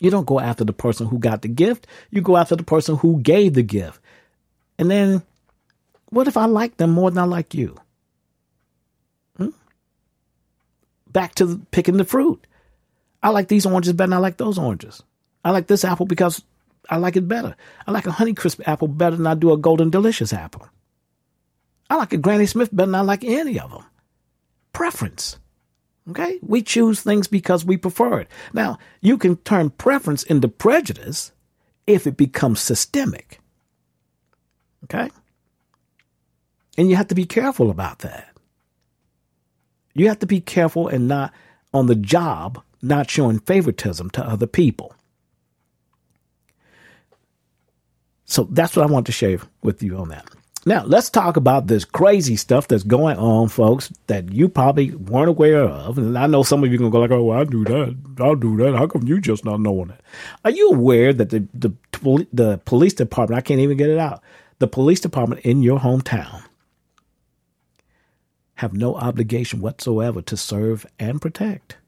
You 0.00 0.10
don't 0.10 0.26
go 0.26 0.40
after 0.40 0.64
the 0.64 0.72
person 0.72 1.06
who 1.06 1.18
got 1.20 1.42
the 1.42 1.48
gift. 1.48 1.86
You 2.10 2.22
go 2.22 2.36
after 2.36 2.56
the 2.56 2.64
person 2.64 2.96
who 2.96 3.20
gave 3.20 3.54
the 3.54 3.62
gift. 3.62 4.00
And 4.78 4.90
then, 4.90 5.22
what 6.08 6.26
if 6.26 6.36
I 6.36 6.46
like 6.46 6.78
them 6.78 6.90
more 6.90 7.10
than 7.10 7.18
I 7.18 7.26
like 7.26 7.54
you? 7.54 7.76
Hmm? 9.36 9.50
Back 11.06 11.36
to 11.36 11.60
picking 11.70 11.98
the 11.98 12.04
fruit. 12.04 12.44
I 13.22 13.30
like 13.30 13.48
these 13.48 13.66
oranges 13.66 13.92
better 13.92 14.08
than 14.08 14.18
I 14.18 14.20
like 14.20 14.36
those 14.36 14.58
oranges. 14.58 15.02
I 15.44 15.50
like 15.50 15.66
this 15.66 15.84
apple 15.84 16.06
because 16.06 16.42
I 16.88 16.96
like 16.96 17.16
it 17.16 17.28
better. 17.28 17.56
I 17.86 17.92
like 17.92 18.06
a 18.06 18.10
Honeycrisp 18.10 18.60
apple 18.66 18.88
better 18.88 19.16
than 19.16 19.26
I 19.26 19.34
do 19.34 19.52
a 19.52 19.58
Golden 19.58 19.90
Delicious 19.90 20.32
apple. 20.32 20.68
I 21.88 21.96
like 21.96 22.12
a 22.12 22.18
Granny 22.18 22.46
Smith 22.46 22.74
better 22.74 22.90
than 22.90 23.00
I 23.00 23.02
like 23.02 23.24
any 23.24 23.58
of 23.58 23.70
them. 23.70 23.84
Preference. 24.72 25.38
Okay? 26.08 26.38
We 26.42 26.62
choose 26.62 27.00
things 27.00 27.26
because 27.26 27.64
we 27.64 27.76
prefer 27.76 28.20
it. 28.20 28.28
Now, 28.52 28.78
you 29.00 29.18
can 29.18 29.36
turn 29.36 29.70
preference 29.70 30.22
into 30.22 30.48
prejudice 30.48 31.32
if 31.86 32.06
it 32.06 32.16
becomes 32.16 32.60
systemic. 32.60 33.40
Okay? 34.84 35.10
And 36.78 36.88
you 36.88 36.96
have 36.96 37.08
to 37.08 37.14
be 37.14 37.26
careful 37.26 37.70
about 37.70 38.00
that. 38.00 38.28
You 39.94 40.08
have 40.08 40.20
to 40.20 40.26
be 40.26 40.40
careful 40.40 40.88
and 40.88 41.08
not 41.08 41.32
on 41.74 41.86
the 41.86 41.96
job, 41.96 42.62
not 42.82 43.10
showing 43.10 43.40
favoritism 43.40 44.10
to 44.10 44.24
other 44.24 44.46
people. 44.46 44.94
So 48.24 48.44
that's 48.44 48.76
what 48.76 48.88
I 48.88 48.92
want 48.92 49.06
to 49.06 49.12
share 49.12 49.40
with 49.62 49.82
you 49.82 49.96
on 49.96 50.08
that. 50.10 50.24
Now, 50.66 50.84
let's 50.84 51.08
talk 51.08 51.36
about 51.36 51.68
this 51.68 51.86
crazy 51.86 52.36
stuff 52.36 52.68
that's 52.68 52.82
going 52.82 53.16
on, 53.16 53.48
folks, 53.48 53.90
that 54.08 54.30
you 54.30 54.48
probably 54.48 54.90
weren't 54.90 55.30
aware 55.30 55.62
of. 55.62 55.96
And 55.96 56.18
I 56.18 56.26
know 56.26 56.42
some 56.42 56.62
of 56.62 56.70
you 56.70 56.76
to 56.78 56.90
go 56.90 57.00
like, 57.00 57.10
oh, 57.10 57.24
well, 57.24 57.40
I 57.40 57.44
do 57.44 57.64
that. 57.64 57.96
I'll 58.20 58.36
do 58.36 58.58
that. 58.58 58.76
How 58.76 58.86
come 58.86 59.06
you 59.06 59.20
just 59.20 59.44
not 59.44 59.60
knowing 59.60 59.90
it? 59.90 60.00
Are 60.44 60.50
you 60.50 60.70
aware 60.70 61.14
that 61.14 61.30
the, 61.30 61.48
the, 61.54 61.70
the 62.32 62.58
police 62.66 62.92
department, 62.92 63.38
I 63.38 63.40
can't 63.40 63.60
even 63.60 63.78
get 63.78 63.88
it 63.88 63.98
out, 63.98 64.22
the 64.58 64.68
police 64.68 65.00
department 65.00 65.40
in 65.46 65.62
your 65.62 65.80
hometown 65.80 66.44
have 68.56 68.74
no 68.74 68.94
obligation 68.96 69.62
whatsoever 69.62 70.20
to 70.20 70.36
serve 70.36 70.84
and 70.98 71.22
protect? 71.22 71.78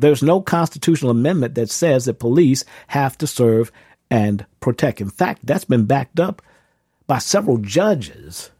There's 0.00 0.22
no 0.22 0.40
constitutional 0.40 1.10
amendment 1.10 1.54
that 1.56 1.70
says 1.70 2.06
that 2.06 2.18
police 2.18 2.64
have 2.88 3.18
to 3.18 3.26
serve 3.26 3.70
and 4.10 4.46
protect. 4.60 5.00
In 5.00 5.10
fact, 5.10 5.44
that's 5.44 5.66
been 5.66 5.84
backed 5.84 6.18
up 6.18 6.40
by 7.06 7.18
several 7.18 7.58
judges 7.58 8.50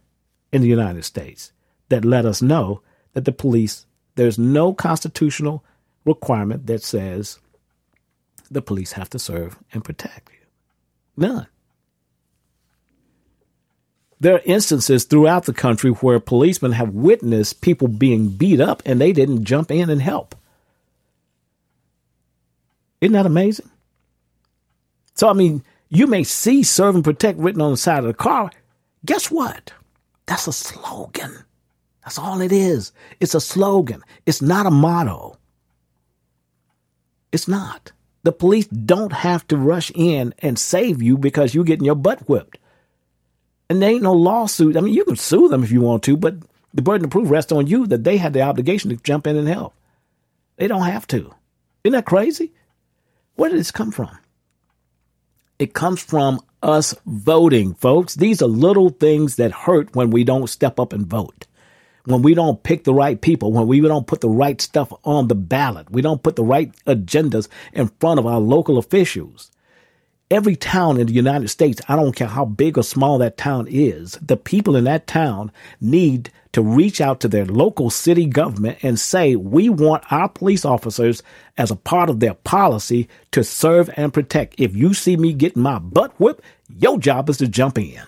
in 0.52 0.60
the 0.60 0.68
United 0.68 1.04
States 1.04 1.52
that 1.88 2.04
let 2.04 2.26
us 2.26 2.42
know 2.42 2.82
that 3.14 3.24
the 3.24 3.32
police, 3.32 3.86
there's 4.16 4.38
no 4.38 4.74
constitutional 4.74 5.64
requirement 6.04 6.66
that 6.66 6.82
says 6.82 7.38
the 8.50 8.60
police 8.60 8.92
have 8.92 9.08
to 9.10 9.18
serve 9.18 9.58
and 9.72 9.82
protect 9.82 10.30
you. 10.30 10.46
None. 11.16 11.46
There 14.20 14.34
are 14.34 14.42
instances 14.44 15.04
throughout 15.04 15.46
the 15.46 15.54
country 15.54 15.90
where 15.90 16.20
policemen 16.20 16.72
have 16.72 16.90
witnessed 16.90 17.62
people 17.62 17.88
being 17.88 18.28
beat 18.28 18.60
up 18.60 18.82
and 18.84 19.00
they 19.00 19.14
didn't 19.14 19.44
jump 19.44 19.70
in 19.70 19.88
and 19.88 20.02
help. 20.02 20.34
Isn't 23.00 23.14
that 23.14 23.26
amazing? 23.26 23.70
So, 25.14 25.28
I 25.28 25.32
mean, 25.32 25.62
you 25.88 26.06
may 26.06 26.24
see 26.24 26.62
serve 26.62 26.94
and 26.94 27.04
protect 27.04 27.38
written 27.38 27.60
on 27.60 27.72
the 27.72 27.76
side 27.76 28.00
of 28.00 28.06
the 28.06 28.14
car. 28.14 28.50
Guess 29.04 29.30
what? 29.30 29.72
That's 30.26 30.46
a 30.46 30.52
slogan. 30.52 31.44
That's 32.04 32.18
all 32.18 32.40
it 32.40 32.52
is. 32.52 32.92
It's 33.18 33.34
a 33.34 33.40
slogan. 33.40 34.02
It's 34.26 34.40
not 34.40 34.66
a 34.66 34.70
motto. 34.70 35.36
It's 37.32 37.48
not. 37.48 37.92
The 38.22 38.32
police 38.32 38.66
don't 38.66 39.12
have 39.12 39.46
to 39.48 39.56
rush 39.56 39.90
in 39.94 40.34
and 40.40 40.58
save 40.58 41.02
you 41.02 41.16
because 41.16 41.54
you're 41.54 41.64
getting 41.64 41.86
your 41.86 41.94
butt 41.94 42.28
whipped. 42.28 42.58
And 43.68 43.80
there 43.80 43.90
ain't 43.90 44.02
no 44.02 44.12
lawsuit. 44.12 44.76
I 44.76 44.80
mean, 44.80 44.94
you 44.94 45.04
can 45.04 45.16
sue 45.16 45.48
them 45.48 45.62
if 45.62 45.70
you 45.70 45.80
want 45.80 46.02
to, 46.04 46.16
but 46.16 46.34
the 46.74 46.82
burden 46.82 47.04
of 47.04 47.10
proof 47.10 47.30
rests 47.30 47.52
on 47.52 47.66
you 47.66 47.86
that 47.86 48.04
they 48.04 48.16
had 48.16 48.32
the 48.32 48.42
obligation 48.42 48.90
to 48.90 48.96
jump 48.96 49.26
in 49.26 49.36
and 49.36 49.48
help. 49.48 49.74
They 50.56 50.68
don't 50.68 50.82
have 50.82 51.06
to. 51.08 51.34
Isn't 51.84 51.92
that 51.92 52.04
crazy? 52.04 52.52
Where 53.36 53.50
did 53.50 53.58
this 53.58 53.70
come 53.70 53.90
from? 53.90 54.18
It 55.58 55.74
comes 55.74 56.02
from 56.02 56.40
us 56.62 56.94
voting, 57.06 57.74
folks. 57.74 58.14
These 58.14 58.42
are 58.42 58.46
little 58.46 58.90
things 58.90 59.36
that 59.36 59.52
hurt 59.52 59.94
when 59.94 60.10
we 60.10 60.24
don't 60.24 60.48
step 60.48 60.80
up 60.80 60.92
and 60.92 61.06
vote. 61.06 61.46
When 62.04 62.22
we 62.22 62.34
don't 62.34 62.62
pick 62.62 62.84
the 62.84 62.94
right 62.94 63.20
people, 63.20 63.52
when 63.52 63.66
we 63.66 63.80
don't 63.80 64.06
put 64.06 64.20
the 64.20 64.28
right 64.28 64.60
stuff 64.60 64.92
on 65.04 65.28
the 65.28 65.34
ballot, 65.34 65.90
we 65.90 66.00
don't 66.00 66.22
put 66.22 66.36
the 66.36 66.44
right 66.44 66.72
agendas 66.86 67.48
in 67.72 67.88
front 68.00 68.18
of 68.18 68.26
our 68.26 68.40
local 68.40 68.78
officials. 68.78 69.50
Every 70.30 70.54
town 70.54 71.00
in 71.00 71.08
the 71.08 71.12
United 71.12 71.48
States, 71.48 71.80
I 71.88 71.96
don't 71.96 72.14
care 72.14 72.28
how 72.28 72.44
big 72.44 72.78
or 72.78 72.84
small 72.84 73.18
that 73.18 73.36
town 73.36 73.66
is, 73.68 74.12
the 74.22 74.36
people 74.36 74.76
in 74.76 74.84
that 74.84 75.08
town 75.08 75.50
need 75.80 76.30
to 76.52 76.62
reach 76.62 77.00
out 77.00 77.20
to 77.20 77.28
their 77.28 77.46
local 77.46 77.90
city 77.90 78.26
government 78.26 78.78
and 78.82 78.98
say, 78.98 79.34
we 79.34 79.68
want 79.68 80.04
our 80.12 80.28
police 80.28 80.64
officers 80.64 81.22
as 81.58 81.72
a 81.72 81.76
part 81.76 82.10
of 82.10 82.20
their 82.20 82.34
policy 82.34 83.08
to 83.32 83.42
serve 83.42 83.90
and 83.96 84.14
protect. 84.14 84.54
If 84.58 84.76
you 84.76 84.94
see 84.94 85.16
me 85.16 85.32
getting 85.32 85.62
my 85.62 85.80
butt 85.80 86.12
whipped, 86.20 86.44
your 86.68 86.98
job 86.98 87.28
is 87.28 87.38
to 87.38 87.48
jump 87.48 87.76
in 87.78 88.00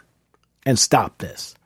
and 0.65 0.79
stop 0.79 1.19
this. 1.19 1.57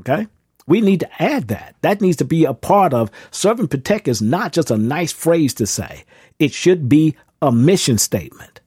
Okay? 0.00 0.26
We 0.66 0.80
need 0.80 1.00
to 1.00 1.22
add 1.22 1.48
that. 1.48 1.76
That 1.82 2.00
needs 2.00 2.16
to 2.16 2.24
be 2.24 2.44
a 2.44 2.54
part 2.54 2.94
of 2.94 3.10
serve 3.30 3.60
and 3.60 3.70
protect 3.70 4.08
is 4.08 4.22
not 4.22 4.52
just 4.52 4.70
a 4.70 4.78
nice 4.78 5.12
phrase 5.12 5.54
to 5.54 5.66
say. 5.66 6.04
It 6.38 6.52
should 6.52 6.88
be 6.88 7.16
a 7.44 7.52
mission 7.52 7.98
statement. 7.98 8.60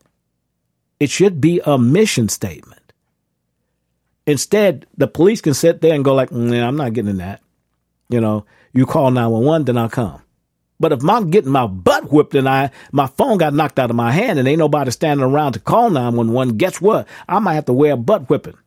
It 0.99 1.09
should 1.09 1.39
be 1.39 1.61
a 1.65 1.77
mission 1.77 2.29
statement. 2.29 2.93
Instead, 4.25 4.85
the 4.97 5.07
police 5.07 5.41
can 5.41 5.53
sit 5.53 5.81
there 5.81 5.93
and 5.93 6.03
go 6.03 6.13
like, 6.13 6.29
mm, 6.29 6.61
I'm 6.61 6.75
not 6.75 6.93
getting 6.93 7.11
in 7.11 7.17
that. 7.17 7.41
You 8.09 8.21
know, 8.21 8.45
you 8.73 8.85
call 8.85 9.11
911, 9.11 9.65
then 9.65 9.77
I'll 9.77 9.89
come. 9.89 10.21
But 10.79 10.91
if 10.91 11.03
I'm 11.03 11.31
getting 11.31 11.51
my 11.51 11.65
butt 11.65 12.11
whipped 12.11 12.35
and 12.35 12.47
I 12.47 12.69
my 12.91 13.07
phone 13.07 13.37
got 13.37 13.53
knocked 13.53 13.79
out 13.79 13.89
of 13.89 13.95
my 13.95 14.11
hand 14.11 14.37
and 14.37 14.47
ain't 14.47 14.59
nobody 14.59 14.91
standing 14.91 15.25
around 15.25 15.53
to 15.53 15.59
call 15.59 15.89
911, 15.89 16.57
guess 16.57 16.79
what? 16.79 17.07
I 17.27 17.39
might 17.39 17.55
have 17.55 17.65
to 17.65 17.73
wear 17.73 17.93
a 17.93 17.97
butt 17.97 18.29
whipping. 18.29 18.57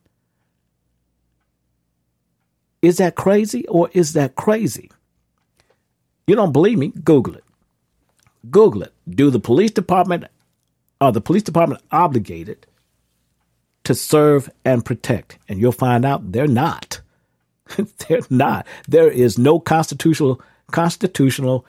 Is 2.81 2.97
that 2.97 3.15
crazy 3.15 3.65
or 3.67 3.89
is 3.93 4.13
that 4.13 4.35
crazy? 4.35 4.91
You 6.27 6.35
don't 6.35 6.51
believe 6.51 6.77
me? 6.77 6.89
Google 7.03 7.35
it. 7.35 7.43
Google 8.49 8.83
it. 8.83 8.93
Do 9.09 9.29
the 9.29 9.39
police 9.39 9.71
department 9.71 10.25
are 10.99 11.11
the 11.11 11.21
police 11.21 11.43
department 11.43 11.81
obligated 11.91 12.65
to 13.83 13.95
serve 13.95 14.49
and 14.63 14.85
protect. 14.85 15.37
And 15.49 15.59
you'll 15.59 15.71
find 15.71 16.05
out 16.05 16.31
they're 16.31 16.47
not. 16.47 17.01
they're 18.07 18.21
not. 18.29 18.67
There 18.87 19.09
is 19.09 19.37
no 19.37 19.59
constitutional 19.59 20.41
constitutional 20.71 21.65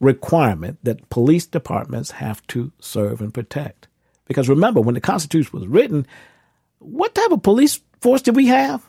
requirement 0.00 0.78
that 0.82 1.08
police 1.10 1.46
departments 1.46 2.12
have 2.12 2.46
to 2.46 2.72
serve 2.80 3.20
and 3.20 3.34
protect. 3.34 3.88
Because 4.26 4.48
remember, 4.48 4.80
when 4.80 4.94
the 4.94 5.00
Constitution 5.00 5.50
was 5.52 5.66
written, 5.66 6.06
what 6.78 7.14
type 7.14 7.30
of 7.30 7.42
police 7.42 7.80
force 8.00 8.22
did 8.22 8.36
we 8.36 8.46
have? 8.46 8.86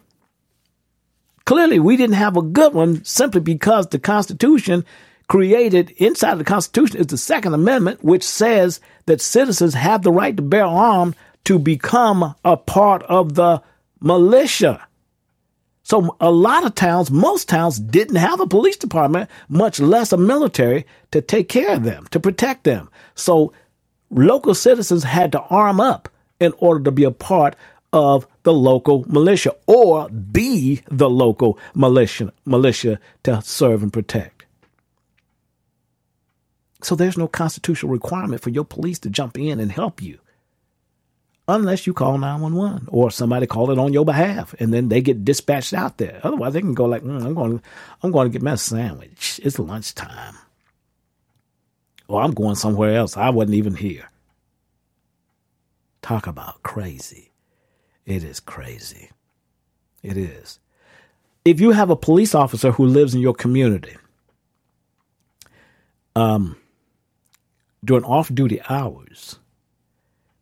Clearly, 1.45 1.79
we 1.79 1.97
didn't 1.97 2.15
have 2.15 2.37
a 2.37 2.43
good 2.43 2.73
one 2.73 3.03
simply 3.03 3.41
because 3.41 3.87
the 3.87 3.99
Constitution 3.99 4.85
created 5.29 5.91
inside 5.91 6.35
the 6.35 6.43
Constitution 6.43 6.97
is 6.97 7.07
the 7.07 7.17
Second 7.17 7.53
Amendment, 7.53 8.03
which 8.03 8.23
says 8.23 8.81
that 9.05 9.21
citizens 9.21 9.75
have 9.75 10.01
the 10.01 10.11
right 10.11 10.35
to 10.35 10.41
bear 10.41 10.65
arms 10.65 11.15
to 11.45 11.57
become 11.57 12.35
a 12.43 12.57
part 12.57 13.03
of 13.03 13.35
the 13.35 13.61
militia. 14.01 14.85
So 15.83 16.15
a 16.19 16.31
lot 16.31 16.65
of 16.65 16.75
towns, 16.75 17.09
most 17.09 17.47
towns 17.47 17.79
didn't 17.79 18.17
have 18.17 18.39
a 18.39 18.47
police 18.47 18.77
department, 18.77 19.29
much 19.47 19.79
less 19.79 20.11
a 20.11 20.17
military 20.17 20.85
to 21.11 21.21
take 21.21 21.47
care 21.47 21.73
of 21.73 21.83
them, 21.83 22.07
to 22.11 22.19
protect 22.19 22.63
them. 22.63 22.89
So 23.15 23.53
local 24.09 24.55
citizens 24.55 25.03
had 25.03 25.31
to 25.33 25.41
arm 25.41 25.79
up 25.79 26.09
in 26.39 26.53
order 26.57 26.83
to 26.85 26.91
be 26.91 27.03
a 27.03 27.11
part 27.11 27.55
of 27.93 28.27
the 28.43 28.53
local 28.53 29.05
militia 29.07 29.55
or 29.67 30.09
be 30.09 30.81
the 30.89 31.09
local 31.09 31.59
militia 31.75 32.33
militia 32.45 32.99
to 33.23 33.41
serve 33.41 33.83
and 33.83 33.93
protect. 33.93 34.38
So 36.81 36.95
there's 36.95 37.17
no 37.17 37.27
constitutional 37.27 37.91
requirement 37.91 38.41
for 38.41 38.49
your 38.49 38.65
police 38.65 38.99
to 38.99 39.09
jump 39.09 39.37
in 39.37 39.59
and 39.59 39.71
help 39.71 40.01
you 40.01 40.19
unless 41.49 41.87
you 41.87 41.93
call 41.93 42.17
911 42.17 42.87
or 42.91 43.09
somebody 43.09 43.47
call 43.47 43.71
it 43.71 43.79
on 43.79 43.91
your 43.91 44.05
behalf 44.05 44.53
and 44.59 44.73
then 44.73 44.89
they 44.89 45.01
get 45.01 45.25
dispatched 45.25 45.73
out 45.73 45.97
there. 45.97 46.19
Otherwise 46.23 46.53
they 46.53 46.61
can 46.61 46.75
go 46.75 46.85
like, 46.85 47.01
mm, 47.01 47.25
I'm 47.25 47.33
going 47.33 47.61
I'm 48.03 48.11
going 48.11 48.27
to 48.27 48.31
get 48.31 48.43
my 48.43 48.55
sandwich. 48.55 49.39
It's 49.43 49.59
lunchtime. 49.59 50.35
Or 52.07 52.21
I'm 52.21 52.31
going 52.31 52.55
somewhere 52.55 52.95
else. 52.95 53.17
I 53.17 53.29
wasn't 53.29 53.55
even 53.55 53.75
here. 53.75 54.09
Talk 56.01 56.27
about 56.27 56.63
crazy. 56.63 57.31
It 58.05 58.23
is 58.23 58.39
crazy. 58.39 59.11
It 60.01 60.17
is. 60.17 60.59
If 61.45 61.59
you 61.59 61.71
have 61.71 61.89
a 61.89 61.95
police 61.95 62.33
officer 62.33 62.71
who 62.71 62.85
lives 62.85 63.13
in 63.13 63.21
your 63.21 63.33
community, 63.33 63.95
um, 66.15 66.55
during 67.83 68.03
off 68.03 68.33
duty 68.33 68.61
hours, 68.69 69.39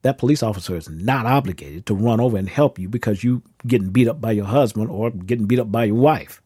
that 0.02 0.18
police 0.18 0.44
officer 0.44 0.76
is 0.76 0.90
not 0.90 1.26
obligated 1.26 1.86
to 1.86 1.94
run 1.94 2.20
over 2.20 2.38
and 2.38 2.50
help 2.50 2.80
you 2.80 2.88
because 2.88 3.24
you 3.24 3.42
getting 3.66 3.90
beat 3.90 4.08
up 4.08 4.22
by 4.22 4.32
your 4.32 4.46
husband 4.46 4.90
or 4.90 5.12
getting 5.12 5.46
beat 5.46 5.60
up 5.60 5.72
by 5.72 5.86
your 5.86 5.96
wife. 5.96 6.42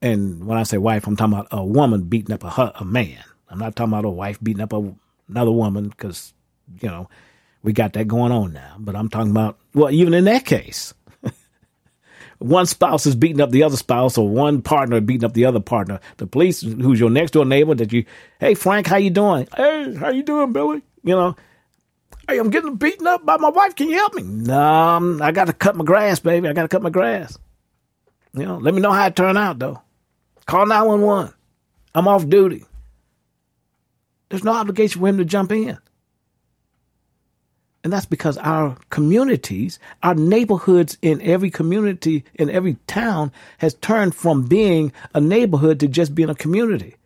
And 0.00 0.46
when 0.46 0.58
I 0.58 0.64
say 0.64 0.78
wife, 0.78 1.06
I'm 1.06 1.16
talking 1.16 1.34
about 1.34 1.48
a 1.50 1.64
woman 1.64 2.02
beating 2.02 2.34
up 2.34 2.44
a, 2.44 2.72
a 2.78 2.84
man. 2.84 3.22
I'm 3.48 3.58
not 3.58 3.74
talking 3.74 3.92
about 3.92 4.04
a 4.04 4.10
wife 4.10 4.38
beating 4.42 4.62
up 4.62 4.72
a, 4.72 4.94
another 5.28 5.50
woman 5.50 5.88
because, 5.88 6.34
you 6.80 6.88
know, 6.88 7.08
we 7.62 7.72
got 7.72 7.94
that 7.94 8.06
going 8.06 8.32
on 8.32 8.52
now. 8.52 8.76
But 8.78 8.96
I'm 8.96 9.08
talking 9.08 9.30
about, 9.30 9.58
well, 9.72 9.90
even 9.90 10.12
in 10.12 10.24
that 10.24 10.44
case, 10.44 10.92
one 12.38 12.66
spouse 12.66 13.06
is 13.06 13.14
beating 13.14 13.40
up 13.40 13.50
the 13.50 13.62
other 13.62 13.76
spouse 13.76 14.18
or 14.18 14.28
one 14.28 14.62
partner 14.62 15.00
beating 15.00 15.24
up 15.24 15.34
the 15.34 15.44
other 15.44 15.60
partner. 15.60 16.00
The 16.16 16.26
police, 16.26 16.60
who's 16.60 17.00
your 17.00 17.10
next 17.10 17.32
door 17.32 17.44
neighbor, 17.44 17.74
that 17.74 17.92
you, 17.92 18.04
hey 18.40 18.54
Frank, 18.54 18.86
how 18.86 18.96
you 18.96 19.10
doing? 19.10 19.48
Hey, 19.56 19.94
how 19.94 20.10
you 20.10 20.22
doing, 20.22 20.52
Billy? 20.52 20.82
You 21.02 21.14
know, 21.14 21.36
hey, 22.28 22.38
I'm 22.38 22.50
getting 22.50 22.76
beaten 22.76 23.06
up 23.06 23.24
by 23.24 23.36
my 23.36 23.50
wife. 23.50 23.74
Can 23.76 23.88
you 23.88 23.96
help 23.96 24.14
me? 24.14 24.22
No, 24.22 25.18
I 25.22 25.32
got 25.32 25.46
to 25.46 25.52
cut 25.52 25.76
my 25.76 25.84
grass, 25.84 26.20
baby. 26.20 26.48
I 26.48 26.52
got 26.52 26.62
to 26.62 26.68
cut 26.68 26.82
my 26.82 26.90
grass. 26.90 27.38
You 28.34 28.44
know, 28.44 28.56
let 28.56 28.74
me 28.74 28.80
know 28.80 28.92
how 28.92 29.06
it 29.06 29.16
turned 29.16 29.38
out 29.38 29.58
though. 29.58 29.80
Call 30.46 30.66
nine 30.66 30.86
one 30.86 31.00
one. 31.02 31.34
I'm 31.94 32.08
off 32.08 32.28
duty. 32.28 32.64
There's 34.28 34.44
no 34.44 34.52
obligation 34.52 35.00
for 35.00 35.08
him 35.08 35.18
to 35.18 35.24
jump 35.24 35.52
in. 35.52 35.78
And 37.84 37.92
that's 37.92 38.06
because 38.06 38.38
our 38.38 38.76
communities, 38.88 39.78
our 40.02 40.14
neighborhoods 40.14 40.96
in 41.02 41.20
every 41.20 41.50
community, 41.50 42.24
in 42.34 42.48
every 42.48 42.78
town, 42.86 43.30
has 43.58 43.74
turned 43.74 44.14
from 44.14 44.46
being 44.46 44.90
a 45.14 45.20
neighborhood 45.20 45.80
to 45.80 45.88
just 45.88 46.14
being 46.14 46.30
a 46.30 46.34
community. 46.34 46.96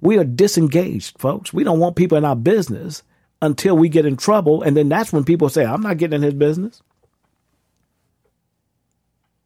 We 0.00 0.18
are 0.18 0.24
disengaged, 0.24 1.20
folks. 1.20 1.52
We 1.52 1.62
don't 1.62 1.78
want 1.78 1.94
people 1.94 2.18
in 2.18 2.24
our 2.24 2.34
business 2.34 3.04
until 3.40 3.76
we 3.76 3.88
get 3.88 4.06
in 4.06 4.16
trouble. 4.16 4.62
And 4.62 4.76
then 4.76 4.88
that's 4.88 5.12
when 5.12 5.22
people 5.22 5.48
say, 5.48 5.64
I'm 5.64 5.82
not 5.82 5.98
getting 5.98 6.16
in 6.16 6.22
his 6.22 6.34
business. 6.34 6.82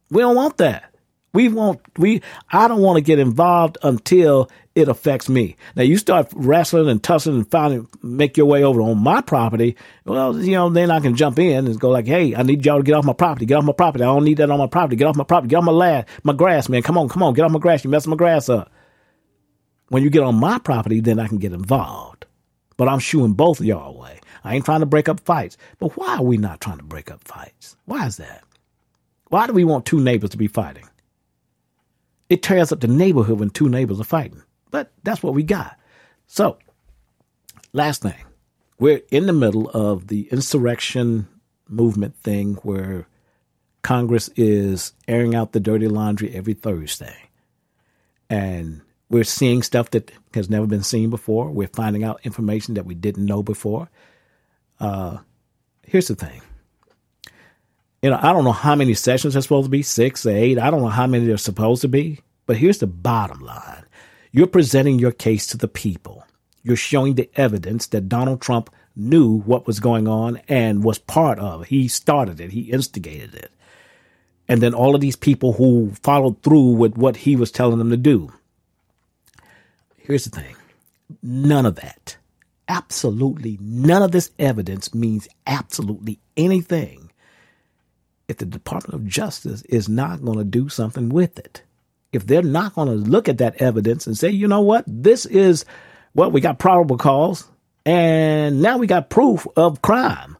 We 0.09 0.23
don't 0.23 0.35
want 0.35 0.57
that. 0.57 0.91
We 1.33 1.49
won't, 1.49 1.79
we, 1.99 2.23
I 2.51 2.67
don't 2.67 2.81
want 2.81 2.97
to 2.97 3.01
get 3.01 3.19
involved 3.19 3.77
until 3.83 4.49
it 4.79 4.89
affects 4.89 5.29
me. 5.29 5.55
Now 5.75 5.83
you 5.83 5.97
start 5.97 6.31
wrestling 6.33 6.89
and 6.89 7.03
tussling 7.03 7.37
and 7.37 7.51
finding, 7.51 7.87
make 8.01 8.37
your 8.37 8.45
way 8.45 8.63
over 8.63 8.81
on 8.81 8.97
my 8.97 9.21
property. 9.21 9.75
Well, 10.05 10.39
you 10.41 10.53
know, 10.53 10.69
then 10.69 10.91
I 10.91 10.99
can 10.99 11.15
jump 11.15 11.37
in 11.39 11.67
and 11.67 11.79
go 11.79 11.89
like, 11.89 12.07
Hey, 12.07 12.35
I 12.35 12.43
need 12.43 12.65
y'all 12.65 12.77
to 12.77 12.83
get 12.83 12.95
off 12.95 13.05
my 13.05 13.13
property. 13.13 13.45
Get 13.45 13.57
off 13.57 13.63
my 13.63 13.73
property. 13.73 14.03
I 14.03 14.07
don't 14.07 14.23
need 14.23 14.37
that 14.37 14.49
on 14.49 14.59
my 14.59 14.67
property. 14.67 14.95
Get 14.95 15.07
off 15.07 15.15
my 15.15 15.23
property. 15.23 15.49
Get 15.49 15.57
off 15.57 15.65
my 15.65 15.71
land, 15.71 16.05
my 16.23 16.33
grass, 16.33 16.69
man. 16.69 16.81
Come 16.81 16.97
on, 16.97 17.09
come 17.09 17.23
on. 17.23 17.33
Get 17.33 17.45
off 17.45 17.51
my 17.51 17.59
grass. 17.59 17.83
You 17.83 17.89
messing 17.89 18.09
my 18.09 18.17
grass 18.17 18.49
up. 18.49 18.71
When 19.89 20.03
you 20.03 20.09
get 20.09 20.23
on 20.23 20.35
my 20.35 20.59
property, 20.59 20.99
then 20.99 21.19
I 21.19 21.27
can 21.27 21.37
get 21.37 21.53
involved. 21.53 22.25
But 22.77 22.87
I'm 22.87 22.99
shooing 22.99 23.33
both 23.33 23.59
of 23.59 23.65
y'all 23.65 23.95
away. 23.95 24.19
I 24.43 24.55
ain't 24.55 24.65
trying 24.65 24.79
to 24.79 24.85
break 24.85 25.09
up 25.09 25.19
fights. 25.19 25.57
But 25.79 25.97
why 25.97 26.17
are 26.17 26.23
we 26.23 26.37
not 26.37 26.61
trying 26.61 26.77
to 26.77 26.83
break 26.83 27.11
up 27.11 27.23
fights? 27.27 27.75
Why 27.85 28.05
is 28.05 28.17
that? 28.17 28.43
Why 29.27 29.47
do 29.47 29.53
we 29.53 29.63
want 29.63 29.85
two 29.85 29.99
neighbors 29.99 30.31
to 30.31 30.37
be 30.37 30.47
fighting? 30.47 30.87
It 32.29 32.43
tears 32.43 32.71
up 32.71 32.79
the 32.79 32.87
neighborhood 32.87 33.39
when 33.39 33.49
two 33.49 33.69
neighbors 33.69 33.99
are 33.99 34.05
fighting. 34.05 34.43
But 34.71 34.91
that's 35.03 35.23
what 35.23 35.33
we 35.33 35.43
got. 35.43 35.77
So, 36.27 36.57
last 37.73 38.01
thing, 38.01 38.23
we're 38.79 39.01
in 39.11 39.25
the 39.25 39.33
middle 39.33 39.69
of 39.69 40.07
the 40.07 40.29
insurrection 40.31 41.27
movement 41.67 42.15
thing 42.17 42.55
where 42.55 43.07
Congress 43.81 44.29
is 44.35 44.93
airing 45.07 45.35
out 45.35 45.51
the 45.51 45.59
dirty 45.59 45.87
laundry 45.87 46.33
every 46.33 46.53
Thursday. 46.53 47.15
And 48.29 48.81
we're 49.09 49.23
seeing 49.23 49.63
stuff 49.63 49.89
that 49.91 50.11
has 50.33 50.49
never 50.49 50.67
been 50.67 50.83
seen 50.83 51.09
before. 51.09 51.49
We're 51.49 51.67
finding 51.67 52.03
out 52.03 52.19
information 52.23 52.75
that 52.75 52.85
we 52.85 52.93
didn't 52.93 53.25
know 53.25 53.41
before. 53.41 53.89
Uh, 54.79 55.17
here's 55.83 56.07
the 56.07 56.15
thing 56.15 56.41
you 58.01 58.09
know, 58.09 58.19
I 58.21 58.31
don't 58.31 58.43
know 58.43 58.51
how 58.51 58.75
many 58.75 58.93
sessions 58.93 59.35
are 59.35 59.41
supposed 59.41 59.65
to 59.65 59.69
be, 59.69 59.83
six 59.83 60.25
or 60.25 60.31
eight. 60.31 60.57
I 60.57 60.71
don't 60.71 60.81
know 60.81 60.87
how 60.87 61.07
many 61.07 61.25
they're 61.25 61.37
supposed 61.37 61.81
to 61.81 61.87
be. 61.87 62.19
But 62.45 62.57
here's 62.57 62.79
the 62.79 62.87
bottom 62.87 63.41
line 63.41 63.85
you're 64.31 64.47
presenting 64.47 64.99
your 64.99 65.11
case 65.11 65.47
to 65.47 65.57
the 65.57 65.67
people. 65.67 66.25
You're 66.63 66.75
showing 66.75 67.15
the 67.15 67.29
evidence 67.35 67.87
that 67.87 68.09
Donald 68.09 68.41
Trump 68.41 68.69
knew 68.95 69.39
what 69.41 69.65
was 69.65 69.79
going 69.79 70.07
on 70.07 70.41
and 70.47 70.83
was 70.83 70.99
part 70.99 71.39
of. 71.39 71.65
He 71.65 71.87
started 71.87 72.39
it, 72.39 72.51
he 72.51 72.71
instigated 72.71 73.33
it. 73.33 73.51
And 74.47 74.61
then 74.61 74.73
all 74.73 74.95
of 74.95 75.01
these 75.01 75.15
people 75.15 75.53
who 75.53 75.91
followed 76.01 76.41
through 76.41 76.71
with 76.71 76.97
what 76.97 77.17
he 77.17 77.35
was 77.35 77.51
telling 77.51 77.77
them 77.77 77.91
to 77.91 77.97
do. 77.97 78.33
Here's 79.95 80.25
the 80.25 80.31
thing 80.31 80.55
none 81.21 81.65
of 81.65 81.75
that, 81.75 82.17
absolutely 82.67 83.57
none 83.61 84.01
of 84.01 84.11
this 84.11 84.31
evidence 84.37 84.93
means 84.93 85.27
absolutely 85.47 86.19
anything 86.35 87.11
if 88.27 88.37
the 88.37 88.45
Department 88.45 88.93
of 88.93 89.07
Justice 89.07 89.63
is 89.63 89.89
not 89.89 90.23
going 90.23 90.37
to 90.37 90.43
do 90.43 90.69
something 90.69 91.09
with 91.09 91.39
it. 91.39 91.63
If 92.11 92.25
they're 92.25 92.41
not 92.41 92.73
going 92.73 92.87
to 92.87 92.95
look 92.95 93.29
at 93.29 93.37
that 93.37 93.61
evidence 93.61 94.07
and 94.07 94.17
say, 94.17 94.29
you 94.29 94.47
know 94.47 94.61
what, 94.61 94.83
this 94.87 95.25
is 95.25 95.65
well, 96.13 96.31
we 96.31 96.41
got 96.41 96.59
probable 96.59 96.97
cause, 96.97 97.47
and 97.85 98.61
now 98.61 98.77
we 98.77 98.87
got 98.87 99.09
proof 99.09 99.47
of 99.55 99.81
crime. 99.81 100.37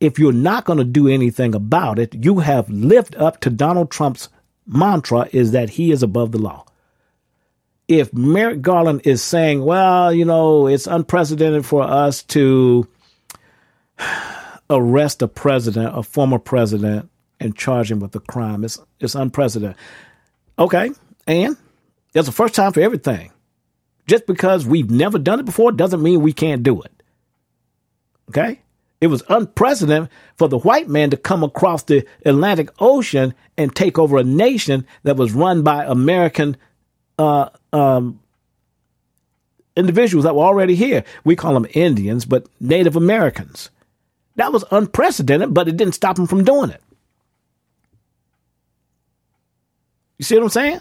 If 0.00 0.18
you're 0.18 0.32
not 0.32 0.64
going 0.64 0.78
to 0.78 0.84
do 0.84 1.08
anything 1.08 1.54
about 1.54 1.98
it, 1.98 2.14
you 2.14 2.40
have 2.40 2.68
lived 2.68 3.14
up 3.16 3.40
to 3.40 3.50
Donald 3.50 3.90
Trump's 3.90 4.28
mantra 4.66 5.28
is 5.32 5.52
that 5.52 5.70
he 5.70 5.92
is 5.92 6.02
above 6.02 6.32
the 6.32 6.38
law. 6.38 6.64
If 7.86 8.12
Merrick 8.14 8.62
Garland 8.62 9.02
is 9.04 9.22
saying, 9.22 9.62
well, 9.62 10.12
you 10.12 10.24
know, 10.24 10.66
it's 10.66 10.86
unprecedented 10.86 11.66
for 11.66 11.82
us 11.82 12.22
to 12.24 12.88
arrest 14.70 15.22
a 15.22 15.28
president, 15.28 15.96
a 15.96 16.02
former 16.02 16.38
president, 16.38 17.10
and 17.40 17.56
charge 17.56 17.90
him 17.90 18.00
with 18.00 18.16
a 18.16 18.20
crime. 18.20 18.64
It's 18.64 18.78
it's 19.00 19.14
unprecedented. 19.14 19.76
Okay, 20.58 20.90
and 21.26 21.56
there's 22.12 22.28
a 22.28 22.32
first 22.32 22.54
time 22.54 22.72
for 22.72 22.80
everything. 22.80 23.30
Just 24.06 24.26
because 24.26 24.66
we've 24.66 24.90
never 24.90 25.18
done 25.18 25.40
it 25.40 25.46
before 25.46 25.72
doesn't 25.72 26.02
mean 26.02 26.20
we 26.20 26.32
can't 26.32 26.62
do 26.62 26.82
it. 26.82 26.92
Okay? 28.28 28.60
It 29.00 29.08
was 29.08 29.22
unprecedented 29.28 30.10
for 30.36 30.48
the 30.48 30.58
white 30.58 30.88
man 30.88 31.10
to 31.10 31.16
come 31.16 31.42
across 31.42 31.82
the 31.82 32.06
Atlantic 32.24 32.70
Ocean 32.78 33.34
and 33.56 33.74
take 33.74 33.98
over 33.98 34.18
a 34.18 34.24
nation 34.24 34.86
that 35.02 35.16
was 35.16 35.32
run 35.32 35.62
by 35.62 35.84
American 35.84 36.56
uh, 37.18 37.48
um, 37.72 38.20
individuals 39.76 40.24
that 40.24 40.34
were 40.34 40.44
already 40.44 40.74
here. 40.74 41.04
We 41.24 41.36
call 41.36 41.54
them 41.54 41.66
Indians, 41.74 42.24
but 42.24 42.46
Native 42.60 42.96
Americans. 42.96 43.70
That 44.36 44.52
was 44.52 44.64
unprecedented, 44.70 45.52
but 45.52 45.68
it 45.68 45.76
didn't 45.76 45.94
stop 45.94 46.16
them 46.16 46.26
from 46.26 46.44
doing 46.44 46.70
it. 46.70 46.82
You 50.18 50.24
see 50.24 50.36
what 50.36 50.44
I'm 50.44 50.50
saying? 50.50 50.80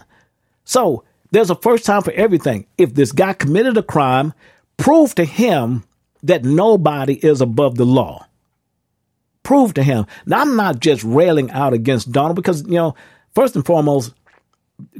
So 0.65 1.03
there's 1.31 1.49
a 1.49 1.55
first 1.55 1.85
time 1.85 2.01
for 2.01 2.11
everything. 2.11 2.67
If 2.77 2.93
this 2.93 3.11
guy 3.11 3.33
committed 3.33 3.77
a 3.77 3.83
crime, 3.83 4.33
prove 4.77 5.15
to 5.15 5.25
him 5.25 5.83
that 6.23 6.43
nobody 6.43 7.15
is 7.15 7.41
above 7.41 7.75
the 7.75 7.85
law. 7.85 8.27
Prove 9.43 9.73
to 9.73 9.83
him. 9.83 10.05
Now, 10.25 10.41
I'm 10.41 10.55
not 10.55 10.79
just 10.79 11.03
railing 11.03 11.51
out 11.51 11.73
against 11.73 12.11
Donald 12.11 12.35
because, 12.35 12.63
you 12.63 12.75
know, 12.75 12.95
first 13.35 13.55
and 13.55 13.65
foremost, 13.65 14.13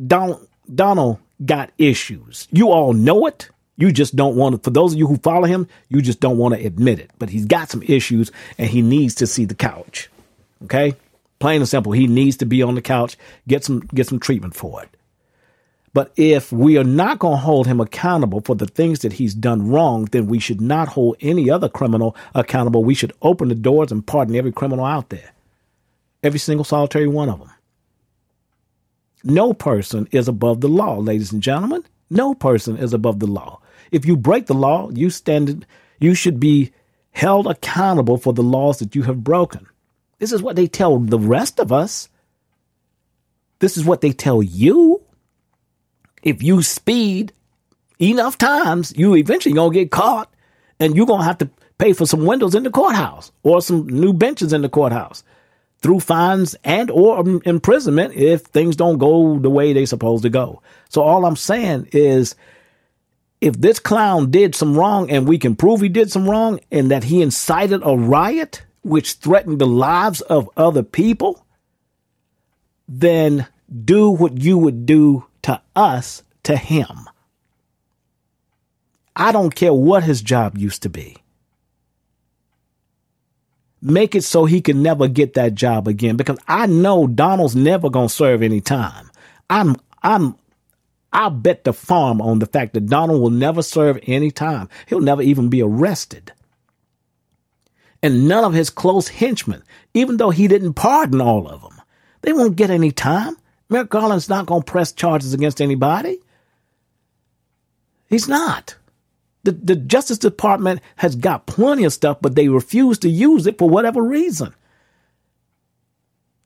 Donald, 0.06 0.48
Donald 0.74 1.20
got 1.46 1.72
issues. 1.78 2.48
You 2.52 2.72
all 2.72 2.94
know 2.94 3.26
it. 3.28 3.50
You 3.78 3.92
just 3.92 4.16
don't 4.16 4.36
want 4.36 4.56
to, 4.56 4.62
for 4.62 4.70
those 4.70 4.94
of 4.94 5.00
you 5.00 5.08
who 5.08 5.18
follow 5.18 5.46
him, 5.46 5.68
you 5.88 6.02
just 6.02 6.20
don't 6.20 6.38
want 6.38 6.56
to 6.56 6.66
admit 6.66 7.00
it. 7.00 7.12
But 7.20 7.30
he's 7.30 7.46
got 7.46 7.70
some 7.70 7.84
issues 7.84 8.32
and 8.58 8.70
he 8.70 8.82
needs 8.82 9.16
to 9.16 9.28
see 9.28 9.46
the 9.46 9.56
couch. 9.56 10.10
Okay? 10.66 10.96
Plain 11.40 11.62
and 11.62 11.70
simple. 11.70 11.92
He 11.92 12.08
needs 12.08 12.38
to 12.38 12.46
be 12.46 12.64
on 12.64 12.76
the 12.76 12.82
couch, 12.82 13.18
get 13.48 13.64
some, 13.64 13.82
get 13.94 14.08
some 14.08 14.20
treatment 14.20 14.56
for 14.56 14.82
it. 14.84 14.90
But 15.94 16.12
if 16.16 16.52
we 16.52 16.78
are 16.78 16.84
not 16.84 17.20
going 17.20 17.38
to 17.38 17.42
hold 17.42 17.68
him 17.68 17.80
accountable 17.80 18.42
for 18.42 18.56
the 18.56 18.66
things 18.66 19.00
that 19.00 19.14
he's 19.14 19.36
done 19.36 19.70
wrong, 19.70 20.06
then 20.06 20.26
we 20.26 20.40
should 20.40 20.60
not 20.60 20.88
hold 20.88 21.18
any 21.22 21.52
other 21.52 21.70
criminal 21.70 22.16
accountable. 22.34 22.84
We 22.84 22.96
should 22.96 23.14
open 23.22 23.50
the 23.50 23.56
doors 23.56 23.92
and 23.92 24.06
pardon 24.06 24.36
every 24.36 24.52
criminal 24.52 24.86
out 24.86 25.10
there. 25.10 25.32
Every 26.24 26.40
single 26.40 26.64
solitary 26.64 27.08
one 27.08 27.30
of 27.30 27.40
them. 27.40 27.52
No 29.24 29.54
person 29.54 30.08
is 30.12 30.28
above 30.28 30.62
the 30.62 30.68
law, 30.68 30.98
ladies 30.98 31.32
and 31.32 31.44
gentlemen. 31.44 31.84
No 32.10 32.34
person 32.34 32.76
is 32.78 32.94
above 32.94 33.20
the 33.20 33.28
law. 33.28 33.60
If 33.92 34.06
you 34.06 34.18
break 34.18 34.48
the 34.48 34.54
law, 34.54 34.90
you 34.90 35.10
stand 35.10 35.66
you 36.00 36.16
should 36.16 36.40
be 36.40 36.72
held 37.12 37.48
accountable 37.48 38.18
for 38.18 38.34
the 38.34 38.44
laws 38.44 38.80
that 38.80 38.96
you 38.96 39.04
have 39.04 39.24
broken. 39.24 39.68
This 40.20 40.32
is 40.32 40.42
what 40.42 40.56
they 40.56 40.68
tell 40.68 41.00
the 41.00 41.20
rest 41.20 41.60
of 41.60 41.72
us. 41.72 42.10
This 43.60 43.78
is 43.78 43.86
what 43.86 44.02
they 44.02 44.12
tell 44.12 44.42
you. 44.42 45.02
If 46.22 46.42
you 46.42 46.62
speed 46.62 47.34
enough 48.00 48.38
times, 48.38 48.94
you 48.96 49.16
eventually 49.16 49.56
gonna 49.56 49.74
get 49.74 49.92
caught 49.92 50.34
and 50.80 50.96
you're 50.96 51.06
gonna 51.06 51.24
have 51.24 51.38
to 51.40 51.50
pay 51.78 51.94
for 51.94 52.06
some 52.06 52.26
windows 52.26 52.56
in 52.56 52.64
the 52.64 52.70
courthouse 52.70 53.32
or 53.44 53.62
some 53.62 53.88
new 53.88 54.14
benches 54.14 54.54
in 54.54 54.62
the 54.62 54.70
courthouse 54.70 55.24
through 55.80 56.00
fines 56.00 56.56
and 56.64 56.90
or 56.90 57.24
imprisonment 57.44 58.14
if 58.14 58.42
things 58.42 58.76
don't 58.76 58.98
go 58.98 59.38
the 59.38 59.50
way 59.50 59.74
they're 59.74 59.86
supposed 59.86 60.24
to 60.24 60.30
go. 60.30 60.62
So 60.90 61.02
all 61.02 61.26
I'm 61.26 61.36
saying 61.36 61.90
is 61.92 62.36
if 63.42 63.60
this 63.60 63.80
clown 63.80 64.32
did 64.32 64.56
some 64.56 64.78
wrong 64.78 65.12
and 65.12 65.28
we 65.28 65.38
can 65.38 65.58
prove 65.58 65.82
he 65.82 65.90
did 65.90 66.10
some 66.10 66.30
wrong 66.30 66.62
and 66.72 66.90
that 66.92 67.04
he 67.04 67.22
incited 67.22 67.82
a 67.84 67.98
riot 67.98 68.64
which 68.84 69.14
threatened 69.14 69.60
the 69.60 69.68
lives 69.68 70.22
of 70.22 70.50
other 70.56 70.84
people, 70.84 71.46
then 72.88 73.48
do 73.86 74.10
what 74.10 74.38
you 74.38 74.58
would 74.58 74.86
do 74.86 75.26
to 75.42 75.62
us 75.76 76.24
to 76.44 76.56
him. 76.56 77.08
I 79.16 79.32
don't 79.32 79.56
care 79.56 79.74
what 79.74 80.04
his 80.04 80.22
job 80.22 80.58
used 80.58 80.84
to 80.84 80.90
be. 80.90 81.18
Make 83.82 84.16
it 84.16 84.24
so 84.24 84.46
he 84.46 84.62
can 84.62 84.82
never 84.82 85.08
get 85.08 85.34
that 85.34 85.56
job 85.56 85.88
again 85.88 86.16
because 86.16 86.40
I 86.48 86.68
know 86.68 87.06
Donald's 87.06 87.56
never 87.56 87.90
going 87.90 88.08
to 88.08 88.14
serve 88.14 88.42
any 88.42 88.62
time. 88.62 89.12
I'm 89.50 89.76
I'm 90.02 90.36
I'll 91.12 91.30
bet 91.30 91.64
the 91.64 91.74
farm 91.74 92.22
on 92.22 92.40
the 92.40 92.46
fact 92.46 92.74
that 92.74 92.88
Donald 92.88 93.22
will 93.22 93.30
never 93.30 93.62
serve 93.62 94.00
any 94.04 94.32
time. 94.32 94.70
He'll 94.88 95.02
never 95.02 95.22
even 95.22 95.50
be 95.50 95.62
arrested. 95.62 96.32
And 98.04 98.28
none 98.28 98.44
of 98.44 98.54
his 98.54 98.70
close 98.70 99.08
henchmen, 99.08 99.64
even 99.94 100.18
though 100.18 100.30
he 100.30 100.50
didn't 100.50 100.74
pardon 100.74 101.22
all 101.22 101.48
of 101.48 101.62
them, 101.62 101.82
they 102.22 102.34
won't 102.34 102.58
get 102.58 102.70
any 102.70 102.92
time. 102.92 103.38
Merrick 103.70 103.90
Garland's 103.90 104.28
not 104.28 104.46
going 104.46 104.62
to 104.62 104.72
press 104.72 104.92
charges 104.92 105.34
against 105.34 105.62
anybody. 105.62 106.20
He's 108.10 108.28
not. 108.28 108.76
The, 109.44 109.54
the 109.54 109.78
Justice 109.78 110.18
Department 110.18 110.82
has 110.98 111.16
got 111.16 111.46
plenty 111.46 111.86
of 111.86 111.94
stuff, 111.94 112.18
but 112.22 112.36
they 112.36 112.50
refuse 112.50 113.00
to 113.00 113.10
use 113.10 113.48
it 113.48 113.58
for 113.58 113.70
whatever 113.70 114.04
reason. 114.04 114.54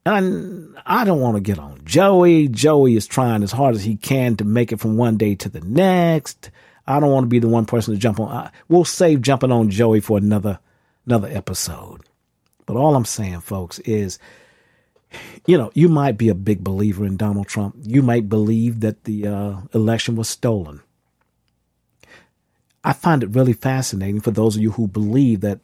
And 0.06 0.78
I 0.86 1.04
don't 1.04 1.20
want 1.20 1.36
to 1.36 1.42
get 1.42 1.60
on 1.60 1.82
Joey. 1.84 2.48
Joey 2.48 2.96
is 2.96 3.08
trying 3.08 3.44
as 3.44 3.52
hard 3.52 3.76
as 3.76 3.84
he 3.84 3.98
can 3.98 4.38
to 4.38 4.46
make 4.46 4.72
it 4.72 4.80
from 4.80 4.96
one 4.96 5.18
day 5.18 5.36
to 5.36 5.50
the 5.50 5.62
next. 5.62 6.52
I 6.86 7.00
don't 7.00 7.12
want 7.12 7.26
to 7.26 7.30
be 7.30 7.40
the 7.40 7.50
one 7.50 7.66
person 7.66 7.94
to 7.94 8.00
jump 8.00 8.20
on. 8.20 8.52
we'll 8.70 8.86
save 8.86 9.22
jumping 9.22 9.52
on 9.52 9.70
Joey 9.70 10.00
for 10.00 10.18
another 10.18 10.60
another 11.08 11.30
episode. 11.30 12.02
But 12.66 12.76
all 12.76 12.96
I'm 12.96 13.06
saying, 13.06 13.42
folks, 13.42 13.80
is 13.80 14.20
you 15.46 15.58
know, 15.58 15.72
you 15.74 15.88
might 15.88 16.18
be 16.18 16.30
a 16.30 16.36
big 16.36 16.64
believer 16.64 17.06
in 17.06 17.18
Donald 17.18 17.48
Trump. 17.48 17.76
You 17.82 18.02
might 18.02 18.30
believe 18.30 18.82
that 18.82 19.06
the 19.06 19.28
uh, 19.28 19.58
election 19.74 20.16
was 20.16 20.30
stolen. 20.30 20.82
I 22.84 22.94
find 22.94 23.24
it 23.24 23.36
really 23.36 23.54
fascinating 23.54 24.22
for 24.22 24.32
those 24.32 24.56
of 24.56 24.62
you 24.62 24.72
who 24.72 24.88
believe 24.88 25.42
that 25.42 25.60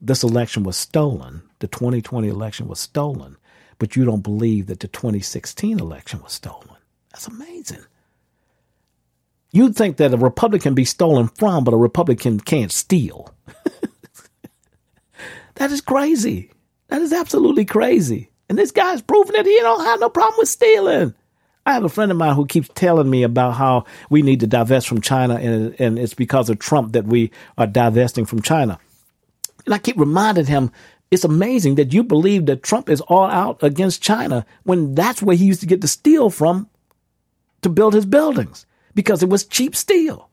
this 0.00 0.22
election 0.22 0.64
was 0.64 0.76
stolen, 0.76 1.42
the 1.58 1.66
2020 1.68 2.28
election 2.28 2.68
was 2.68 2.80
stolen, 2.80 3.36
but 3.78 3.96
you 3.96 4.04
don't 4.04 4.22
believe 4.22 4.66
that 4.66 4.80
the 4.80 4.88
2016 4.88 5.78
election 5.78 6.22
was 6.22 6.32
stolen. 6.32 6.76
That's 7.12 7.26
amazing. 7.26 7.84
You'd 9.52 9.74
think 9.74 9.96
that 9.96 10.14
a 10.14 10.16
Republican 10.16 10.74
be 10.74 10.84
stolen 10.84 11.28
from, 11.28 11.64
but 11.64 11.74
a 11.74 11.76
republican 11.76 12.38
can't 12.38 12.70
steal. 12.70 13.34
That 15.60 15.70
is 15.70 15.82
crazy. 15.82 16.50
That 16.88 17.02
is 17.02 17.12
absolutely 17.12 17.66
crazy. 17.66 18.30
And 18.48 18.58
this 18.58 18.70
guy's 18.70 19.02
proving 19.02 19.36
that 19.36 19.44
he 19.44 19.60
don't 19.60 19.84
have 19.84 20.00
no 20.00 20.08
problem 20.08 20.36
with 20.38 20.48
stealing. 20.48 21.14
I 21.66 21.74
have 21.74 21.84
a 21.84 21.90
friend 21.90 22.10
of 22.10 22.16
mine 22.16 22.34
who 22.34 22.46
keeps 22.46 22.70
telling 22.74 23.10
me 23.10 23.24
about 23.24 23.56
how 23.56 23.84
we 24.08 24.22
need 24.22 24.40
to 24.40 24.46
divest 24.46 24.88
from 24.88 25.02
China, 25.02 25.34
and, 25.34 25.78
and 25.78 25.98
it's 25.98 26.14
because 26.14 26.48
of 26.48 26.60
Trump 26.60 26.92
that 26.92 27.04
we 27.04 27.30
are 27.58 27.66
divesting 27.66 28.24
from 28.24 28.40
China. 28.40 28.78
And 29.66 29.74
I 29.74 29.78
keep 29.78 29.98
reminding 29.98 30.46
him, 30.46 30.70
it's 31.10 31.24
amazing 31.24 31.74
that 31.74 31.92
you 31.92 32.04
believe 32.04 32.46
that 32.46 32.62
Trump 32.62 32.88
is 32.88 33.02
all 33.02 33.26
out 33.26 33.62
against 33.62 34.02
China 34.02 34.46
when 34.62 34.94
that's 34.94 35.20
where 35.20 35.36
he 35.36 35.44
used 35.44 35.60
to 35.60 35.66
get 35.66 35.82
the 35.82 35.88
steel 35.88 36.30
from 36.30 36.70
to 37.60 37.68
build 37.68 37.92
his 37.92 38.06
buildings 38.06 38.64
because 38.94 39.22
it 39.22 39.28
was 39.28 39.44
cheap 39.44 39.76
steel. 39.76 40.30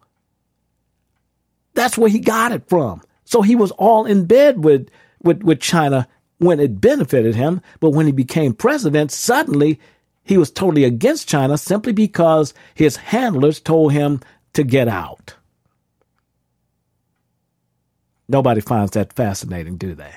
That's 1.74 1.98
where 1.98 2.10
he 2.10 2.20
got 2.20 2.54
it 2.54 2.70
from. 2.70 3.02
So 3.26 3.42
he 3.42 3.58
was 3.58 3.72
all 3.72 4.06
in 4.06 4.24
bed 4.24 4.64
with, 4.64 4.90
with, 5.28 5.44
with 5.44 5.60
China 5.60 6.08
when 6.40 6.60
it 6.60 6.82
benefited 6.82 7.36
him. 7.36 7.62
But 7.80 7.92
when 7.92 8.08
he 8.08 8.12
became 8.12 8.54
president, 8.54 9.12
suddenly 9.12 9.80
he 10.24 10.38
was 10.38 10.50
totally 10.50 10.84
against 10.84 11.30
China 11.30 11.58
simply 11.58 11.94
because 11.94 12.54
his 12.74 12.96
handlers 12.96 13.60
told 13.60 13.94
him 13.94 14.22
to 14.54 14.64
get 14.64 14.88
out. 14.88 15.36
Nobody 18.28 18.60
finds 18.60 18.92
that 18.92 19.14
fascinating, 19.14 19.78
do 19.78 19.94
they? 19.96 20.16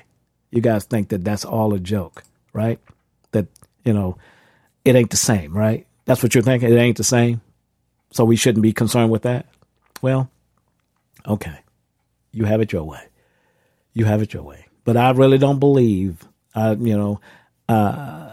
You 0.50 0.60
guys 0.60 0.84
think 0.84 1.10
that 1.10 1.24
that's 1.24 1.44
all 1.44 1.74
a 1.74 1.78
joke, 1.78 2.24
right? 2.52 2.80
That, 3.30 3.46
you 3.84 3.92
know, 3.92 4.16
it 4.84 4.96
ain't 4.96 5.10
the 5.10 5.16
same, 5.16 5.56
right? 5.56 5.86
That's 6.06 6.22
what 6.22 6.34
you're 6.34 6.42
thinking. 6.42 6.72
It 6.72 6.76
ain't 6.76 6.96
the 6.96 7.04
same. 7.04 7.40
So 8.10 8.24
we 8.24 8.34
shouldn't 8.34 8.62
be 8.62 8.72
concerned 8.72 9.12
with 9.12 9.22
that. 9.22 9.46
Well, 10.02 10.28
okay. 11.24 11.60
You 12.32 12.46
have 12.46 12.60
it 12.60 12.72
your 12.72 12.82
way. 12.82 13.02
You 13.92 14.06
have 14.06 14.22
it 14.22 14.32
your 14.32 14.42
way. 14.42 14.66
But 14.90 14.96
I 14.96 15.10
really 15.10 15.38
don't 15.38 15.60
believe, 15.60 16.26
uh, 16.52 16.74
you 16.76 16.98
know, 16.98 17.20
uh, 17.68 18.28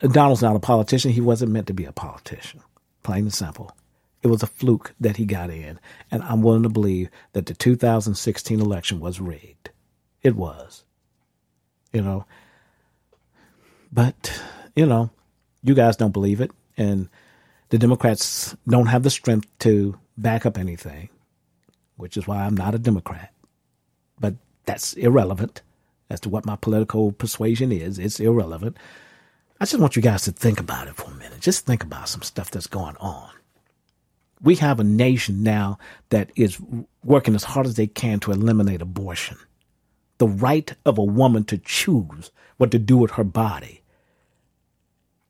Donald's 0.00 0.42
not 0.42 0.54
a 0.54 0.60
politician. 0.60 1.10
He 1.10 1.22
wasn't 1.22 1.52
meant 1.52 1.68
to 1.68 1.72
be 1.72 1.86
a 1.86 1.92
politician, 1.92 2.60
plain 3.02 3.22
and 3.22 3.32
simple. 3.32 3.74
It 4.22 4.26
was 4.26 4.42
a 4.42 4.46
fluke 4.46 4.92
that 5.00 5.16
he 5.16 5.24
got 5.24 5.48
in. 5.48 5.80
And 6.10 6.22
I'm 6.24 6.42
willing 6.42 6.64
to 6.64 6.68
believe 6.68 7.08
that 7.32 7.46
the 7.46 7.54
2016 7.54 8.60
election 8.60 9.00
was 9.00 9.20
rigged. 9.20 9.70
It 10.22 10.36
was. 10.36 10.84
You 11.94 12.02
know. 12.02 12.26
But, 13.90 14.38
you 14.76 14.84
know, 14.84 15.08
you 15.62 15.74
guys 15.74 15.96
don't 15.96 16.12
believe 16.12 16.42
it. 16.42 16.50
And 16.76 17.08
the 17.70 17.78
Democrats 17.78 18.54
don't 18.68 18.88
have 18.88 19.02
the 19.02 19.08
strength 19.08 19.48
to 19.60 19.98
back 20.18 20.44
up 20.44 20.58
anything, 20.58 21.08
which 21.96 22.18
is 22.18 22.26
why 22.26 22.42
I'm 22.42 22.54
not 22.54 22.74
a 22.74 22.78
Democrat. 22.78 23.32
But 24.20 24.34
that's 24.66 24.92
irrelevant 24.92 25.62
as 26.12 26.20
to 26.20 26.28
what 26.28 26.46
my 26.46 26.56
political 26.56 27.12
persuasion 27.12 27.72
is. 27.72 27.98
It's 27.98 28.20
irrelevant. 28.20 28.76
I 29.60 29.64
just 29.64 29.80
want 29.80 29.96
you 29.96 30.02
guys 30.02 30.22
to 30.24 30.32
think 30.32 30.60
about 30.60 30.88
it 30.88 30.96
for 30.96 31.10
a 31.10 31.14
minute. 31.14 31.40
Just 31.40 31.66
think 31.66 31.82
about 31.82 32.08
some 32.08 32.22
stuff 32.22 32.50
that's 32.50 32.66
going 32.66 32.96
on 32.98 33.30
we 34.42 34.56
have 34.56 34.80
a 34.80 34.84
nation 34.84 35.42
now 35.42 35.78
that 36.10 36.30
is 36.34 36.60
working 37.04 37.34
as 37.34 37.44
hard 37.44 37.66
as 37.66 37.76
they 37.76 37.86
can 37.86 38.18
to 38.20 38.32
eliminate 38.32 38.82
abortion. 38.82 39.38
The 40.18 40.26
right 40.26 40.72
of 40.84 40.98
a 40.98 41.04
woman 41.04 41.44
to 41.44 41.58
choose 41.58 42.30
what 42.56 42.70
to 42.72 42.78
do 42.78 42.96
with 42.96 43.12
her 43.12 43.24
body. 43.24 43.82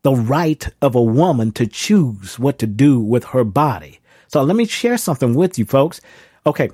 The 0.03 0.15
right 0.15 0.67
of 0.81 0.95
a 0.95 1.03
woman 1.03 1.53
to 1.53 1.67
choose 1.67 2.39
what 2.39 2.59
to 2.59 2.67
do 2.67 2.99
with 2.99 3.25
her 3.27 3.45
body. 3.45 4.01
So 4.29 4.43
let 4.43 4.57
me 4.57 4.65
share 4.65 4.97
something 4.97 5.35
with 5.35 5.59
you 5.59 5.65
folks. 5.65 6.01
Okay. 6.47 6.71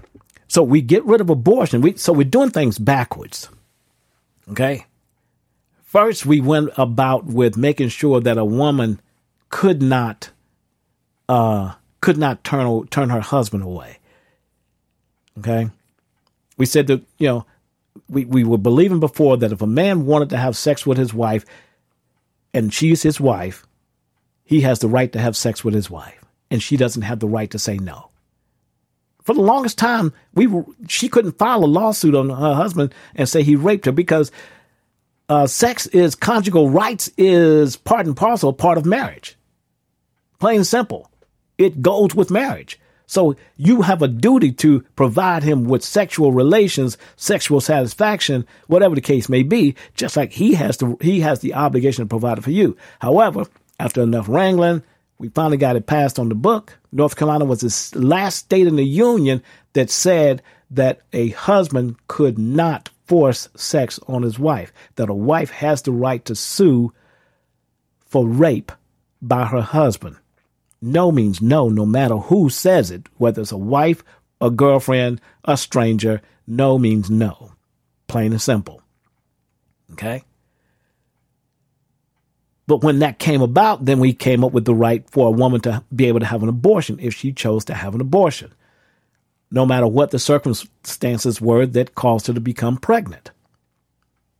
So 0.46 0.62
we 0.62 0.80
get 0.80 1.04
rid 1.04 1.20
of 1.20 1.28
abortion. 1.28 1.82
We, 1.82 1.96
so 1.96 2.12
we're 2.12 2.24
doing 2.24 2.50
things 2.50 2.78
backwards. 2.78 3.50
Okay. 4.50 4.86
First, 5.84 6.26
we 6.26 6.40
went 6.40 6.70
about 6.76 7.24
with 7.26 7.56
making 7.56 7.88
sure 7.90 8.20
that 8.20 8.38
a 8.38 8.44
woman 8.44 9.00
could 9.50 9.82
not, 9.82 10.30
uh, 11.28 11.74
could 12.00 12.18
not 12.18 12.44
turn 12.44 12.86
turn 12.88 13.10
her 13.10 13.20
husband 13.20 13.62
away. 13.64 13.98
Okay, 15.38 15.70
we 16.58 16.66
said 16.66 16.88
that 16.88 17.02
you 17.18 17.28
know 17.28 17.46
we 18.08 18.24
we 18.26 18.44
were 18.44 18.58
believing 18.58 19.00
before 19.00 19.36
that 19.38 19.52
if 19.52 19.62
a 19.62 19.66
man 19.66 20.06
wanted 20.06 20.30
to 20.30 20.36
have 20.36 20.56
sex 20.56 20.86
with 20.86 20.98
his 20.98 21.14
wife, 21.14 21.44
and 22.52 22.72
she's 22.74 23.02
his 23.02 23.20
wife, 23.20 23.66
he 24.44 24.62
has 24.62 24.80
the 24.80 24.88
right 24.88 25.12
to 25.12 25.20
have 25.20 25.36
sex 25.36 25.64
with 25.64 25.74
his 25.74 25.90
wife. 25.90 26.14
and 26.50 26.62
she 26.62 26.76
doesn't 26.76 27.02
have 27.02 27.20
the 27.20 27.28
right 27.28 27.50
to 27.50 27.58
say 27.58 27.78
no. 27.78 28.10
For 29.28 29.34
the 29.34 29.42
longest 29.42 29.76
time, 29.76 30.14
we 30.32 30.46
were, 30.46 30.64
she 30.88 31.10
couldn't 31.10 31.36
file 31.36 31.62
a 31.62 31.66
lawsuit 31.66 32.14
on 32.14 32.30
her 32.30 32.54
husband 32.54 32.94
and 33.14 33.28
say 33.28 33.42
he 33.42 33.56
raped 33.56 33.84
her 33.84 33.92
because 33.92 34.32
uh, 35.28 35.46
sex 35.46 35.86
is 35.88 36.14
conjugal 36.14 36.70
rights 36.70 37.10
is 37.18 37.76
part 37.76 38.06
and 38.06 38.16
parcel 38.16 38.54
part 38.54 38.78
of 38.78 38.86
marriage. 38.86 39.36
Plain 40.38 40.56
and 40.56 40.66
simple. 40.66 41.10
It 41.58 41.82
goes 41.82 42.14
with 42.14 42.30
marriage. 42.30 42.80
So 43.04 43.36
you 43.58 43.82
have 43.82 44.00
a 44.00 44.08
duty 44.08 44.50
to 44.52 44.80
provide 44.96 45.42
him 45.42 45.64
with 45.64 45.84
sexual 45.84 46.32
relations, 46.32 46.96
sexual 47.16 47.60
satisfaction, 47.60 48.46
whatever 48.66 48.94
the 48.94 49.02
case 49.02 49.28
may 49.28 49.42
be, 49.42 49.74
just 49.94 50.16
like 50.16 50.32
he 50.32 50.54
has 50.54 50.78
to 50.78 50.96
he 51.02 51.20
has 51.20 51.40
the 51.40 51.52
obligation 51.52 52.02
to 52.02 52.08
provide 52.08 52.38
it 52.38 52.44
for 52.44 52.50
you. 52.50 52.78
However, 53.00 53.44
after 53.78 54.00
enough 54.00 54.26
wrangling, 54.26 54.84
we 55.18 55.28
finally 55.28 55.56
got 55.56 55.76
it 55.76 55.86
passed 55.86 56.18
on 56.18 56.28
the 56.28 56.34
book. 56.34 56.78
North 56.92 57.16
Carolina 57.16 57.44
was 57.44 57.60
the 57.60 57.98
last 57.98 58.36
state 58.36 58.66
in 58.66 58.76
the 58.76 58.84
union 58.84 59.42
that 59.72 59.90
said 59.90 60.42
that 60.70 61.00
a 61.12 61.30
husband 61.30 61.96
could 62.06 62.38
not 62.38 62.90
force 63.06 63.48
sex 63.56 63.98
on 64.06 64.22
his 64.22 64.38
wife, 64.38 64.72
that 64.96 65.08
a 65.08 65.14
wife 65.14 65.50
has 65.50 65.82
the 65.82 65.92
right 65.92 66.24
to 66.26 66.34
sue 66.34 66.92
for 68.06 68.26
rape 68.26 68.70
by 69.20 69.46
her 69.46 69.60
husband. 69.60 70.16
No 70.80 71.10
means 71.10 71.42
no, 71.42 71.68
no 71.68 71.84
matter 71.84 72.16
who 72.16 72.48
says 72.50 72.90
it, 72.90 73.08
whether 73.16 73.42
it's 73.42 73.52
a 73.52 73.58
wife, 73.58 74.04
a 74.40 74.50
girlfriend, 74.50 75.20
a 75.44 75.56
stranger. 75.56 76.22
No 76.46 76.78
means 76.78 77.10
no. 77.10 77.52
Plain 78.06 78.32
and 78.32 78.40
simple. 78.40 78.82
Okay? 79.92 80.22
But 82.68 82.84
when 82.84 82.98
that 82.98 83.18
came 83.18 83.40
about, 83.40 83.86
then 83.86 83.98
we 83.98 84.12
came 84.12 84.44
up 84.44 84.52
with 84.52 84.66
the 84.66 84.74
right 84.74 85.02
for 85.08 85.26
a 85.26 85.32
woman 85.32 85.62
to 85.62 85.82
be 85.92 86.06
able 86.06 86.20
to 86.20 86.26
have 86.26 86.42
an 86.42 86.50
abortion 86.50 86.98
if 87.00 87.14
she 87.14 87.32
chose 87.32 87.64
to 87.64 87.74
have 87.74 87.94
an 87.94 88.02
abortion, 88.02 88.52
no 89.50 89.64
matter 89.64 89.86
what 89.86 90.10
the 90.10 90.18
circumstances 90.18 91.40
were 91.40 91.64
that 91.64 91.94
caused 91.94 92.26
her 92.26 92.34
to 92.34 92.40
become 92.40 92.76
pregnant. 92.76 93.30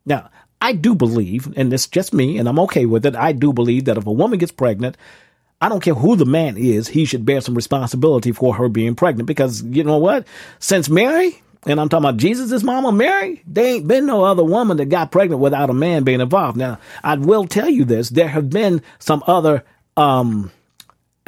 Now, 0.05 0.29
I 0.61 0.73
do 0.73 0.93
believe, 0.93 1.51
and 1.57 1.73
it's 1.73 1.87
just 1.87 2.13
me, 2.13 2.37
and 2.37 2.47
I'm 2.47 2.59
okay 2.59 2.85
with 2.85 3.03
it, 3.03 3.15
I 3.15 3.31
do 3.31 3.51
believe 3.51 3.85
that 3.85 3.97
if 3.97 4.05
a 4.05 4.11
woman 4.11 4.37
gets 4.37 4.51
pregnant, 4.51 4.95
I 5.59 5.67
don't 5.67 5.81
care 5.81 5.95
who 5.95 6.15
the 6.15 6.25
man 6.25 6.55
is, 6.55 6.89
he 6.89 7.05
should 7.05 7.25
bear 7.25 7.41
some 7.41 7.55
responsibility 7.55 8.31
for 8.31 8.53
her 8.53 8.69
being 8.69 8.93
pregnant 8.93 9.25
because 9.25 9.63
you 9.63 9.83
know 9.83 9.97
what? 9.97 10.27
Since 10.59 10.87
Mary, 10.87 11.41
and 11.65 11.79
I'm 11.79 11.89
talking 11.89 12.05
about 12.05 12.17
Jesus' 12.17 12.63
mama 12.63 12.91
Mary, 12.91 13.43
there 13.45 13.65
ain't 13.65 13.87
been 13.87 14.05
no 14.05 14.23
other 14.23 14.43
woman 14.43 14.77
that 14.77 14.85
got 14.85 15.11
pregnant 15.11 15.41
without 15.41 15.69
a 15.69 15.73
man 15.73 16.03
being 16.03 16.21
involved. 16.21 16.57
Now, 16.57 16.79
I 17.03 17.15
will 17.15 17.45
tell 17.45 17.69
you 17.69 17.83
this: 17.85 18.09
there 18.09 18.29
have 18.29 18.49
been 18.49 18.81
some 18.99 19.23
other, 19.27 19.65
um, 19.97 20.51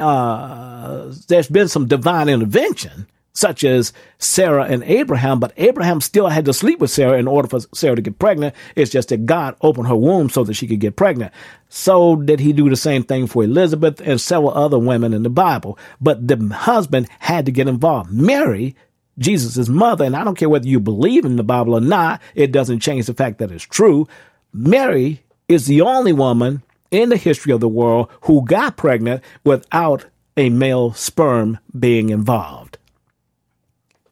uh, 0.00 1.12
there's 1.28 1.48
been 1.48 1.68
some 1.68 1.86
divine 1.86 2.30
intervention, 2.30 3.06
such 3.34 3.62
as 3.62 3.92
Sarah 4.18 4.64
and 4.64 4.82
Abraham, 4.84 5.38
but 5.38 5.52
Abraham 5.58 6.00
still 6.00 6.28
had 6.28 6.46
to 6.46 6.54
sleep 6.54 6.78
with 6.78 6.90
Sarah 6.90 7.18
in 7.18 7.28
order 7.28 7.48
for 7.48 7.60
Sarah 7.74 7.96
to 7.96 8.02
get 8.02 8.18
pregnant. 8.18 8.54
It's 8.74 8.90
just 8.90 9.10
that 9.10 9.26
God 9.26 9.56
opened 9.60 9.88
her 9.88 9.96
womb 9.96 10.30
so 10.30 10.44
that 10.44 10.54
she 10.54 10.66
could 10.66 10.80
get 10.80 10.96
pregnant. 10.96 11.32
So 11.68 12.16
did 12.16 12.40
he 12.40 12.54
do 12.54 12.70
the 12.70 12.76
same 12.76 13.02
thing 13.02 13.26
for 13.26 13.44
Elizabeth 13.44 14.00
and 14.00 14.18
several 14.18 14.54
other 14.54 14.78
women 14.78 15.12
in 15.12 15.24
the 15.24 15.30
Bible. 15.30 15.78
But 16.00 16.26
the 16.26 16.36
husband 16.54 17.08
had 17.18 17.46
to 17.46 17.52
get 17.52 17.68
involved. 17.68 18.10
Mary 18.12 18.76
Jesus' 19.18 19.68
mother, 19.68 20.04
and 20.04 20.16
I 20.16 20.24
don't 20.24 20.38
care 20.38 20.48
whether 20.48 20.66
you 20.66 20.80
believe 20.80 21.24
in 21.24 21.36
the 21.36 21.42
Bible 21.42 21.74
or 21.74 21.80
not, 21.80 22.20
it 22.34 22.52
doesn't 22.52 22.80
change 22.80 23.06
the 23.06 23.14
fact 23.14 23.38
that 23.38 23.50
it's 23.50 23.64
true. 23.64 24.08
Mary 24.52 25.22
is 25.48 25.66
the 25.66 25.82
only 25.82 26.12
woman 26.12 26.62
in 26.90 27.08
the 27.08 27.16
history 27.16 27.52
of 27.52 27.60
the 27.60 27.68
world 27.68 28.08
who 28.22 28.44
got 28.44 28.76
pregnant 28.76 29.22
without 29.44 30.06
a 30.36 30.50
male 30.50 30.92
sperm 30.92 31.58
being 31.78 32.10
involved. 32.10 32.78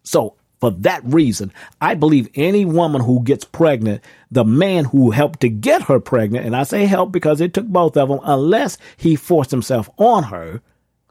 So, 0.03 0.34
for 0.61 0.70
that 0.70 1.03
reason, 1.05 1.53
I 1.80 1.94
believe 1.94 2.28
any 2.34 2.66
woman 2.66 3.01
who 3.01 3.22
gets 3.22 3.44
pregnant, 3.44 4.05
the 4.30 4.44
man 4.44 4.84
who 4.84 5.11
helped 5.11 5.40
to 5.40 5.48
get 5.48 5.82
her 5.82 5.98
pregnant, 5.98 6.44
and 6.44 6.55
I 6.55 6.64
say 6.64 6.84
help 6.84 7.12
because 7.12 7.40
it 7.40 7.55
took 7.55 7.66
both 7.66 7.96
of 7.96 8.11
them, 8.11 8.20
unless 8.22 8.76
he 8.98 9.16
forced 9.16 9.51
himself 9.51 9.88
on 9.96 10.24
her, 10.24 10.61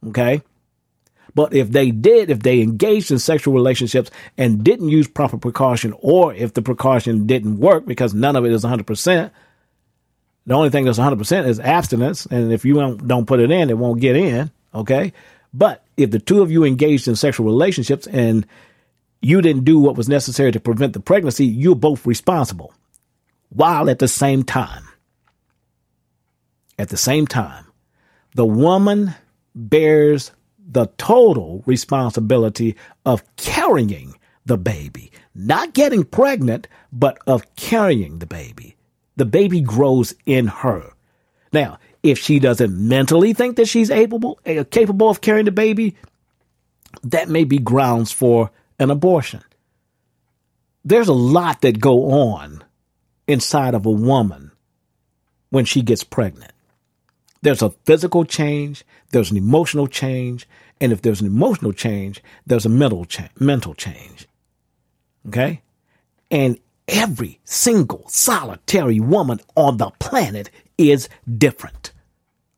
okay? 0.07 0.43
But 1.35 1.53
if 1.53 1.71
they 1.71 1.91
did, 1.91 2.29
if 2.29 2.39
they 2.39 2.61
engaged 2.61 3.11
in 3.11 3.19
sexual 3.19 3.53
relationships 3.53 4.09
and 4.37 4.63
didn't 4.63 4.89
use 4.89 5.07
proper 5.07 5.37
precaution, 5.37 5.93
or 5.99 6.33
if 6.33 6.53
the 6.53 6.61
precaution 6.61 7.27
didn't 7.27 7.59
work 7.59 7.85
because 7.85 8.13
none 8.13 8.35
of 8.35 8.45
it 8.45 8.51
is 8.51 8.63
100%, 8.63 9.31
the 10.45 10.53
only 10.53 10.69
thing 10.69 10.85
that's 10.85 10.99
100% 10.99 11.47
is 11.47 11.59
abstinence. 11.59 12.25
And 12.25 12.51
if 12.51 12.65
you 12.65 12.73
don't, 12.73 13.07
don't 13.07 13.27
put 13.27 13.39
it 13.39 13.51
in, 13.51 13.69
it 13.69 13.77
won't 13.77 14.01
get 14.01 14.15
in. 14.15 14.51
Okay. 14.73 15.13
But 15.53 15.83
if 15.97 16.11
the 16.11 16.19
two 16.19 16.41
of 16.41 16.51
you 16.51 16.63
engaged 16.63 17.07
in 17.07 17.15
sexual 17.15 17.45
relationships 17.45 18.07
and 18.07 18.45
you 19.21 19.41
didn't 19.41 19.65
do 19.65 19.79
what 19.79 19.95
was 19.95 20.09
necessary 20.09 20.51
to 20.51 20.59
prevent 20.59 20.93
the 20.93 20.99
pregnancy, 20.99 21.45
you're 21.45 21.75
both 21.75 22.05
responsible. 22.05 22.73
While 23.49 23.89
at 23.89 23.99
the 23.99 24.07
same 24.07 24.43
time, 24.43 24.83
at 26.77 26.89
the 26.89 26.97
same 26.97 27.27
time, 27.27 27.65
the 28.35 28.45
woman 28.45 29.13
bears 29.55 30.31
the 30.69 30.85
total 30.97 31.63
responsibility 31.65 32.75
of 33.05 33.23
carrying 33.35 34.13
the 34.45 34.57
baby, 34.57 35.11
not 35.35 35.73
getting 35.73 36.03
pregnant, 36.03 36.67
but 36.91 37.17
of 37.27 37.55
carrying 37.55 38.19
the 38.19 38.25
baby. 38.25 38.75
The 39.15 39.25
baby 39.25 39.61
grows 39.61 40.13
in 40.25 40.47
her. 40.47 40.93
Now, 41.51 41.79
if 42.03 42.19
she 42.19 42.39
doesn't 42.39 42.87
mentally 42.87 43.33
think 43.33 43.57
that 43.57 43.67
she's 43.67 43.91
able, 43.91 44.39
uh, 44.45 44.63
capable 44.69 45.09
of 45.09 45.21
carrying 45.21 45.45
the 45.45 45.51
baby, 45.51 45.95
that 47.03 47.29
may 47.29 47.43
be 47.43 47.57
grounds 47.57 48.11
for 48.11 48.51
an 48.77 48.91
abortion. 48.91 49.43
There's 50.85 51.09
a 51.09 51.13
lot 51.13 51.61
that 51.61 51.79
go 51.79 52.11
on 52.11 52.63
inside 53.27 53.73
of 53.73 53.85
a 53.85 53.91
woman 53.91 54.51
when 55.49 55.65
she 55.65 55.81
gets 55.81 56.03
pregnant. 56.03 56.51
There's 57.41 57.61
a 57.61 57.69
physical 57.85 58.25
change, 58.25 58.83
there's 59.11 59.31
an 59.31 59.37
emotional 59.37 59.87
change, 59.87 60.47
and 60.81 60.91
if 60.91 61.01
there's 61.01 61.21
an 61.21 61.27
emotional 61.27 61.71
change, 61.71 62.21
there's 62.45 62.65
a 62.65 62.69
mental 62.69 63.05
cha- 63.05 63.29
mental 63.39 63.73
change. 63.73 64.27
Okay? 65.27 65.61
And 66.29 66.59
every 66.87 67.39
single 67.45 68.03
solitary 68.07 68.99
woman 68.99 69.39
on 69.55 69.77
the 69.77 69.91
planet 69.99 70.49
is 70.77 71.09
different 71.37 71.91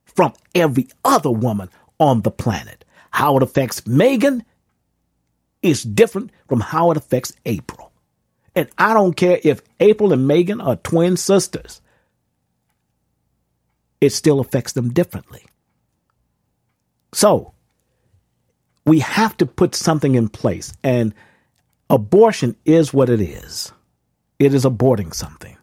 from 0.05 0.34
every 0.55 0.88
other 1.03 1.32
woman 1.32 1.69
on 1.99 2.21
the 2.21 2.32
planet. 2.32 2.86
How 3.11 3.38
it 3.38 3.43
affects 3.43 3.86
Megan 3.86 4.43
is 5.61 5.84
different 5.84 6.32
from 6.47 6.59
how 6.59 6.91
it 6.91 6.97
affects 6.97 7.34
April. 7.45 7.91
And 8.55 8.67
I 8.77 8.93
don't 8.93 9.15
care 9.15 9.39
if 9.43 9.61
April 9.79 10.11
and 10.11 10.27
Megan 10.27 10.59
are 10.59 10.75
twin 10.75 11.17
sisters 11.17 11.82
it 14.02 14.12
still 14.12 14.39
affects 14.39 14.74
them 14.74 14.91
differently. 14.91 15.45
So, 17.14 17.54
we 18.86 18.99
have 18.99 19.38
to 19.38 19.45
put 19.45 19.76
something 19.76 20.16
in 20.16 20.28
place, 20.28 20.74
and 20.84 21.14
abortion 21.89 22.56
is 22.66 22.93
what 22.93 23.10
it 23.10 23.22
is 23.22 23.72
it 24.41 24.56
is 24.56 24.66
aborting 24.66 25.14
something. 25.14 25.56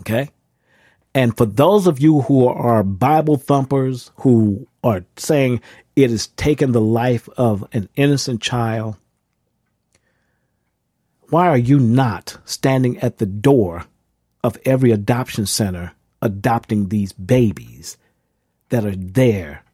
Okay? 0.00 0.30
And 1.14 1.36
for 1.36 1.46
those 1.46 1.86
of 1.86 2.00
you 2.00 2.22
who 2.22 2.48
are 2.48 2.82
Bible 2.82 3.36
thumpers, 3.36 4.10
who 4.16 4.66
are 4.82 5.04
saying 5.16 5.60
it 5.94 6.10
has 6.10 6.26
taken 6.26 6.72
the 6.72 6.80
life 6.80 7.28
of 7.36 7.64
an 7.72 7.88
innocent 7.94 8.42
child, 8.42 8.96
why 11.30 11.46
are 11.46 11.58
you 11.58 11.78
not 11.78 12.38
standing 12.44 12.98
at 12.98 13.18
the 13.18 13.26
door 13.26 13.84
of 14.42 14.58
every 14.64 14.90
adoption 14.90 15.46
center 15.46 15.92
adopting 16.22 16.88
these 16.88 17.12
babies 17.12 17.96
that 18.70 18.84
are 18.84 18.96
there 18.96 19.64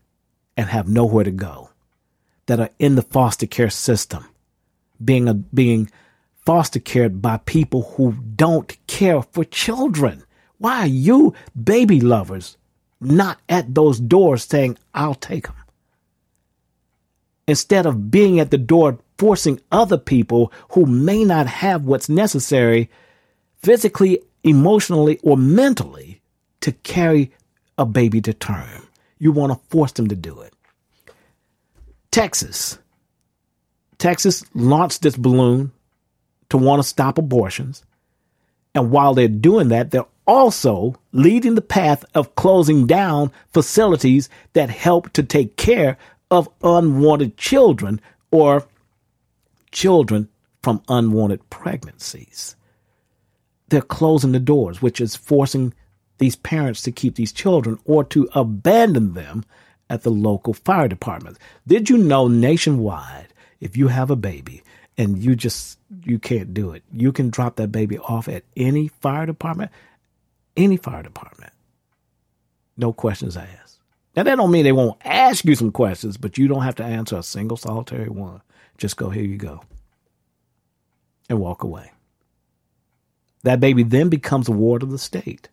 and 0.56 0.68
have 0.68 0.88
nowhere 0.88 1.24
to 1.24 1.30
go, 1.30 1.70
that 2.46 2.60
are 2.60 2.70
in 2.78 2.94
the 2.94 3.02
foster 3.02 3.46
care 3.46 3.70
system, 3.70 4.24
being 5.04 5.28
a, 5.28 5.34
being 5.34 5.90
foster 6.44 6.78
cared 6.78 7.22
by 7.22 7.38
people 7.38 7.82
who 7.96 8.12
don't 8.36 8.76
care 8.86 9.22
for 9.22 9.44
children. 9.44 10.22
Why 10.58 10.80
are 10.80 10.86
you 10.86 11.34
baby 11.60 12.00
lovers 12.00 12.56
not 13.00 13.38
at 13.48 13.74
those 13.74 13.98
doors 13.98 14.44
saying, 14.44 14.78
I'll 14.94 15.14
take 15.14 15.46
them? 15.46 15.56
Instead 17.46 17.84
of 17.84 18.10
being 18.10 18.40
at 18.40 18.50
the 18.50 18.58
door 18.58 18.98
forcing 19.18 19.60
other 19.70 19.98
people 19.98 20.52
who 20.70 20.86
may 20.86 21.24
not 21.24 21.46
have 21.46 21.84
what's 21.84 22.08
necessary 22.08 22.90
physically, 23.62 24.20
emotionally, 24.42 25.18
or 25.22 25.36
mentally 25.36 26.20
to 26.64 26.72
carry 26.72 27.30
a 27.76 27.84
baby 27.84 28.22
to 28.22 28.32
term. 28.32 28.88
You 29.18 29.32
want 29.32 29.52
to 29.52 29.68
force 29.68 29.92
them 29.92 30.08
to 30.08 30.16
do 30.16 30.40
it. 30.40 30.54
Texas. 32.10 32.78
Texas 33.98 34.44
launched 34.54 35.02
this 35.02 35.14
balloon 35.14 35.72
to 36.48 36.56
want 36.56 36.80
to 36.80 36.88
stop 36.88 37.18
abortions. 37.18 37.84
And 38.74 38.90
while 38.90 39.12
they're 39.12 39.28
doing 39.28 39.68
that, 39.68 39.90
they're 39.90 40.06
also 40.26 40.94
leading 41.12 41.54
the 41.54 41.60
path 41.60 42.02
of 42.14 42.34
closing 42.34 42.86
down 42.86 43.30
facilities 43.52 44.30
that 44.54 44.70
help 44.70 45.12
to 45.12 45.22
take 45.22 45.58
care 45.58 45.98
of 46.30 46.48
unwanted 46.62 47.36
children 47.36 48.00
or 48.30 48.66
children 49.70 50.30
from 50.62 50.82
unwanted 50.88 51.50
pregnancies. 51.50 52.56
They're 53.68 53.82
closing 53.82 54.32
the 54.32 54.40
doors, 54.40 54.80
which 54.80 54.98
is 54.98 55.14
forcing 55.14 55.74
these 56.18 56.36
parents 56.36 56.82
to 56.82 56.92
keep 56.92 57.16
these 57.16 57.32
children 57.32 57.78
or 57.84 58.04
to 58.04 58.28
abandon 58.34 59.14
them 59.14 59.44
at 59.90 60.02
the 60.02 60.10
local 60.10 60.54
fire 60.54 60.88
department. 60.88 61.38
Did 61.66 61.90
you 61.90 61.98
know 61.98 62.28
nationwide, 62.28 63.28
if 63.60 63.76
you 63.76 63.88
have 63.88 64.10
a 64.10 64.16
baby 64.16 64.62
and 64.96 65.18
you 65.18 65.34
just 65.34 65.78
you 66.04 66.18
can't 66.18 66.54
do 66.54 66.72
it, 66.72 66.82
you 66.92 67.12
can 67.12 67.30
drop 67.30 67.56
that 67.56 67.72
baby 67.72 67.98
off 67.98 68.28
at 68.28 68.44
any 68.56 68.88
fire 68.88 69.26
department, 69.26 69.70
any 70.56 70.76
fire 70.76 71.02
department. 71.02 71.52
No 72.76 72.92
questions 72.92 73.36
asked. 73.36 73.78
Now 74.16 74.22
that 74.22 74.36
don't 74.36 74.50
mean 74.50 74.64
they 74.64 74.72
won't 74.72 75.00
ask 75.04 75.44
you 75.44 75.54
some 75.54 75.72
questions, 75.72 76.16
but 76.16 76.38
you 76.38 76.48
don't 76.48 76.62
have 76.62 76.76
to 76.76 76.84
answer 76.84 77.16
a 77.16 77.22
single 77.22 77.56
solitary 77.56 78.08
one. 78.08 78.42
Just 78.78 78.96
go, 78.96 79.10
here 79.10 79.24
you 79.24 79.36
go. 79.36 79.62
And 81.28 81.40
walk 81.40 81.62
away. 81.62 81.92
That 83.42 83.60
baby 83.60 83.82
then 83.82 84.08
becomes 84.08 84.48
a 84.48 84.52
ward 84.52 84.82
of 84.82 84.90
the 84.90 84.98
state. 84.98 85.48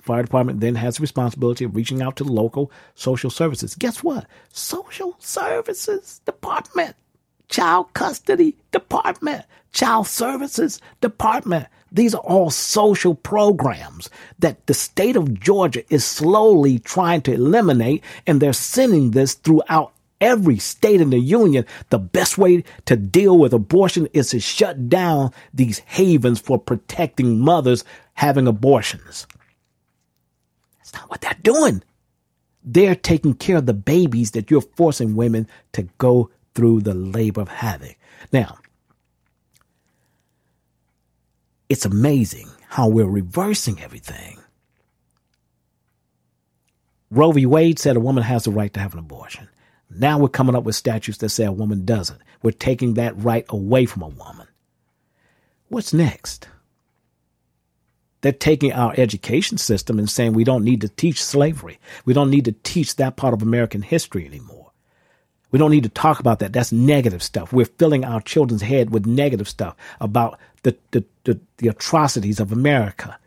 Fire 0.00 0.22
department 0.22 0.60
then 0.60 0.74
has 0.76 0.96
the 0.96 1.02
responsibility 1.02 1.64
of 1.64 1.76
reaching 1.76 2.02
out 2.02 2.16
to 2.16 2.24
the 2.24 2.32
local 2.32 2.72
social 2.94 3.30
services. 3.30 3.74
Guess 3.74 4.02
what? 4.02 4.26
Social 4.50 5.16
services 5.18 6.20
department, 6.24 6.96
child 7.48 7.92
custody 7.92 8.56
department, 8.72 9.44
child 9.72 10.06
services 10.06 10.80
department. 11.00 11.66
These 11.92 12.14
are 12.14 12.22
all 12.22 12.50
social 12.50 13.14
programs 13.14 14.08
that 14.38 14.66
the 14.66 14.74
state 14.74 15.16
of 15.16 15.38
Georgia 15.38 15.82
is 15.92 16.04
slowly 16.04 16.78
trying 16.78 17.22
to 17.22 17.32
eliminate, 17.32 18.04
and 18.26 18.40
they're 18.40 18.52
sending 18.52 19.10
this 19.10 19.34
throughout 19.34 19.92
every 20.20 20.58
state 20.58 21.00
in 21.00 21.10
the 21.10 21.18
union, 21.18 21.64
the 21.88 21.98
best 21.98 22.38
way 22.38 22.62
to 22.84 22.96
deal 22.96 23.38
with 23.38 23.52
abortion 23.52 24.06
is 24.12 24.30
to 24.30 24.40
shut 24.40 24.88
down 24.88 25.32
these 25.52 25.80
havens 25.80 26.38
for 26.38 26.58
protecting 26.58 27.40
mothers 27.40 27.84
having 28.14 28.46
abortions. 28.46 29.26
That's 30.90 31.02
not 31.02 31.10
what 31.10 31.20
they're 31.20 31.36
doing. 31.42 31.82
They're 32.64 32.94
taking 32.94 33.34
care 33.34 33.58
of 33.58 33.66
the 33.66 33.74
babies 33.74 34.32
that 34.32 34.50
you're 34.50 34.60
forcing 34.60 35.14
women 35.14 35.48
to 35.72 35.82
go 35.98 36.30
through 36.54 36.80
the 36.80 36.94
labor 36.94 37.40
of 37.40 37.48
having. 37.48 37.94
Now, 38.32 38.58
it's 41.68 41.84
amazing 41.84 42.48
how 42.68 42.88
we're 42.88 43.06
reversing 43.06 43.80
everything. 43.80 44.38
Roe 47.10 47.32
v. 47.32 47.46
Wade 47.46 47.78
said 47.78 47.96
a 47.96 48.00
woman 48.00 48.22
has 48.22 48.44
the 48.44 48.50
right 48.50 48.72
to 48.72 48.80
have 48.80 48.92
an 48.92 48.98
abortion. 48.98 49.48
Now 49.88 50.18
we're 50.18 50.28
coming 50.28 50.54
up 50.54 50.64
with 50.64 50.76
statutes 50.76 51.18
that 51.18 51.30
say 51.30 51.44
a 51.44 51.52
woman 51.52 51.84
doesn't. 51.84 52.20
We're 52.42 52.52
taking 52.52 52.94
that 52.94 53.16
right 53.16 53.44
away 53.48 53.86
from 53.86 54.02
a 54.02 54.08
woman. 54.08 54.46
What's 55.68 55.92
next? 55.92 56.48
They're 58.22 58.32
taking 58.32 58.72
our 58.72 58.92
education 58.96 59.58
system 59.58 59.98
and 59.98 60.08
saying 60.08 60.32
we 60.32 60.44
don't 60.44 60.64
need 60.64 60.82
to 60.82 60.88
teach 60.88 61.22
slavery. 61.22 61.78
We 62.04 62.12
don't 62.12 62.30
need 62.30 62.44
to 62.44 62.52
teach 62.52 62.96
that 62.96 63.16
part 63.16 63.34
of 63.34 63.42
American 63.42 63.82
history 63.82 64.26
anymore. 64.26 64.70
We 65.50 65.58
don't 65.58 65.70
need 65.70 65.82
to 65.84 65.88
talk 65.88 66.20
about 66.20 66.38
that. 66.40 66.52
That's 66.52 66.70
negative 66.70 67.22
stuff. 67.22 67.52
We're 67.52 67.64
filling 67.64 68.04
our 68.04 68.20
children's 68.20 68.62
head 68.62 68.90
with 68.90 69.06
negative 69.06 69.48
stuff 69.48 69.74
about 70.00 70.38
the, 70.62 70.76
the, 70.92 71.04
the, 71.24 71.40
the 71.56 71.68
atrocities 71.68 72.40
of 72.40 72.52
America. 72.52 73.18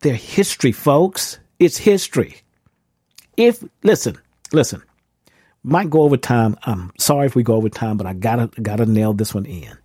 They're 0.00 0.14
history, 0.14 0.72
folks. 0.72 1.38
It's 1.58 1.76
history. 1.76 2.36
If, 3.36 3.62
listen, 3.82 4.16
listen, 4.52 4.82
might 5.62 5.90
go 5.90 6.02
over 6.02 6.16
time. 6.16 6.56
I'm 6.62 6.92
sorry 6.98 7.26
if 7.26 7.34
we 7.34 7.42
go 7.42 7.54
over 7.54 7.68
time, 7.68 7.96
but 7.96 8.06
I 8.06 8.14
gotta 8.14 8.48
gotta 8.62 8.86
nail 8.86 9.12
this 9.12 9.34
one 9.34 9.44
in. 9.44 9.76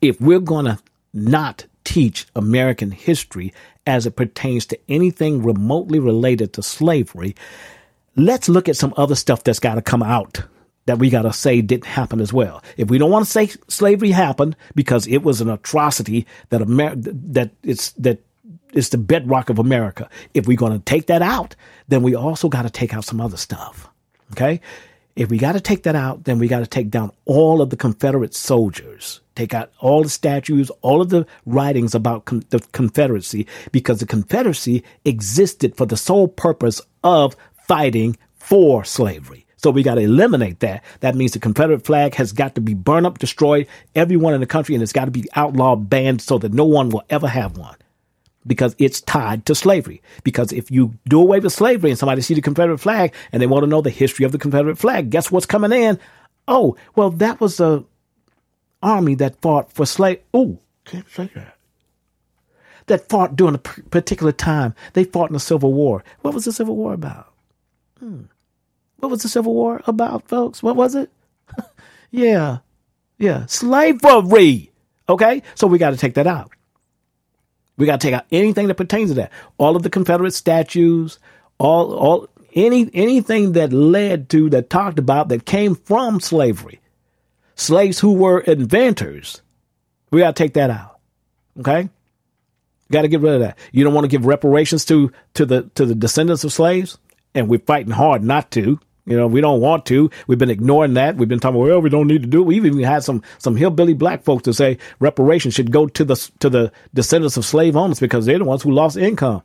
If 0.00 0.20
we're 0.20 0.40
gonna 0.40 0.78
not 1.12 1.66
teach 1.90 2.24
American 2.36 2.92
history 2.92 3.52
as 3.84 4.06
it 4.06 4.14
pertains 4.14 4.64
to 4.64 4.78
anything 4.88 5.42
remotely 5.42 5.98
related 5.98 6.52
to 6.52 6.62
slavery, 6.62 7.34
let's 8.14 8.48
look 8.48 8.68
at 8.68 8.76
some 8.76 8.94
other 8.96 9.16
stuff 9.16 9.42
that's 9.42 9.58
got 9.58 9.74
to 9.74 9.82
come 9.82 10.00
out 10.00 10.40
that 10.86 11.00
we 11.00 11.10
got 11.10 11.22
to 11.22 11.32
say 11.32 11.60
didn't 11.60 11.86
happen 11.86 12.20
as 12.20 12.32
well. 12.32 12.62
If 12.76 12.90
we 12.90 12.98
don't 12.98 13.10
want 13.10 13.24
to 13.24 13.30
say 13.30 13.48
slavery 13.66 14.12
happened 14.12 14.54
because 14.76 15.08
it 15.08 15.24
was 15.24 15.40
an 15.40 15.50
atrocity 15.50 16.28
that 16.50 16.62
Amer- 16.62 16.94
that 16.94 17.50
it's 17.64 17.90
that 17.92 18.20
it's 18.72 18.90
the 18.90 18.98
bedrock 18.98 19.50
of 19.50 19.58
America. 19.58 20.08
If 20.32 20.46
we're 20.46 20.56
going 20.56 20.78
to 20.78 20.84
take 20.84 21.06
that 21.06 21.22
out, 21.22 21.56
then 21.88 22.02
we 22.02 22.14
also 22.14 22.48
got 22.48 22.62
to 22.62 22.70
take 22.70 22.94
out 22.94 23.04
some 23.04 23.20
other 23.20 23.36
stuff. 23.36 23.88
Okay? 24.30 24.60
If 25.20 25.28
we 25.28 25.36
got 25.36 25.52
to 25.52 25.60
take 25.60 25.82
that 25.82 25.94
out, 25.94 26.24
then 26.24 26.38
we 26.38 26.48
got 26.48 26.60
to 26.60 26.66
take 26.66 26.88
down 26.88 27.12
all 27.26 27.60
of 27.60 27.68
the 27.68 27.76
Confederate 27.76 28.34
soldiers, 28.34 29.20
take 29.34 29.52
out 29.52 29.70
all 29.78 30.02
the 30.02 30.08
statues, 30.08 30.70
all 30.80 31.02
of 31.02 31.10
the 31.10 31.26
writings 31.44 31.94
about 31.94 32.24
con- 32.24 32.42
the 32.48 32.60
Confederacy, 32.72 33.46
because 33.70 34.00
the 34.00 34.06
Confederacy 34.06 34.82
existed 35.04 35.76
for 35.76 35.84
the 35.84 35.98
sole 35.98 36.26
purpose 36.26 36.80
of 37.04 37.36
fighting 37.68 38.16
for 38.36 38.82
slavery. 38.82 39.44
So 39.58 39.70
we 39.70 39.82
got 39.82 39.96
to 39.96 40.00
eliminate 40.00 40.60
that. 40.60 40.82
That 41.00 41.16
means 41.16 41.32
the 41.32 41.38
Confederate 41.38 41.84
flag 41.84 42.14
has 42.14 42.32
got 42.32 42.54
to 42.54 42.62
be 42.62 42.72
burned 42.72 43.04
up, 43.04 43.18
destroyed, 43.18 43.66
everyone 43.94 44.32
in 44.32 44.40
the 44.40 44.46
country, 44.46 44.74
and 44.74 44.82
it's 44.82 44.94
got 44.94 45.04
to 45.04 45.10
be 45.10 45.28
outlawed, 45.36 45.90
banned, 45.90 46.22
so 46.22 46.38
that 46.38 46.54
no 46.54 46.64
one 46.64 46.88
will 46.88 47.04
ever 47.10 47.28
have 47.28 47.58
one 47.58 47.76
because 48.50 48.74
it's 48.78 49.00
tied 49.00 49.46
to 49.46 49.54
slavery. 49.54 50.02
Because 50.24 50.52
if 50.52 50.72
you 50.72 50.98
do 51.08 51.20
away 51.20 51.38
with 51.38 51.52
slavery 51.52 51.90
and 51.90 51.96
somebody 51.96 52.20
see 52.20 52.34
the 52.34 52.40
Confederate 52.40 52.78
flag 52.78 53.14
and 53.30 53.40
they 53.40 53.46
want 53.46 53.62
to 53.62 53.68
know 53.68 53.80
the 53.80 53.90
history 53.90 54.24
of 54.24 54.32
the 54.32 54.38
Confederate 54.38 54.76
flag, 54.76 55.08
guess 55.08 55.30
what's 55.30 55.46
coming 55.46 55.70
in? 55.70 56.00
Oh, 56.48 56.76
well, 56.96 57.10
that 57.10 57.40
was 57.40 57.60
a 57.60 57.84
army 58.82 59.14
that 59.14 59.40
fought 59.40 59.72
for 59.72 59.86
slave. 59.86 60.18
Oh, 60.34 60.58
can't 60.84 61.08
say 61.08 61.30
that. 61.36 61.58
That 62.86 63.08
fought 63.08 63.36
during 63.36 63.54
a 63.54 63.58
particular 63.58 64.32
time. 64.32 64.74
They 64.94 65.04
fought 65.04 65.30
in 65.30 65.34
the 65.34 65.38
Civil 65.38 65.72
War. 65.72 66.02
What 66.22 66.34
was 66.34 66.44
the 66.44 66.52
Civil 66.52 66.74
War 66.74 66.92
about? 66.92 67.32
Hmm. 68.00 68.22
What 68.96 69.12
was 69.12 69.22
the 69.22 69.28
Civil 69.28 69.54
War 69.54 69.80
about, 69.86 70.26
folks? 70.26 70.60
What 70.60 70.74
was 70.74 70.96
it? 70.96 71.08
yeah, 72.10 72.58
yeah, 73.16 73.46
slavery. 73.46 74.72
Okay, 75.08 75.44
so 75.54 75.68
we 75.68 75.78
got 75.78 75.90
to 75.90 75.96
take 75.96 76.14
that 76.14 76.26
out. 76.26 76.50
We 77.80 77.86
got 77.86 77.98
to 77.98 78.06
take 78.06 78.14
out 78.14 78.26
anything 78.30 78.66
that 78.66 78.74
pertains 78.74 79.08
to 79.08 79.14
that. 79.14 79.32
All 79.56 79.74
of 79.74 79.82
the 79.82 79.88
Confederate 79.88 80.34
statues, 80.34 81.18
all, 81.56 81.94
all, 81.94 82.28
any, 82.54 82.90
anything 82.92 83.52
that 83.52 83.72
led 83.72 84.28
to, 84.28 84.50
that 84.50 84.68
talked 84.68 84.98
about, 84.98 85.30
that 85.30 85.46
came 85.46 85.74
from 85.74 86.20
slavery. 86.20 86.78
Slaves 87.54 87.98
who 87.98 88.12
were 88.12 88.40
inventors. 88.40 89.40
We 90.10 90.20
got 90.20 90.36
to 90.36 90.42
take 90.42 90.52
that 90.54 90.68
out. 90.68 90.98
Okay? 91.58 91.88
Got 92.92 93.02
to 93.02 93.08
get 93.08 93.22
rid 93.22 93.32
of 93.32 93.40
that. 93.40 93.56
You 93.72 93.82
don't 93.82 93.94
want 93.94 94.04
to 94.04 94.08
give 94.08 94.26
reparations 94.26 94.84
to, 94.84 95.10
to 95.32 95.46
the, 95.46 95.62
to 95.76 95.86
the 95.86 95.94
descendants 95.94 96.44
of 96.44 96.52
slaves? 96.52 96.98
And 97.34 97.48
we're 97.48 97.60
fighting 97.60 97.92
hard 97.92 98.22
not 98.22 98.50
to. 98.50 98.78
You 99.06 99.16
know, 99.16 99.26
we 99.26 99.40
don't 99.40 99.60
want 99.60 99.86
to. 99.86 100.10
We've 100.26 100.38
been 100.38 100.50
ignoring 100.50 100.94
that. 100.94 101.16
We've 101.16 101.28
been 101.28 101.40
talking, 101.40 101.58
well, 101.58 101.80
we 101.80 101.90
don't 101.90 102.06
need 102.06 102.22
to 102.22 102.28
do 102.28 102.42
it. 102.42 102.46
We've 102.46 102.64
even 102.64 102.82
had 102.82 103.02
some 103.02 103.22
some 103.38 103.56
hillbilly 103.56 103.94
black 103.94 104.22
folks 104.22 104.44
to 104.44 104.52
say 104.52 104.78
reparations 104.98 105.54
should 105.54 105.72
go 105.72 105.86
to 105.86 106.04
the 106.04 106.30
to 106.40 106.50
the 106.50 106.72
descendants 106.94 107.36
of 107.36 107.44
slave 107.44 107.76
owners 107.76 107.98
because 107.98 108.26
they're 108.26 108.38
the 108.38 108.44
ones 108.44 108.62
who 108.62 108.70
lost 108.70 108.96
income. 108.96 109.42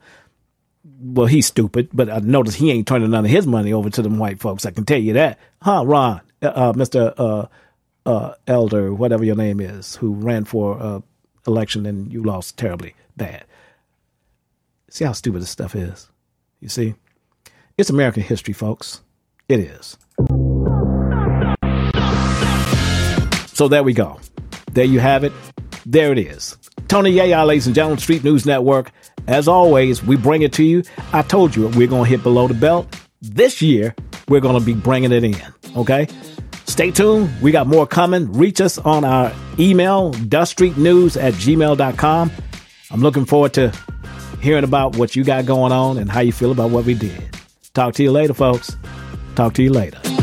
Well, 1.02 1.28
he's 1.28 1.48
stupid, 1.48 1.90
but 1.94 2.10
I 2.10 2.20
notice 2.20 2.56
he 2.56 2.72
ain't 2.72 2.88
turning 2.88 3.12
none 3.12 3.26
of 3.26 3.32
his 3.32 3.48
money 3.48 3.74
over 3.74 3.90
to 3.90 4.02
them 4.02 4.20
white 4.20 4.40
folks. 4.40 4.66
I 4.66 4.72
can 4.72 4.86
tell 4.86 5.00
you 5.00 5.14
that, 5.14 5.40
huh, 5.62 5.84
Ron, 5.86 6.22
uh, 6.42 6.48
uh 6.48 6.74
Mister 6.76 7.14
uh, 7.18 7.48
uh, 8.06 8.34
Elder, 8.48 8.94
whatever 8.94 9.24
your 9.24 9.36
name 9.36 9.60
is, 9.60 9.96
who 9.96 10.14
ran 10.14 10.46
for 10.46 10.82
uh, 10.82 11.00
election 11.48 11.86
and 11.86 12.12
you 12.12 12.24
lost 12.24 12.58
terribly 12.58 12.94
bad. 13.18 13.46
See 14.90 15.06
how 15.06 15.14
stupid 15.14 15.42
this 15.42 15.50
stuff 15.50 15.76
is. 15.76 16.10
You 16.60 16.70
see, 16.70 16.96
it's 17.78 17.90
American 17.90 18.24
history, 18.24 18.54
folks. 18.54 19.02
It 19.48 19.60
is. 19.60 19.98
So 23.48 23.68
there 23.68 23.84
we 23.84 23.94
go. 23.94 24.20
There 24.72 24.86
you 24.86 25.00
have 25.00 25.24
it. 25.24 25.32
There 25.86 26.12
it 26.12 26.18
is. 26.18 26.58
Tony 26.88 27.12
Yaya, 27.12 27.46
ladies 27.46 27.68
and 27.68 27.76
gentlemen, 27.76 28.00
Street 28.00 28.24
News 28.24 28.46
Network. 28.46 28.92
As 29.28 29.48
always, 29.48 30.04
we 30.04 30.18
bring 30.18 30.42
it 30.42 30.54
to 30.54 30.64
you. 30.64 30.84
I 31.14 31.22
told 31.22 31.56
you 31.56 31.68
we're 31.70 31.88
going 31.88 32.04
to 32.04 32.10
hit 32.10 32.24
below 32.24 32.48
the 32.48 32.54
belt. 32.54 32.88
This 33.22 33.62
year, 33.62 33.96
we're 34.28 34.42
going 34.42 34.60
to 34.60 34.66
be 34.66 34.74
bringing 34.74 35.12
it 35.12 35.24
in. 35.24 35.36
Okay? 35.76 36.08
Stay 36.66 36.92
tuned. 36.92 37.30
We 37.42 37.52
got 37.52 37.68
more 37.68 37.88
coming. 37.88 38.32
Reach 38.34 38.60
us 38.62 38.78
on 38.80 39.06
our 39.06 39.32
email, 39.60 40.12
duststreetnews 40.14 41.22
at 41.22 41.34
gmail.com. 41.36 42.32
I'm 42.92 43.02
looking 43.02 43.26
forward 43.26 43.54
to 43.54 43.72
hearing 44.42 44.64
about 44.64 44.98
what 44.98 45.16
you 45.16 45.24
got 45.24 45.46
going 45.46 45.72
on 45.72 45.98
and 45.98 46.12
how 46.12 46.20
you 46.20 46.32
feel 46.32 46.52
about 46.52 46.72
what 46.72 46.86
we 46.86 46.94
did. 46.94 47.36
Talk 47.74 47.94
to 47.96 48.04
you 48.04 48.12
later, 48.12 48.34
folks. 48.34 48.76
Talk 49.36 49.54
to 49.56 49.64
you 49.64 49.74
later. 49.74 50.15